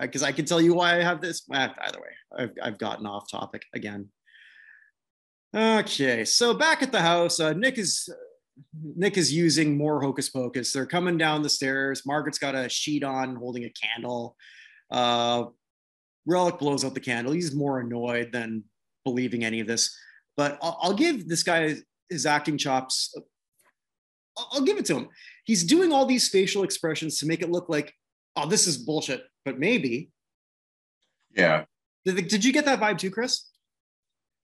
because 0.00 0.22
I 0.22 0.32
can 0.32 0.44
tell 0.44 0.60
you 0.60 0.74
why 0.74 0.98
I 0.98 1.02
have 1.02 1.20
this. 1.20 1.42
Either 1.52 1.98
way, 1.98 2.38
I've, 2.38 2.52
I've 2.62 2.78
gotten 2.78 3.06
off 3.06 3.30
topic 3.30 3.64
again. 3.74 4.08
Okay, 5.56 6.24
so 6.24 6.54
back 6.54 6.82
at 6.82 6.92
the 6.92 7.00
house, 7.00 7.40
uh, 7.40 7.52
Nick 7.54 7.78
is 7.78 8.08
Nick 8.96 9.16
is 9.16 9.32
using 9.32 9.78
more 9.78 10.00
hocus 10.00 10.28
pocus. 10.28 10.72
They're 10.72 10.86
coming 10.86 11.16
down 11.16 11.42
the 11.42 11.48
stairs. 11.48 12.02
Margaret's 12.04 12.38
got 12.38 12.54
a 12.54 12.68
sheet 12.68 13.04
on, 13.04 13.36
holding 13.36 13.64
a 13.64 13.70
candle. 13.70 14.36
Uh, 14.90 15.46
Relic 16.26 16.58
blows 16.58 16.84
out 16.84 16.94
the 16.94 17.00
candle. 17.00 17.32
He's 17.32 17.54
more 17.54 17.80
annoyed 17.80 18.30
than 18.32 18.64
believing 19.04 19.44
any 19.44 19.60
of 19.60 19.66
this. 19.66 19.96
But 20.36 20.58
I'll, 20.60 20.78
I'll 20.82 20.94
give 20.94 21.28
this 21.28 21.42
guy 21.42 21.76
his 22.10 22.26
acting 22.26 22.58
chops. 22.58 23.14
I'll 24.52 24.62
give 24.62 24.76
it 24.76 24.84
to 24.86 24.96
him. 24.96 25.08
He's 25.44 25.64
doing 25.64 25.92
all 25.92 26.04
these 26.04 26.28
facial 26.28 26.62
expressions 26.62 27.18
to 27.18 27.26
make 27.26 27.42
it 27.42 27.50
look 27.50 27.68
like, 27.68 27.94
oh, 28.36 28.46
this 28.46 28.66
is 28.66 28.76
bullshit 28.76 29.22
but 29.48 29.58
maybe. 29.58 30.10
Yeah. 31.34 31.64
Did, 32.04 32.28
did 32.28 32.44
you 32.44 32.52
get 32.52 32.66
that 32.66 32.80
vibe 32.80 32.98
too, 32.98 33.10
Chris? 33.10 33.48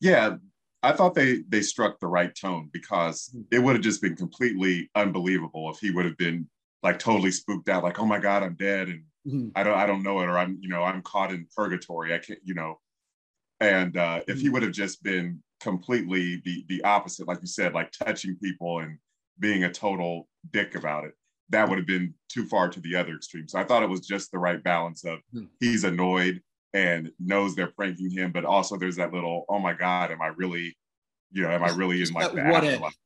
Yeah, 0.00 0.36
I 0.82 0.92
thought 0.92 1.14
they 1.14 1.42
they 1.48 1.60
struck 1.60 2.00
the 2.00 2.06
right 2.06 2.34
tone 2.34 2.70
because 2.72 3.28
hmm. 3.32 3.42
it 3.52 3.58
would 3.58 3.74
have 3.74 3.84
just 3.84 4.00
been 4.00 4.16
completely 4.16 4.90
unbelievable 4.94 5.70
if 5.70 5.78
he 5.78 5.90
would 5.90 6.06
have 6.06 6.16
been 6.16 6.48
like 6.82 6.98
totally 6.98 7.30
spooked 7.30 7.68
out, 7.68 7.82
like, 7.82 7.98
oh 7.98 8.06
my 8.06 8.18
God, 8.18 8.42
I'm 8.42 8.54
dead 8.54 8.88
and 8.88 9.02
mm-hmm. 9.26 9.48
I 9.54 9.62
don't 9.62 9.76
I 9.76 9.84
don't 9.84 10.02
know 10.02 10.20
it, 10.20 10.24
or 10.24 10.38
I'm, 10.38 10.56
you 10.60 10.70
know, 10.70 10.82
I'm 10.82 11.02
caught 11.02 11.30
in 11.30 11.46
purgatory. 11.54 12.14
I 12.14 12.18
can't, 12.18 12.40
you 12.42 12.54
know. 12.54 12.80
And 13.60 13.98
uh, 13.98 14.20
if 14.26 14.40
he 14.40 14.46
hmm. 14.46 14.54
would 14.54 14.62
have 14.62 14.72
just 14.72 15.02
been 15.02 15.42
completely 15.60 16.40
the 16.46 16.64
the 16.68 16.82
opposite, 16.84 17.28
like 17.28 17.40
you 17.42 17.46
said, 17.46 17.74
like 17.74 17.92
touching 17.92 18.36
people 18.42 18.80
and 18.80 18.96
being 19.38 19.64
a 19.64 19.72
total 19.72 20.28
dick 20.50 20.74
about 20.74 21.04
it, 21.04 21.12
that 21.50 21.68
would 21.68 21.78
have 21.78 21.86
been 21.86 22.14
too 22.28 22.46
far 22.46 22.68
to 22.68 22.80
the 22.80 22.96
other 22.96 23.14
extreme. 23.14 23.48
So 23.48 23.58
I 23.58 23.64
thought 23.64 23.82
it 23.82 23.88
was 23.88 24.06
just 24.06 24.32
the 24.32 24.38
right 24.38 24.62
balance 24.62 25.04
of 25.04 25.20
hmm. 25.32 25.44
he's 25.60 25.84
annoyed 25.84 26.40
and 26.72 27.10
knows 27.20 27.54
they're 27.54 27.68
pranking 27.68 28.10
him, 28.10 28.32
but 28.32 28.44
also 28.44 28.76
there's 28.76 28.96
that 28.96 29.12
little, 29.12 29.44
oh 29.48 29.58
my 29.58 29.74
God, 29.74 30.10
am 30.10 30.20
I 30.20 30.28
really, 30.28 30.76
you 31.30 31.42
know, 31.42 31.50
am 31.50 31.62
I 31.62 31.70
really 31.70 32.02
in 32.02 32.12
like 32.12 32.32
the 32.32 32.42
what 32.42 32.64
afterlife? 32.64 32.96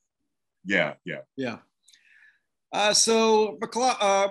Yeah, 0.65 0.95
yeah. 1.05 1.21
Yeah. 1.37 1.59
Uh, 2.73 2.93
so 2.93 3.59
McClaw, 3.63 3.97
uh, 4.01 4.29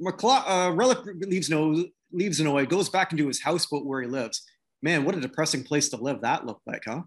McClaw, 0.00 0.42
uh, 0.46 0.72
Relic 0.72 0.98
leaves 1.20 1.50
no 1.50 1.84
leaves 2.12 2.40
Hanoi, 2.40 2.68
goes 2.68 2.88
back 2.88 3.12
into 3.12 3.26
his 3.26 3.40
houseboat 3.40 3.84
where 3.84 4.00
he 4.00 4.08
lives. 4.08 4.42
Man, 4.82 5.04
what 5.04 5.16
a 5.16 5.20
depressing 5.20 5.64
place 5.64 5.88
to 5.90 5.96
live 5.96 6.20
that 6.20 6.46
looked 6.46 6.66
like, 6.66 6.82
huh? 6.86 7.02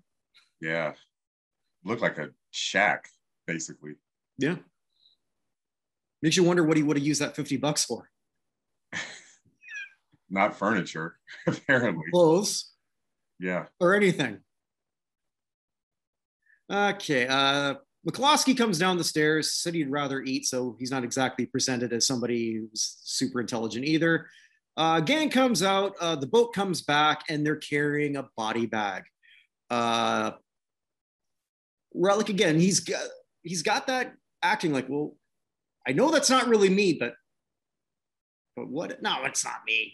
Yeah. 0.62 0.94
Looked 1.86 2.02
like 2.02 2.18
a 2.18 2.30
shack, 2.52 3.08
basically. 3.46 3.94
Yeah. 4.38 4.56
Makes 6.22 6.38
you 6.38 6.44
wonder 6.44 6.64
what 6.64 6.78
he 6.78 6.84
would 6.84 6.98
have 6.98 7.06
used 7.06 7.22
that 7.22 7.36
50 7.36 7.58
bucks 7.58 7.86
for. 7.86 8.10
Not 10.30 10.58
furniture, 10.58 11.18
apparently. 11.48 12.06
Clothes. 12.12 12.72
Yeah. 13.40 13.66
Or 13.80 13.96
anything. 13.96 14.40
Okay. 16.72 17.28
Uh, 17.28 17.76
McCloskey 18.08 18.58
comes 18.58 18.80
down 18.80 18.98
the 18.98 19.04
stairs, 19.04 19.54
said 19.54 19.74
he'd 19.74 19.90
rather 19.90 20.22
eat, 20.22 20.46
so 20.46 20.76
he's 20.80 20.92
not 20.92 21.04
exactly 21.04 21.46
presented 21.46 21.92
as 21.92 22.08
somebody 22.08 22.56
who's 22.56 22.98
super 23.04 23.42
intelligent 23.42 23.86
either. 23.86 24.28
Uh, 24.78 25.00
gang 25.00 25.30
comes 25.30 25.64
out, 25.64 25.94
uh, 26.00 26.16
the 26.16 26.28
boat 26.28 26.54
comes 26.54 26.82
back, 26.82 27.24
and 27.30 27.46
they're 27.46 27.56
carrying 27.56 28.16
a 28.16 28.28
body 28.38 28.66
bag. 28.66 29.04
Uh, 29.70 30.32
Relic 31.94 32.30
again, 32.30 32.60
he's 32.60 32.80
got 32.80 33.04
he's 33.42 33.64
got 33.64 33.88
that 33.88 34.14
acting 34.44 34.72
like, 34.72 34.88
well, 34.88 35.16
I 35.88 35.94
know 35.94 36.12
that's 36.12 36.30
not 36.30 36.48
really 36.48 36.70
me, 36.70 36.94
but 36.94 37.14
but 38.56 38.68
what? 38.70 39.02
No, 39.02 39.24
it's 39.24 39.46
not 39.46 39.62
me. 39.66 39.94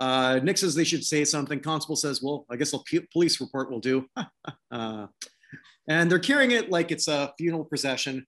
Uh, 0.00 0.40
Nick 0.42 0.58
says 0.58 0.74
they 0.74 0.84
should 0.84 1.04
say 1.04 1.24
something. 1.24 1.60
Constable 1.60 1.94
says, 1.94 2.20
well, 2.20 2.44
I 2.50 2.56
guess 2.56 2.74
a 2.74 2.78
police 3.12 3.40
report 3.40 3.70
will 3.70 3.78
do. 3.78 4.04
uh, 4.72 5.06
and 5.88 6.10
they're 6.10 6.18
carrying 6.18 6.50
it 6.50 6.70
like 6.70 6.90
it's 6.90 7.06
a 7.06 7.32
funeral 7.38 7.64
procession. 7.64 8.26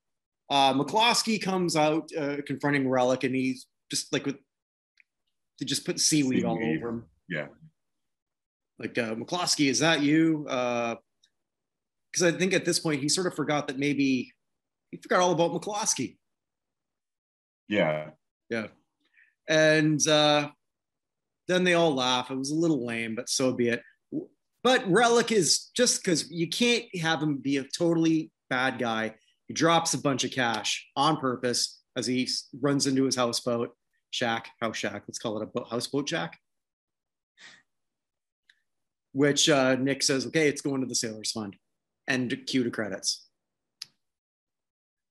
Uh, 0.50 0.72
McCloskey 0.72 1.42
comes 1.42 1.74
out 1.74 2.08
uh, 2.16 2.36
confronting 2.46 2.88
Relic, 2.88 3.24
and 3.24 3.34
he's 3.34 3.66
just 3.90 4.12
like 4.12 4.24
with 4.24 4.36
they 5.58 5.66
just 5.66 5.84
put 5.84 5.98
seaweed, 5.98 6.42
seaweed. 6.42 6.44
all 6.44 6.56
over 6.56 6.88
him. 6.88 7.04
Yeah. 7.28 7.46
Like 8.78 8.96
uh, 8.98 9.14
McCloskey, 9.14 9.68
is 9.68 9.80
that 9.80 10.00
you? 10.00 10.44
Because 10.44 10.98
uh, 12.22 12.28
I 12.28 12.32
think 12.32 12.52
at 12.52 12.64
this 12.64 12.78
point 12.78 13.00
he 13.00 13.08
sort 13.08 13.26
of 13.26 13.34
forgot 13.34 13.66
that 13.68 13.78
maybe 13.78 14.32
he 14.90 14.98
forgot 14.98 15.20
all 15.20 15.32
about 15.32 15.52
McCloskey. 15.52 16.16
Yeah. 17.68 18.10
Yeah. 18.50 18.66
And 19.48 20.06
uh, 20.06 20.50
then 21.48 21.64
they 21.64 21.74
all 21.74 21.94
laugh. 21.94 22.30
It 22.30 22.38
was 22.38 22.50
a 22.50 22.54
little 22.54 22.86
lame, 22.86 23.14
but 23.14 23.28
so 23.28 23.52
be 23.52 23.68
it. 23.68 23.82
But 24.62 24.90
Relic 24.90 25.30
is 25.30 25.70
just 25.76 26.02
because 26.02 26.30
you 26.30 26.48
can't 26.48 26.84
have 26.96 27.22
him 27.22 27.36
be 27.36 27.58
a 27.58 27.64
totally 27.64 28.30
bad 28.48 28.78
guy. 28.78 29.14
He 29.46 29.54
drops 29.54 29.92
a 29.92 29.98
bunch 30.00 30.24
of 30.24 30.30
cash 30.30 30.86
on 30.96 31.18
purpose 31.18 31.82
as 31.96 32.06
he 32.06 32.28
runs 32.60 32.86
into 32.86 33.04
his 33.04 33.16
houseboat 33.16 33.74
shack, 34.10 34.48
house 34.60 34.76
shack. 34.76 35.02
Let's 35.06 35.18
call 35.18 35.40
it 35.40 35.48
a 35.54 35.64
houseboat 35.68 36.08
shack. 36.08 36.38
Which 39.12 39.48
uh, 39.48 39.76
Nick 39.76 40.02
says, 40.02 40.26
okay, 40.26 40.48
it's 40.48 40.62
going 40.62 40.80
to 40.80 40.86
the 40.86 40.94
Sailors 40.94 41.30
Fund, 41.30 41.56
and 42.08 42.34
cue 42.46 42.64
to 42.64 42.70
credits. 42.70 43.26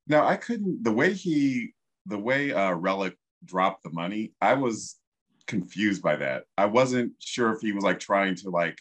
Now 0.08 0.26
I 0.26 0.36
couldn't 0.36 0.84
the 0.84 0.91
way 0.91 1.14
he 1.14 1.74
the 2.06 2.18
way 2.18 2.51
uh, 2.51 2.74
Relic 2.74 3.16
dropped 3.45 3.84
the 3.84 3.91
money. 3.91 4.34
I 4.41 4.54
was 4.54 4.95
confused 5.47 6.01
by 6.01 6.16
that. 6.18 6.45
I 6.58 6.66
wasn't 6.66 7.14
sure 7.20 7.51
if 7.54 7.62
he 7.62 7.72
was 7.72 7.84
like 7.84 7.99
trying 7.99 8.36
to 8.36 8.49
like 8.49 8.78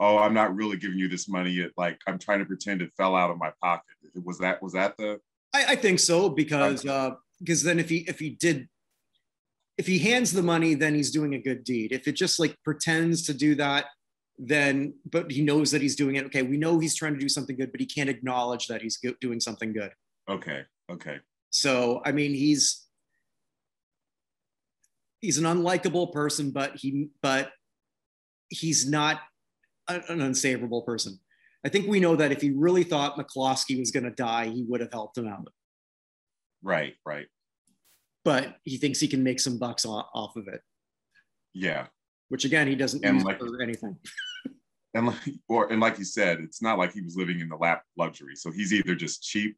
oh, 0.00 0.18
I'm 0.18 0.34
not 0.34 0.54
really 0.54 0.76
giving 0.76 0.98
you 0.98 1.08
this 1.08 1.28
money. 1.28 1.58
It, 1.58 1.72
like 1.76 1.98
I'm 2.06 2.18
trying 2.18 2.40
to 2.40 2.44
pretend 2.44 2.82
it 2.82 2.90
fell 2.96 3.14
out 3.14 3.30
of 3.30 3.38
my 3.38 3.52
pocket. 3.62 3.84
Was 4.24 4.38
that 4.38 4.62
was 4.62 4.72
that 4.72 4.96
the? 4.96 5.20
I, 5.54 5.64
I 5.70 5.76
think 5.76 6.00
so 6.00 6.28
because 6.28 6.84
uh, 6.86 7.12
because 7.38 7.62
then 7.62 7.78
if 7.78 7.88
he 7.88 7.98
if 8.08 8.18
he 8.18 8.30
did 8.30 8.68
if 9.76 9.86
he 9.86 9.98
hands 9.98 10.32
the 10.32 10.42
money, 10.42 10.74
then 10.74 10.94
he's 10.94 11.10
doing 11.10 11.34
a 11.34 11.38
good 11.38 11.64
deed. 11.64 11.92
If 11.92 12.06
it 12.06 12.12
just 12.12 12.38
like 12.38 12.56
pretends 12.64 13.22
to 13.26 13.34
do 13.34 13.54
that, 13.56 13.86
then 14.38 14.94
but 15.10 15.30
he 15.30 15.42
knows 15.42 15.70
that 15.70 15.82
he's 15.82 15.96
doing 15.96 16.16
it. 16.16 16.24
Okay, 16.26 16.42
we 16.42 16.56
know 16.56 16.78
he's 16.78 16.94
trying 16.94 17.14
to 17.14 17.20
do 17.20 17.28
something 17.28 17.56
good, 17.56 17.72
but 17.72 17.80
he 17.80 17.86
can't 17.86 18.10
acknowledge 18.10 18.66
that 18.68 18.82
he's 18.82 19.00
doing 19.20 19.40
something 19.40 19.72
good. 19.72 19.92
Okay. 20.28 20.62
Okay. 20.90 21.18
So 21.54 22.02
I 22.04 22.10
mean, 22.10 22.34
he's 22.34 22.84
he's 25.20 25.38
an 25.38 25.44
unlikable 25.44 26.12
person, 26.12 26.50
but 26.50 26.74
he 26.74 27.10
but 27.22 27.52
he's 28.48 28.88
not 28.88 29.20
an 29.86 30.20
unsavourable 30.20 30.82
person. 30.82 31.20
I 31.64 31.68
think 31.68 31.86
we 31.86 32.00
know 32.00 32.16
that 32.16 32.32
if 32.32 32.40
he 32.40 32.50
really 32.50 32.82
thought 32.82 33.16
McCloskey 33.16 33.78
was 33.78 33.92
going 33.92 34.02
to 34.02 34.10
die, 34.10 34.48
he 34.48 34.64
would 34.68 34.80
have 34.80 34.92
helped 34.92 35.16
him 35.16 35.28
out. 35.28 35.48
Right, 36.60 36.94
right. 37.06 37.26
But 38.24 38.56
he 38.64 38.76
thinks 38.76 38.98
he 38.98 39.06
can 39.06 39.22
make 39.22 39.38
some 39.38 39.58
bucks 39.58 39.86
off 39.86 40.34
of 40.34 40.48
it. 40.48 40.60
Yeah. 41.52 41.86
Which 42.30 42.44
again, 42.44 42.66
he 42.66 42.74
doesn't 42.74 43.04
and 43.04 43.16
use 43.16 43.24
like, 43.24 43.38
for 43.38 43.62
anything. 43.62 43.96
and 44.94 45.06
like, 45.06 45.16
or 45.48 45.70
and 45.70 45.80
like 45.80 45.98
you 45.98 46.04
said, 46.04 46.40
it's 46.40 46.60
not 46.60 46.78
like 46.78 46.92
he 46.92 47.00
was 47.00 47.16
living 47.16 47.38
in 47.38 47.48
the 47.48 47.56
lap 47.56 47.84
luxury. 47.96 48.34
So 48.34 48.50
he's 48.50 48.72
either 48.72 48.96
just 48.96 49.22
cheap, 49.22 49.56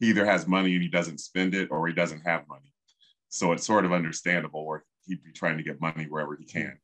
he 0.00 0.08
either 0.08 0.26
has 0.26 0.48
money 0.48 0.74
and 0.74 0.82
he 0.82 0.88
doesn't 0.88 1.20
spend 1.20 1.54
it, 1.54 1.68
or 1.70 1.86
he 1.86 1.94
doesn't 1.94 2.26
have 2.26 2.48
money. 2.48 2.72
So 3.28 3.52
it's 3.52 3.64
sort 3.64 3.84
of 3.84 3.92
understandable, 3.92 4.60
or 4.60 4.84
he'd 5.06 5.22
be 5.22 5.32
trying 5.32 5.56
to 5.58 5.62
get 5.62 5.80
money 5.80 6.06
wherever 6.08 6.36
he 6.36 6.44
can 6.44 6.76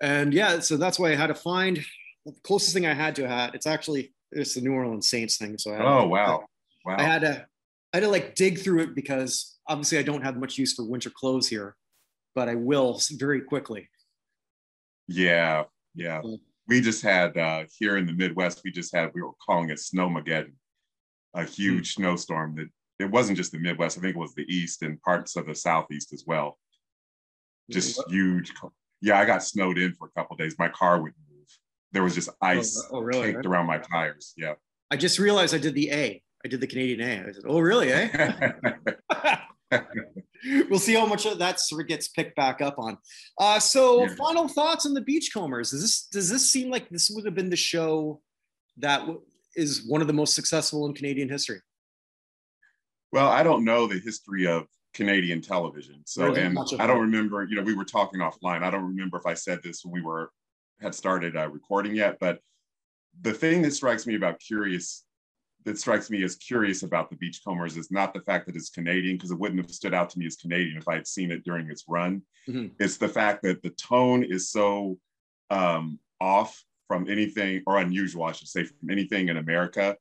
and 0.00 0.34
yeah, 0.34 0.60
so 0.60 0.76
that's 0.76 0.98
why 0.98 1.12
I 1.12 1.14
had 1.14 1.28
to 1.28 1.34
find 1.34 1.84
the 2.26 2.34
closest 2.42 2.74
thing 2.74 2.86
I 2.86 2.94
had 2.94 3.16
to 3.16 3.28
had. 3.28 3.54
It's 3.54 3.66
actually 3.66 4.12
it's 4.32 4.54
the 4.54 4.60
New 4.60 4.72
Orleans 4.72 5.08
Saints 5.08 5.38
thing. 5.38 5.56
So 5.58 5.72
I 5.72 5.76
had, 5.76 5.84
oh 5.84 6.06
wow, 6.06 6.44
wow. 6.84 6.96
I 6.98 7.02
had 7.02 7.22
to 7.22 7.46
I 7.92 7.96
had 7.96 8.00
to 8.00 8.08
like 8.08 8.34
dig 8.34 8.58
through 8.58 8.80
it 8.80 8.94
because 8.94 9.58
obviously 9.68 9.98
I 9.98 10.02
don't 10.02 10.22
have 10.22 10.36
much 10.36 10.58
use 10.58 10.74
for 10.74 10.84
winter 10.84 11.10
clothes 11.10 11.48
here, 11.48 11.76
but 12.34 12.48
I 12.48 12.54
will 12.54 13.00
very 13.12 13.40
quickly. 13.40 13.88
Yeah, 15.08 15.64
yeah. 15.94 16.20
We 16.66 16.80
just 16.80 17.02
had 17.02 17.36
uh, 17.36 17.64
here 17.78 17.98
in 17.98 18.06
the 18.06 18.14
Midwest. 18.14 18.62
We 18.64 18.72
just 18.72 18.94
had 18.94 19.10
we 19.14 19.22
were 19.22 19.32
calling 19.44 19.70
it 19.70 19.78
Snowmageddon, 19.78 20.52
a 21.34 21.44
huge 21.44 21.94
snowstorm 21.94 22.54
that 22.56 22.68
it 22.98 23.10
wasn't 23.10 23.36
just 23.36 23.52
the 23.52 23.58
Midwest. 23.58 23.98
I 23.98 24.00
think 24.00 24.16
it 24.16 24.18
was 24.18 24.34
the 24.34 24.46
East 24.48 24.82
and 24.82 25.00
parts 25.02 25.36
of 25.36 25.46
the 25.46 25.54
Southeast 25.54 26.12
as 26.12 26.24
well. 26.26 26.58
Just 27.70 28.00
huge 28.08 28.52
yeah, 29.04 29.18
I 29.18 29.26
got 29.26 29.42
snowed 29.42 29.76
in 29.76 29.92
for 29.92 30.08
a 30.08 30.10
couple 30.18 30.34
days. 30.36 30.56
My 30.58 30.70
car 30.70 30.96
wouldn't 30.96 31.16
move. 31.30 31.46
There 31.92 32.02
was 32.02 32.14
just 32.14 32.30
oh, 32.30 32.36
ice 32.40 32.82
oh, 32.90 32.96
oh, 32.96 33.00
really? 33.00 33.34
caked 33.34 33.44
around 33.44 33.66
my 33.66 33.76
tires. 33.76 34.32
Yeah. 34.34 34.54
I 34.90 34.96
just 34.96 35.18
realized 35.18 35.54
I 35.54 35.58
did 35.58 35.74
the 35.74 35.90
A. 35.90 36.22
I 36.42 36.48
did 36.48 36.62
the 36.62 36.66
Canadian 36.66 37.00
A. 37.02 37.28
I 37.28 37.32
said, 37.32 37.44
oh, 37.46 37.60
really? 37.60 37.92
Eh? 37.92 38.08
we'll 40.70 40.78
see 40.78 40.94
how 40.94 41.04
much 41.04 41.26
of 41.26 41.38
that 41.38 41.60
sort 41.60 41.82
of 41.82 41.88
gets 41.88 42.08
picked 42.08 42.34
back 42.34 42.62
up 42.62 42.78
on. 42.78 42.96
Uh, 43.38 43.58
so, 43.58 44.04
yeah. 44.04 44.14
final 44.14 44.48
thoughts 44.48 44.86
on 44.86 44.94
the 44.94 45.02
Beachcombers. 45.02 45.70
Does 45.70 45.82
this 45.82 46.06
does 46.06 46.30
this 46.30 46.50
seem 46.50 46.70
like 46.70 46.88
this 46.88 47.10
would 47.10 47.26
have 47.26 47.34
been 47.34 47.50
the 47.50 47.56
show 47.56 48.22
that 48.78 49.00
w- 49.00 49.20
is 49.56 49.86
one 49.86 50.00
of 50.00 50.06
the 50.06 50.12
most 50.12 50.34
successful 50.34 50.86
in 50.86 50.94
Canadian 50.94 51.28
history? 51.28 51.60
Well, 53.12 53.28
I 53.28 53.42
don't 53.42 53.64
know 53.64 53.86
the 53.86 53.98
history 53.98 54.46
of 54.46 54.66
Canadian 54.92 55.40
television. 55.40 56.02
So, 56.06 56.34
and 56.34 56.58
I 56.78 56.86
don't 56.86 57.00
remember, 57.00 57.44
you 57.44 57.56
know, 57.56 57.62
we 57.62 57.74
were 57.74 57.84
talking 57.84 58.20
offline. 58.20 58.62
I 58.62 58.70
don't 58.70 58.84
remember 58.84 59.18
if 59.18 59.26
I 59.26 59.34
said 59.34 59.62
this 59.62 59.84
when 59.84 59.92
we 59.92 60.02
were 60.02 60.30
had 60.80 60.94
started 60.94 61.36
uh, 61.36 61.48
recording 61.48 61.94
yet, 61.94 62.18
but 62.18 62.40
the 63.22 63.32
thing 63.32 63.62
that 63.62 63.72
strikes 63.72 64.06
me 64.06 64.16
about 64.16 64.40
curious, 64.40 65.04
that 65.64 65.78
strikes 65.78 66.10
me 66.10 66.24
as 66.24 66.34
curious 66.34 66.82
about 66.82 67.08
the 67.10 67.16
Beachcombers 67.16 67.76
is 67.76 67.90
not 67.90 68.12
the 68.12 68.20
fact 68.20 68.46
that 68.46 68.56
it's 68.56 68.70
Canadian, 68.70 69.16
because 69.16 69.30
it 69.30 69.38
wouldn't 69.38 69.60
have 69.60 69.70
stood 69.70 69.94
out 69.94 70.10
to 70.10 70.18
me 70.18 70.26
as 70.26 70.36
Canadian 70.36 70.76
if 70.76 70.88
I 70.88 70.94
had 70.94 71.06
seen 71.06 71.30
it 71.30 71.44
during 71.44 71.70
its 71.70 71.84
run. 71.88 72.22
Mm-hmm. 72.48 72.74
It's 72.80 72.96
the 72.96 73.08
fact 73.08 73.42
that 73.44 73.62
the 73.62 73.70
tone 73.70 74.24
is 74.24 74.50
so 74.50 74.98
um, 75.50 76.00
off 76.20 76.60
from 76.88 77.08
anything, 77.08 77.62
or 77.66 77.78
unusual, 77.78 78.24
I 78.24 78.32
should 78.32 78.48
say, 78.48 78.64
from 78.64 78.90
anything 78.90 79.28
in 79.28 79.36
America. 79.36 79.96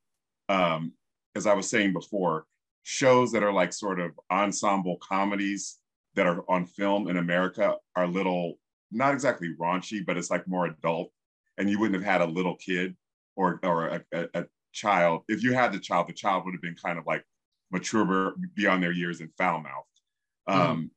Um, 0.50 0.94
as 1.36 1.48
I 1.48 1.54
was 1.54 1.70
saying 1.70 1.94
before, 1.94 2.46
shows 2.84 3.32
that 3.32 3.44
are 3.44 3.54
like 3.54 3.74
sort 3.74 4.00
of 4.00 4.12
ensemble 4.32 4.98
comedies 4.98 5.78
that 6.16 6.28
are 6.28 6.44
on 6.50 6.66
film 6.66 7.08
in 7.08 7.18
America 7.18 7.76
are 7.96 8.08
little, 8.08 8.60
not 8.92 9.14
exactly 9.14 9.56
raunchy, 9.60 10.06
but 10.06 10.18
it's 10.18 10.30
like 10.30 10.48
more 10.48 10.66
adult. 10.68 11.12
And 11.58 11.70
you 11.70 11.80
wouldn't 11.80 12.02
have 12.02 12.12
had 12.12 12.22
a 12.22 12.32
little 12.32 12.56
kid 12.56 12.96
or 13.36 13.60
or 13.64 13.88
a, 13.88 14.04
a, 14.14 14.28
a 14.34 14.46
child. 14.74 15.24
If 15.28 15.44
you 15.44 15.54
had 15.54 15.72
the 15.72 15.80
child, 15.80 16.08
the 16.08 16.14
child 16.14 16.46
would 16.46 16.54
have 16.54 16.62
been 16.62 16.76
kind 16.76 17.00
of 17.00 17.06
like 17.06 17.24
mature 17.72 18.36
beyond 18.56 18.84
their 18.84 18.92
years 18.92 19.22
and 19.22 19.30
foul 19.38 19.62
mouthed. 19.62 19.88
Mm. 20.50 20.56
Um, 20.56 20.92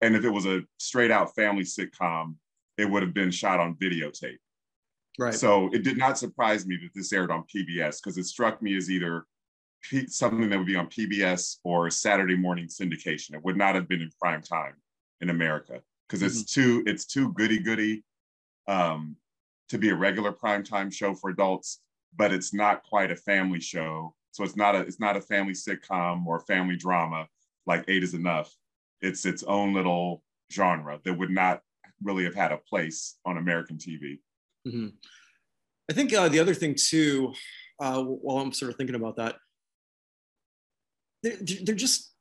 and 0.00 0.14
if 0.16 0.24
it 0.24 0.30
was 0.30 0.46
a 0.46 0.62
straight 0.78 1.10
out 1.10 1.34
family 1.34 1.64
sitcom, 1.64 2.36
it 2.76 2.88
would 2.88 3.02
have 3.02 3.14
been 3.14 3.30
shot 3.30 3.60
on 3.60 3.74
videotape. 3.74 4.38
Right. 5.18 5.34
So 5.34 5.70
it 5.72 5.82
did 5.82 5.96
not 5.96 6.18
surprise 6.18 6.66
me 6.66 6.76
that 6.82 6.90
this 6.94 7.12
aired 7.12 7.30
on 7.30 7.44
PBS 7.44 7.98
because 8.02 8.18
it 8.18 8.24
struck 8.24 8.60
me 8.60 8.76
as 8.76 8.90
either 8.90 9.24
something 10.08 10.48
that 10.50 10.58
would 10.58 10.66
be 10.66 10.76
on 10.76 10.88
PBS 10.88 11.56
or 11.64 11.90
Saturday 11.90 12.36
morning 12.36 12.66
syndication. 12.66 13.34
It 13.34 13.44
would 13.44 13.56
not 13.56 13.74
have 13.74 13.88
been 13.88 14.02
in 14.02 14.10
prime 14.20 14.42
time 14.42 14.74
in 15.20 15.30
America 15.30 15.80
because 16.08 16.22
it's 16.22 16.42
mm-hmm. 16.42 16.60
too 16.60 16.82
it's 16.86 17.06
too 17.06 17.32
goody 17.32 17.58
goody 17.58 18.04
um, 18.68 19.16
to 19.68 19.78
be 19.78 19.90
a 19.90 19.94
regular 19.94 20.32
prime 20.32 20.62
time 20.62 20.90
show 20.90 21.14
for 21.14 21.30
adults, 21.30 21.80
but 22.16 22.32
it's 22.32 22.52
not 22.52 22.82
quite 22.84 23.10
a 23.10 23.16
family 23.16 23.60
show. 23.60 24.14
So 24.32 24.44
it's 24.44 24.56
not 24.56 24.74
a 24.74 24.80
it's 24.80 25.00
not 25.00 25.16
a 25.16 25.20
family 25.20 25.54
sitcom 25.54 26.26
or 26.26 26.40
family 26.40 26.76
drama 26.76 27.26
like 27.66 27.84
Eight 27.88 28.02
is 28.02 28.14
Enough. 28.14 28.52
It's 29.00 29.24
its 29.24 29.42
own 29.42 29.74
little 29.74 30.22
genre 30.52 31.00
that 31.04 31.14
would 31.14 31.30
not 31.30 31.60
really 32.02 32.24
have 32.24 32.34
had 32.34 32.52
a 32.52 32.58
place 32.58 33.16
on 33.24 33.38
American 33.38 33.78
TV. 33.78 34.18
Mm-hmm. 34.66 34.88
I 35.90 35.92
think 35.92 36.12
uh, 36.12 36.28
the 36.28 36.40
other 36.40 36.54
thing 36.54 36.74
too, 36.74 37.32
uh, 37.80 38.02
while 38.02 38.38
I'm 38.38 38.52
sort 38.52 38.70
of 38.70 38.76
thinking 38.76 38.96
about 38.96 39.16
that, 39.16 39.36
they're, 41.22 41.36
they're 41.64 41.74
just 41.74 42.12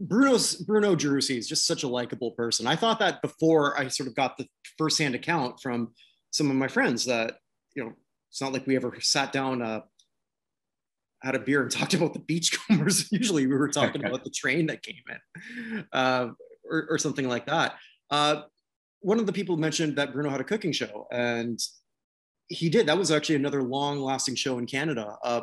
Bruno's 0.00 0.54
Bruno 0.56 0.94
Gerussi 0.94 1.36
is 1.36 1.48
just 1.48 1.66
such 1.66 1.82
a 1.82 1.88
likable 1.88 2.32
person. 2.32 2.66
I 2.66 2.76
thought 2.76 2.98
that 3.00 3.20
before 3.22 3.78
I 3.78 3.88
sort 3.88 4.08
of 4.08 4.14
got 4.14 4.36
the 4.36 4.46
firsthand 4.76 5.14
account 5.14 5.60
from 5.60 5.92
some 6.30 6.50
of 6.50 6.56
my 6.56 6.68
friends 6.68 7.04
that 7.06 7.38
you 7.74 7.84
know 7.84 7.92
it's 8.30 8.40
not 8.40 8.52
like 8.52 8.66
we 8.66 8.76
ever 8.76 8.94
sat 9.00 9.32
down 9.32 9.62
uh, 9.62 9.80
had 11.22 11.34
a 11.34 11.40
beer 11.40 11.62
and 11.62 11.70
talked 11.72 11.94
about 11.94 12.12
the 12.12 12.20
beachcombers. 12.20 13.08
Usually 13.12 13.46
we 13.46 13.56
were 13.56 13.68
talking 13.68 14.04
about 14.04 14.24
the 14.24 14.30
train 14.30 14.66
that 14.66 14.82
came 14.82 15.02
in 15.08 15.84
uh, 15.92 16.28
or, 16.70 16.86
or, 16.90 16.98
something 16.98 17.28
like 17.28 17.46
that. 17.46 17.74
Uh, 18.10 18.42
one 19.00 19.18
of 19.18 19.26
the 19.26 19.32
people 19.32 19.56
mentioned 19.56 19.96
that 19.96 20.12
Bruno 20.12 20.30
had 20.30 20.40
a 20.40 20.44
cooking 20.44 20.72
show 20.72 21.06
and 21.10 21.58
he 22.48 22.68
did. 22.68 22.86
That 22.86 22.98
was 22.98 23.10
actually 23.10 23.36
another 23.36 23.62
long 23.62 24.00
lasting 24.00 24.34
show 24.34 24.58
in 24.58 24.66
Canada. 24.66 25.16
Uh, 25.22 25.42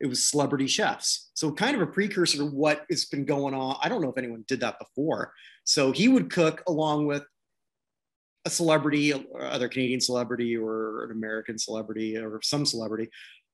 it 0.00 0.06
was 0.06 0.24
celebrity 0.24 0.66
chefs. 0.66 1.30
So 1.34 1.52
kind 1.52 1.76
of 1.76 1.82
a 1.82 1.86
precursor 1.86 2.38
to 2.38 2.46
what 2.46 2.84
has 2.90 3.04
been 3.06 3.24
going 3.24 3.54
on. 3.54 3.76
I 3.82 3.88
don't 3.88 4.02
know 4.02 4.10
if 4.10 4.18
anyone 4.18 4.44
did 4.48 4.60
that 4.60 4.78
before. 4.78 5.32
So 5.64 5.92
he 5.92 6.08
would 6.08 6.30
cook 6.30 6.62
along 6.66 7.06
with 7.06 7.24
a 8.44 8.50
celebrity, 8.50 9.14
other 9.40 9.68
Canadian 9.68 10.00
celebrity 10.00 10.56
or 10.56 11.04
an 11.04 11.12
American 11.12 11.58
celebrity 11.58 12.16
or 12.16 12.40
some 12.42 12.66
celebrity. 12.66 13.08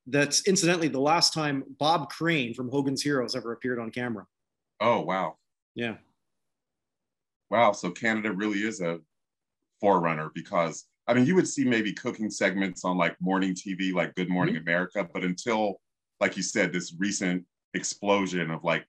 That's 0.07 0.47
incidentally 0.49 0.89
the 0.89 1.01
last 1.01 1.33
time 1.33 1.63
Bob 1.79 2.11
Crane 2.11 2.55
from 2.55 2.71
Hogan's 2.71 3.03
Heroes 3.03 3.37
ever 3.37 3.53
appeared 3.53 3.79
on 3.79 3.91
camera. 3.91 4.27
Oh 4.81 5.03
wow! 5.03 5.37
Yeah. 5.75 5.97
Wow. 7.51 7.73
So 7.73 7.91
Canada 7.91 8.33
really 8.33 8.61
is 8.61 8.81
a 8.81 8.99
forerunner 9.81 10.31
because 10.35 10.87
I 11.11 11.15
mean 11.15 11.27
you 11.27 11.35
would 11.35 11.49
see 11.49 11.65
maybe 11.65 11.93
cooking 11.93 12.31
segments 12.31 12.85
on 12.85 12.97
like 12.97 13.17
morning 13.21 13.53
TV, 13.53 13.93
like 13.93 14.15
Good 14.15 14.31
Morning 14.31 14.55
mm-hmm. 14.55 14.63
America, 14.63 15.09
but 15.13 15.25
until 15.25 15.81
like 16.21 16.37
you 16.37 16.43
said, 16.43 16.73
this 16.73 16.95
recent 16.99 17.45
explosion 17.75 18.51
of 18.51 18.63
like 18.63 18.87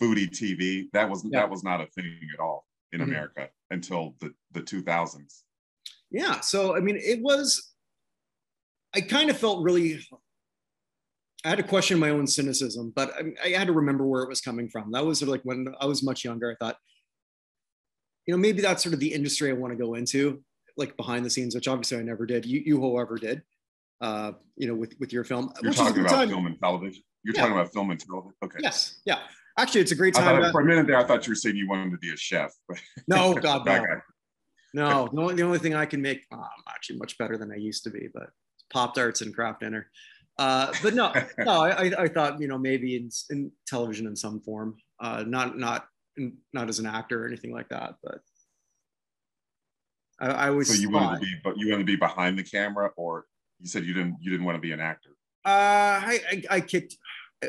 foodie 0.00 0.28
TV, 0.28 0.88
that 0.92 1.08
was 1.08 1.24
yeah. 1.24 1.40
that 1.40 1.50
was 1.50 1.64
not 1.64 1.80
a 1.80 1.86
thing 1.86 2.18
at 2.34 2.40
all 2.40 2.66
in 2.92 3.00
mm-hmm. 3.00 3.10
America 3.10 3.48
until 3.70 4.14
the 4.20 4.34
the 4.52 4.60
2000s. 4.60 5.42
Yeah, 6.10 6.40
so 6.40 6.76
I 6.76 6.80
mean, 6.80 6.98
it 6.98 7.22
was. 7.22 7.70
I 8.94 9.00
kind 9.00 9.30
of 9.30 9.38
felt 9.38 9.64
really. 9.64 10.06
I 11.44 11.48
had 11.48 11.58
to 11.58 11.64
question 11.64 11.98
my 11.98 12.10
own 12.10 12.26
cynicism, 12.26 12.92
but 12.94 13.14
I, 13.14 13.48
I 13.48 13.58
had 13.58 13.66
to 13.66 13.72
remember 13.72 14.06
where 14.06 14.22
it 14.22 14.28
was 14.28 14.42
coming 14.42 14.68
from. 14.68 14.92
That 14.92 15.06
was 15.06 15.18
sort 15.18 15.28
of 15.28 15.32
like 15.32 15.42
when 15.44 15.66
I 15.80 15.86
was 15.86 16.02
much 16.02 16.22
younger. 16.22 16.52
I 16.52 16.62
thought, 16.62 16.76
you 18.26 18.34
know, 18.34 18.38
maybe 18.38 18.60
that's 18.60 18.82
sort 18.82 18.92
of 18.92 19.00
the 19.00 19.12
industry 19.12 19.48
I 19.48 19.54
want 19.54 19.72
to 19.72 19.82
go 19.82 19.94
into, 19.94 20.44
like 20.76 20.96
behind 20.96 21.24
the 21.24 21.30
scenes, 21.30 21.54
which 21.54 21.68
obviously 21.68 21.98
I 21.98 22.02
never 22.02 22.26
did. 22.26 22.44
You, 22.46 22.62
you 22.64 22.80
however, 22.80 23.16
did. 23.16 23.42
Uh, 24.00 24.32
you 24.56 24.66
know, 24.66 24.74
with 24.74 24.94
with 24.98 25.12
your 25.12 25.24
film. 25.24 25.52
You're 25.62 25.72
talking 25.72 26.00
about 26.00 26.10
time. 26.10 26.28
film 26.28 26.46
and 26.46 26.58
television. 26.58 27.02
You're 27.24 27.34
yeah. 27.34 27.42
talking 27.42 27.56
about 27.56 27.72
film 27.72 27.90
and 27.90 28.00
television. 28.00 28.34
Okay. 28.42 28.58
Yes. 28.60 29.00
Yeah. 29.04 29.18
Actually, 29.58 29.82
it's 29.82 29.92
a 29.92 29.96
great 29.96 30.14
time. 30.14 30.40
Thought, 30.40 30.52
for 30.52 30.62
a 30.62 30.64
minute 30.64 30.86
there, 30.86 30.96
I 30.96 31.04
thought 31.04 31.26
you 31.26 31.32
were 31.32 31.36
saying 31.36 31.56
you 31.56 31.68
wanted 31.68 31.90
to 31.90 31.98
be 31.98 32.12
a 32.12 32.16
chef. 32.16 32.52
no, 33.08 33.34
God, 33.42 33.66
no. 33.66 33.84
no. 34.74 35.08
The 35.12 35.20
only, 35.20 35.34
the 35.34 35.42
only 35.42 35.58
thing 35.58 35.74
I 35.74 35.86
can 35.86 36.00
make, 36.00 36.24
oh, 36.32 36.36
I'm 36.36 36.64
actually 36.68 36.98
much 36.98 37.18
better 37.18 37.36
than 37.36 37.52
I 37.52 37.56
used 37.56 37.84
to 37.84 37.90
be, 37.90 38.08
but 38.12 38.30
Pop 38.72 38.94
Tarts 38.94 39.20
and 39.20 39.34
Kraft 39.34 39.60
Dinner. 39.60 39.90
Uh, 40.38 40.72
but 40.82 40.94
no, 40.94 41.12
no, 41.38 41.62
I, 41.62 41.92
I 41.98 42.08
thought, 42.08 42.40
you 42.40 42.48
know, 42.48 42.58
maybe 42.58 42.96
in, 42.96 43.10
in 43.30 43.52
television 43.66 44.06
in 44.06 44.16
some 44.16 44.40
form, 44.40 44.76
uh, 45.00 45.24
not, 45.26 45.58
not, 45.58 45.86
not 46.52 46.68
as 46.68 46.78
an 46.78 46.86
actor 46.86 47.24
or 47.24 47.28
anything 47.28 47.52
like 47.52 47.68
that, 47.68 47.94
but 48.02 48.20
I, 50.20 50.26
I 50.28 50.48
always. 50.48 50.68
So 50.68 50.80
you 50.80 50.90
wanted 50.90 51.20
to 51.20 51.26
be, 51.26 51.34
but 51.42 51.56
you 51.56 51.70
wanted 51.70 51.82
to 51.82 51.92
be 51.92 51.96
behind 51.96 52.38
the 52.38 52.44
camera 52.44 52.90
or 52.96 53.26
you 53.60 53.68
said 53.68 53.84
you 53.84 53.94
didn't, 53.94 54.16
you 54.20 54.30
didn't 54.30 54.44
want 54.44 54.56
to 54.56 54.60
be 54.60 54.72
an 54.72 54.80
actor. 54.80 55.10
Uh, 55.44 55.48
I, 56.04 56.20
I, 56.30 56.42
I 56.50 56.60
kicked, 56.60 56.96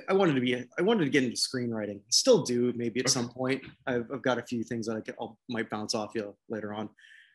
I 0.07 0.14
wanted 0.14 0.36
to 0.36 0.41
be, 0.41 0.55
I 0.55 0.82
wanted 0.82 1.05
to 1.05 1.09
get 1.09 1.24
into 1.24 1.36
screenwriting. 1.36 2.01
Still 2.09 2.43
do, 2.43 2.74
maybe 2.76 2.99
at 2.99 3.05
okay. 3.05 3.11
some 3.11 3.30
point. 3.30 3.61
I've, 3.88 4.07
I've 4.14 4.22
got 4.22 4.38
a 4.38 4.43
few 4.43 4.64
things 4.64 4.88
that 4.88 4.97
I 4.97 5.01
can, 5.01 5.16
I'll, 5.20 5.38
might 5.49 5.70
bounce 5.70 5.95
off 5.95 6.11
you 6.16 6.36
later 6.49 6.74
on. 6.74 6.89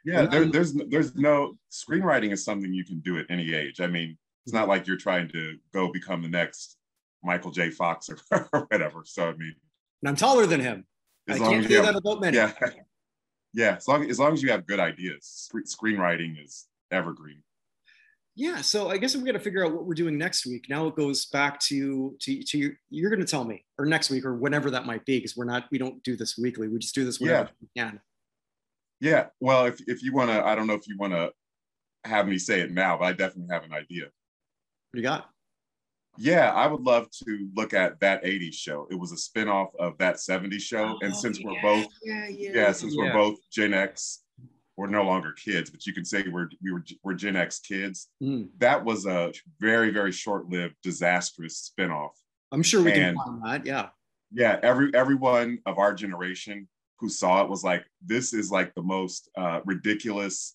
Yeah, 0.05 0.27
there, 0.27 0.47
there's 0.47 0.73
there's 0.73 1.17
no 1.17 1.59
screenwriting 1.71 2.33
is 2.33 2.45
something 2.45 2.73
you 2.73 2.85
can 2.85 3.01
do 3.01 3.19
at 3.19 3.27
any 3.29 3.53
age. 3.53 3.81
I 3.81 3.89
mean, 3.89 4.17
it's 4.47 4.55
not 4.55 4.69
like 4.69 4.87
you're 4.87 4.97
trying 4.97 5.29
to 5.31 5.57
go 5.75 5.93
become 5.93 6.23
the 6.23 6.29
next 6.29 6.77
Michael 7.23 7.51
J. 7.51 7.71
Fox 7.71 8.09
or, 8.09 8.49
or 8.53 8.61
whatever. 8.71 9.03
So 9.05 9.29
I 9.29 9.33
mean, 9.33 9.55
and 10.03 10.09
I'm 10.09 10.17
taller 10.17 10.47
than 10.47 10.61
him. 10.61 10.87
I 11.29 11.39
can't 11.39 11.67
say 11.67 11.83
that 11.83 11.97
about 11.97 12.21
many. 12.21 12.37
Yeah, 12.37 12.53
yeah. 13.53 13.77
As 13.77 13.89
long 13.89 14.09
as 14.09 14.19
long 14.19 14.33
as 14.33 14.43
you 14.43 14.51
have 14.51 14.67
good 14.67 14.81
ideas, 14.81 15.51
screenwriting 15.53 16.43
is 16.45 16.67
evergreen. 16.91 17.43
Yeah 18.35 18.61
so 18.61 18.89
i 18.89 18.99
guess 18.99 19.17
we 19.17 19.25
got 19.25 19.33
to 19.33 19.41
figure 19.41 19.67
out 19.67 19.73
what 19.73 19.85
we're 19.85 19.95
doing 19.95 20.17
next 20.17 20.47
week. 20.47 20.67
Now 20.69 20.87
it 20.87 20.95
goes 20.95 21.27
back 21.27 21.59
to 21.63 22.17
to, 22.21 22.43
to 22.43 22.59
your, 22.59 22.73
you're 22.89 23.11
going 23.11 23.21
to 23.21 23.27
tell 23.27 23.45
me 23.45 23.65
or 23.79 23.85
next 23.85 24.11
week 24.11 24.25
or 24.25 24.37
whenever 24.37 24.71
that 24.71 24.87
might 24.87 25.05
be 25.05 25.19
because 25.19 25.37
we're 25.37 25.45
not 25.45 25.65
we 25.73 25.79
don't 25.79 26.01
do 26.05 26.17
this 26.17 26.39
weekly. 26.39 26.69
We 26.69 26.79
just 26.79 26.95
do 26.95 27.05
this 27.05 27.19
whenever 27.19 27.51
yeah. 27.51 27.51
we 27.61 27.83
can. 27.83 28.01
Yeah 29.01 29.27
well 29.41 29.67
if, 29.67 29.81
if 29.89 30.03
you 30.05 30.15
want 30.15 30.31
to 30.31 30.47
i 30.47 30.55
don't 30.55 30.69
know 30.69 30.75
if 30.75 30.87
you 30.87 30.97
want 30.97 31.15
to 31.15 31.33
have 32.05 32.29
me 32.29 32.39
say 32.39 32.61
it 32.61 32.71
now 32.71 32.97
but 32.97 33.07
i 33.07 33.13
definitely 33.13 33.53
have 33.53 33.65
an 33.65 33.73
idea. 33.73 34.05
What 34.05 34.95
do 34.95 34.99
you 34.99 35.03
got 35.03 35.29
yeah 36.19 36.53
i 36.53 36.67
would 36.67 36.81
love 36.81 37.09
to 37.11 37.49
look 37.55 37.73
at 37.73 37.99
that 38.01 38.23
80s 38.25 38.55
show 38.55 38.87
it 38.91 38.97
was 38.97 39.13
a 39.13 39.17
spin-off 39.17 39.69
of 39.79 39.97
that 39.99 40.17
70s 40.17 40.61
show 40.61 40.97
oh, 40.97 40.99
and 41.01 41.15
since 41.15 41.39
yeah, 41.39 41.47
we're 41.47 41.63
both 41.63 41.87
yeah, 42.03 42.29
yeah, 42.29 42.51
yeah 42.55 42.73
since 42.73 42.97
we're 42.97 43.13
both 43.13 43.39
gen 43.51 43.73
x 43.73 44.23
we're 44.79 44.87
no 44.87 45.03
longer 45.03 45.33
kids, 45.33 45.71
but 45.71 45.85
you 45.87 45.93
can 45.93 46.05
say 46.05 46.25
we're 46.31 46.49
we 46.63 46.73
were 46.73 46.85
we're 47.03 47.15
Gen 47.15 47.35
X 47.35 47.59
kids. 47.59 48.09
Mm. 48.23 48.49
That 48.59 48.85
was 48.85 49.07
a 49.07 49.33
very 49.61 49.91
very 49.91 50.13
short 50.13 50.49
lived 50.49 50.77
disastrous 50.85 51.71
spinoff. 51.77 52.11
I'm 52.53 52.63
sure 52.63 52.83
we 52.83 52.93
and, 52.93 53.17
can 53.17 53.27
find 53.27 53.43
that. 53.45 53.67
Yeah. 53.67 53.89
Yeah. 54.33 54.61
Every 54.63 54.95
everyone 54.95 55.59
of 55.67 55.79
our 55.79 55.93
generation 55.93 56.69
who 57.01 57.09
saw 57.09 57.43
it 57.43 57.51
was 57.51 57.65
like, 57.65 57.85
this 58.07 58.33
is 58.33 58.53
like 58.53 58.73
the 58.75 58.83
most 58.83 59.29
uh, 59.37 59.61
ridiculous. 59.65 60.55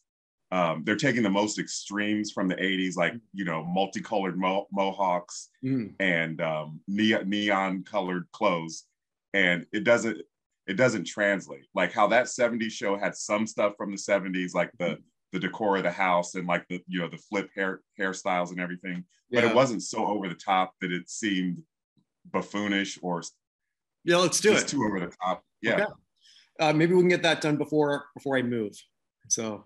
Um, 0.54 0.84
they're 0.86 0.96
taking 0.96 1.24
the 1.24 1.32
most 1.32 1.58
extremes 1.58 2.32
from 2.32 2.48
the 2.48 2.54
80s, 2.54 2.96
like 2.96 3.16
you 3.34 3.44
know, 3.44 3.66
multicolored 3.66 4.38
mo- 4.38 4.68
mohawks 4.72 5.50
mm. 5.66 5.92
and 6.00 6.40
um, 6.42 6.80
neon 6.88 7.28
neon 7.28 7.84
colored 7.84 8.28
clothes, 8.34 8.84
and 9.34 9.66
it 9.74 9.84
doesn't 9.84 10.22
it 10.68 10.76
doesn't 10.76 11.06
translate. 11.06 11.66
Like 11.74 11.92
how 11.92 12.06
that 12.08 12.26
70s 12.26 12.72
show 12.72 12.96
had 12.96 13.16
some 13.16 13.48
stuff 13.48 13.74
from 13.78 13.90
the 13.90 13.98
70s, 13.98 14.54
like 14.54 14.70
the 14.78 15.00
the 15.32 15.40
decor 15.40 15.78
of 15.78 15.84
the 15.84 15.92
house 15.92 16.36
and 16.36 16.46
like 16.48 16.68
the 16.68 16.80
you 16.86 17.00
know 17.00 17.10
the 17.10 17.18
flip 17.18 17.50
hair 17.56 17.82
hairstyles 18.00 18.52
and 18.52 18.60
everything, 18.60 19.04
yeah. 19.32 19.42
but 19.42 19.50
it 19.50 19.56
wasn't 19.56 19.82
so 19.82 20.06
over 20.06 20.30
the 20.30 20.36
top 20.36 20.76
that 20.82 20.92
it 20.92 21.10
seemed 21.10 21.64
buffoonish 22.32 23.00
or 23.02 23.24
yeah. 24.04 24.18
Let's 24.18 24.40
do 24.40 24.54
it. 24.54 24.68
Too 24.68 24.84
over 24.84 25.00
the 25.00 25.12
top. 25.24 25.44
Yeah. 25.64 25.74
Okay. 25.74 25.86
Uh, 26.60 26.74
maybe 26.74 26.94
we 26.94 27.02
can 27.02 27.10
get 27.10 27.24
that 27.24 27.42
done 27.42 27.58
before 27.58 28.06
before 28.14 28.38
I 28.38 28.44
move. 28.44 28.74
So. 29.30 29.66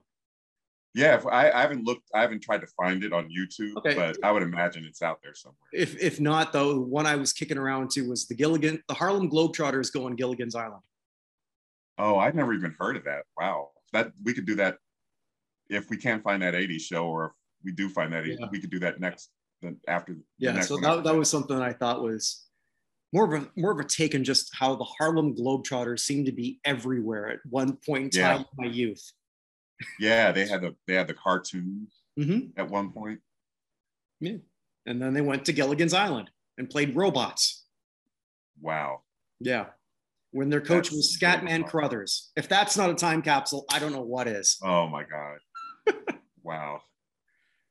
Yeah, 0.97 1.21
I, 1.31 1.51
I 1.51 1.61
haven't 1.61 1.85
looked. 1.85 2.09
I 2.13 2.21
haven't 2.21 2.41
tried 2.41 2.61
to 2.61 2.67
find 2.67 3.03
it 3.03 3.13
on 3.13 3.29
YouTube, 3.29 3.77
okay. 3.77 3.93
but 3.93 4.17
I 4.23 4.31
would 4.31 4.43
imagine 4.43 4.83
it's 4.83 5.01
out 5.01 5.19
there 5.21 5.35
somewhere. 5.35 5.57
If 5.71 5.97
if 6.01 6.19
not, 6.19 6.51
though, 6.53 6.73
the 6.73 6.81
one 6.81 7.05
I 7.05 7.15
was 7.15 7.33
kicking 7.33 7.57
around 7.57 7.91
to 7.91 8.09
was 8.09 8.27
the 8.27 8.35
Gilligan, 8.35 8.81
the 8.87 8.95
Harlem 8.95 9.29
Globetrotters 9.29 9.93
go 9.93 10.05
on 10.05 10.15
Gilligan's 10.15 10.55
Island. 10.55 10.81
Oh, 11.99 12.17
I'd 12.17 12.35
never 12.35 12.53
even 12.53 12.75
heard 12.79 12.97
of 12.97 13.03
that. 13.05 13.23
Wow. 13.39 13.69
That 13.93 14.11
we 14.23 14.33
could 14.33 14.45
do 14.45 14.55
that 14.55 14.77
if 15.69 15.89
we 15.89 15.97
can't 15.97 16.23
find 16.23 16.41
that 16.41 16.53
80s 16.53 16.81
show 16.81 17.05
or 17.07 17.25
if 17.25 17.31
we 17.63 17.71
do 17.71 17.89
find 17.89 18.13
that 18.13 18.25
yeah. 18.25 18.35
we 18.51 18.59
could 18.59 18.69
do 18.69 18.79
that 18.79 18.99
next 18.99 19.29
then 19.61 19.77
after 19.87 20.15
yeah 20.37 20.59
so 20.61 20.77
that, 20.77 21.03
that 21.03 21.15
was 21.15 21.29
something 21.29 21.57
i 21.57 21.73
thought 21.73 22.01
was 22.01 22.45
more 23.13 23.33
of 23.33 23.41
a 23.41 23.49
more 23.59 23.71
of 23.71 23.79
a 23.79 23.83
take 23.83 24.15
on 24.15 24.23
just 24.23 24.49
how 24.53 24.75
the 24.75 24.83
harlem 24.83 25.35
globetrotters 25.35 25.99
seemed 25.99 26.25
to 26.25 26.31
be 26.31 26.59
everywhere 26.65 27.29
at 27.29 27.39
one 27.49 27.77
point 27.85 28.03
in 28.03 28.09
time 28.09 28.45
yeah. 28.57 28.65
in 28.65 28.69
my 28.69 28.73
youth 28.73 29.11
yeah 29.99 30.31
they 30.31 30.47
had 30.47 30.61
the 30.61 30.75
they 30.87 30.93
had 30.93 31.07
the 31.07 31.13
cartoons 31.13 32.01
mm-hmm. 32.19 32.47
at 32.57 32.69
one 32.69 32.91
point 32.91 33.19
yeah 34.19 34.37
and 34.85 35.01
then 35.01 35.13
they 35.13 35.21
went 35.21 35.45
to 35.45 35.53
gilligan's 35.53 35.93
island 35.93 36.29
and 36.57 36.69
played 36.69 36.95
robots 36.95 37.65
wow 38.61 39.01
yeah 39.39 39.65
when 40.31 40.49
their 40.49 40.61
coach 40.61 40.89
that's 40.89 40.95
was 40.95 41.17
Scatman 41.19 41.65
Crothers. 41.65 42.31
If 42.35 42.47
that's 42.47 42.77
not 42.77 42.89
a 42.89 42.93
time 42.93 43.21
capsule, 43.21 43.65
I 43.71 43.79
don't 43.79 43.91
know 43.91 44.01
what 44.01 44.27
is. 44.27 44.57
Oh 44.63 44.87
my 44.87 45.03
God. 45.03 45.97
wow. 46.43 46.81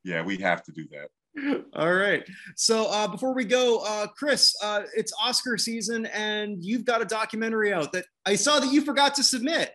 Yeah, 0.05 0.23
we 0.23 0.39
have 0.39 0.63
to 0.65 0.73
do 0.73 0.87
that. 0.91 1.65
All 1.75 1.93
right. 1.93 2.27
So 2.57 2.87
uh, 2.91 3.07
before 3.09 3.35
we 3.35 3.45
go, 3.45 3.85
uh, 3.87 4.07
Chris, 4.07 4.55
uh, 4.63 4.83
it's 4.97 5.13
Oscar 5.23 5.59
season, 5.59 6.07
and 6.07 6.65
you've 6.65 6.85
got 6.85 7.03
a 7.03 7.05
documentary 7.05 7.73
out 7.73 7.93
that 7.93 8.07
I 8.25 8.37
saw 8.37 8.59
that 8.59 8.73
you 8.73 8.81
forgot 8.81 9.15
to 9.17 9.23
submit. 9.23 9.73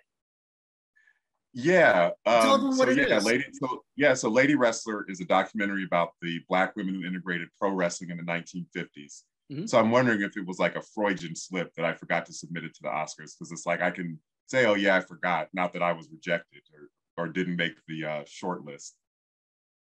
Yeah. 1.53 2.11
Um, 2.25 2.41
Tell 2.41 2.53
everyone 2.55 2.77
what 2.77 2.87
so, 2.87 2.93
it 2.93 3.09
yeah, 3.09 3.17
is. 3.17 3.25
Lady, 3.25 3.45
so, 3.53 3.83
yeah, 3.95 4.13
so 4.13 4.29
Lady 4.29 4.55
Wrestler 4.55 5.05
is 5.09 5.19
a 5.21 5.25
documentary 5.25 5.83
about 5.83 6.11
the 6.21 6.39
Black 6.47 6.75
women 6.75 6.95
who 6.95 7.05
integrated 7.05 7.49
pro 7.59 7.71
wrestling 7.71 8.09
in 8.09 8.17
the 8.17 8.23
1950s. 8.23 9.23
Mm-hmm. 9.51 9.65
So 9.65 9.77
I'm 9.77 9.91
wondering 9.91 10.21
if 10.21 10.37
it 10.37 10.47
was 10.47 10.59
like 10.59 10.75
a 10.75 10.81
Freudian 10.81 11.35
slip 11.35 11.73
that 11.75 11.85
I 11.85 11.93
forgot 11.93 12.25
to 12.27 12.33
submit 12.33 12.63
it 12.63 12.73
to 12.75 12.83
the 12.83 12.89
Oscars 12.89 13.35
because 13.37 13.51
it's 13.51 13.65
like 13.65 13.81
I 13.81 13.91
can 13.91 14.17
say, 14.47 14.65
oh 14.65 14.75
yeah, 14.75 14.95
I 14.95 15.01
forgot, 15.01 15.49
not 15.53 15.73
that 15.73 15.83
I 15.83 15.91
was 15.91 16.07
rejected 16.09 16.61
or 16.73 16.89
or 17.17 17.27
didn't 17.27 17.57
make 17.57 17.73
the 17.87 18.05
uh, 18.05 18.23
short 18.25 18.63
list. 18.65 18.95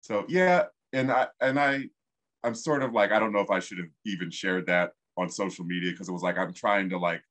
So 0.02 0.26
yeah, 0.28 0.64
and 0.92 1.10
I 1.10 1.28
and 1.40 1.58
I 1.58 1.84
I'm 2.42 2.54
sort 2.54 2.82
of 2.82 2.92
like 2.92 3.10
I 3.10 3.18
don't 3.18 3.32
know 3.32 3.40
if 3.40 3.50
I 3.50 3.60
should 3.60 3.78
have 3.78 3.88
even 4.04 4.30
shared 4.30 4.66
that 4.66 4.92
on 5.16 5.30
social 5.30 5.64
media 5.64 5.92
because 5.92 6.08
it 6.08 6.12
was 6.12 6.22
like 6.22 6.36
I'm 6.36 6.52
trying 6.52 6.90
to 6.90 6.98
like 6.98 7.22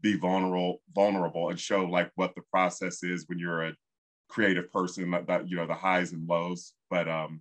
be 0.00 0.16
vulnerable 0.16 0.82
vulnerable 0.94 1.50
and 1.50 1.58
show 1.58 1.84
like 1.84 2.10
what 2.16 2.34
the 2.34 2.42
process 2.50 3.02
is 3.02 3.24
when 3.28 3.38
you're 3.38 3.66
a 3.66 3.74
creative 4.28 4.70
person 4.72 5.10
that, 5.10 5.26
that 5.26 5.48
you 5.48 5.56
know 5.56 5.66
the 5.66 5.74
highs 5.74 6.12
and 6.12 6.28
lows. 6.28 6.74
But 6.90 7.08
um 7.08 7.40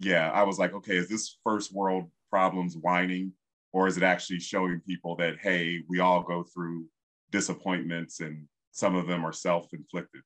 yeah 0.00 0.30
i 0.30 0.44
was 0.44 0.60
like 0.60 0.72
okay 0.72 0.96
is 0.96 1.08
this 1.08 1.38
first 1.42 1.74
world 1.74 2.08
problems 2.30 2.76
whining 2.76 3.32
or 3.72 3.88
is 3.88 3.96
it 3.96 4.04
actually 4.04 4.38
showing 4.38 4.80
people 4.86 5.16
that 5.16 5.38
hey 5.40 5.82
we 5.88 5.98
all 5.98 6.22
go 6.22 6.44
through 6.44 6.86
disappointments 7.30 8.20
and 8.20 8.46
some 8.70 8.94
of 8.94 9.06
them 9.06 9.24
are 9.24 9.32
self-inflicted? 9.32 10.22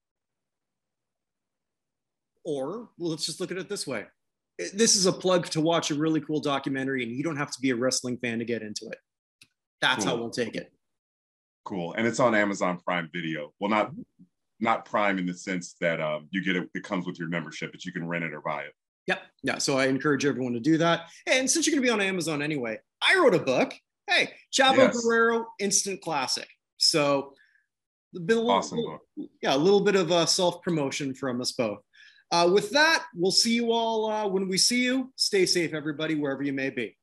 Or 2.45 2.89
well, 2.99 3.11
let's 3.11 3.27
just 3.27 3.41
look 3.41 3.51
at 3.51 3.57
it 3.57 3.69
this 3.69 3.87
way. 3.87 4.07
This 4.75 4.97
is 4.97 5.07
a 5.07 5.13
plug 5.13 5.47
to 5.51 5.61
watch 5.61 5.91
a 5.91 5.95
really 5.95 6.21
cool 6.21 6.41
documentary 6.41 7.03
and 7.03 7.13
you 7.13 7.23
don't 7.23 7.37
have 7.37 7.51
to 7.53 7.61
be 7.61 7.71
a 7.71 7.77
wrestling 7.77 8.19
fan 8.19 8.39
to 8.41 8.45
get 8.45 8.63
into 8.63 8.87
it. 8.87 8.99
That's 9.81 10.05
cool. 10.05 10.15
how 10.15 10.21
we'll 10.21 10.31
take 10.31 10.55
it 10.55 10.73
cool 11.65 11.95
and 11.95 12.07
it's 12.07 12.21
on 12.21 12.35
amazon 12.35 12.79
prime 12.85 13.09
video 13.13 13.53
well 13.61 13.71
not 13.71 13.93
not 14.61 14.85
prime 14.85 15.19
in 15.19 15.27
the 15.27 15.35
sense 15.35 15.75
that 15.81 16.01
um, 16.01 16.29
you 16.31 16.45
get 16.45 16.57
it 16.57 16.69
it 16.75 16.85
comes 16.85 17.07
with 17.07 17.19
your 17.19 17.29
membership 17.29 17.71
but 17.73 17.85
you 17.85 17.93
can 17.93 18.07
rent 18.07 18.25
it 18.25 18.33
or 18.33 18.41
buy 18.41 18.63
it 18.63 18.73
Yep. 19.07 19.23
Yeah. 19.43 19.59
So 19.59 19.79
I 19.79 19.87
encourage 19.87 20.25
everyone 20.25 20.53
to 20.53 20.61
do 20.61 20.79
that. 20.79 21.09
And 21.27 21.51
since 21.51 21.67
you're 21.67 21.75
going 21.75 21.83
to 21.83 21.87
be 21.87 21.93
on 21.93 22.01
Amazon 22.01 22.43
anyway, 22.43 22.79
I 23.03 23.19
wrote 23.19 23.35
a 23.35 23.39
book. 23.39 23.75
Hey, 24.07 24.31
Chavo 24.53 24.77
yes. 24.79 25.01
Guerrero, 25.01 25.47
instant 25.59 26.01
classic. 26.03 26.49
So, 26.79 27.35
a 28.15 28.19
little, 28.19 28.51
awesome 28.51 28.79
little, 28.79 28.99
yeah, 29.41 29.55
a 29.55 29.57
little 29.57 29.81
bit 29.81 29.95
of 29.95 30.13
uh, 30.13 30.27
self 30.27 30.61
promotion 30.63 31.15
from 31.15 31.41
us 31.41 31.53
both. 31.53 31.79
Uh, 32.31 32.51
with 32.53 32.71
that, 32.71 33.05
we'll 33.15 33.31
see 33.31 33.55
you 33.55 33.73
all 33.73 34.11
uh, 34.11 34.27
when 34.27 34.49
we 34.49 34.59
see 34.59 34.83
you. 34.83 35.13
Stay 35.17 35.47
safe, 35.47 35.73
everybody, 35.73 36.15
wherever 36.15 36.43
you 36.43 36.53
may 36.53 36.71
be. 36.71 36.97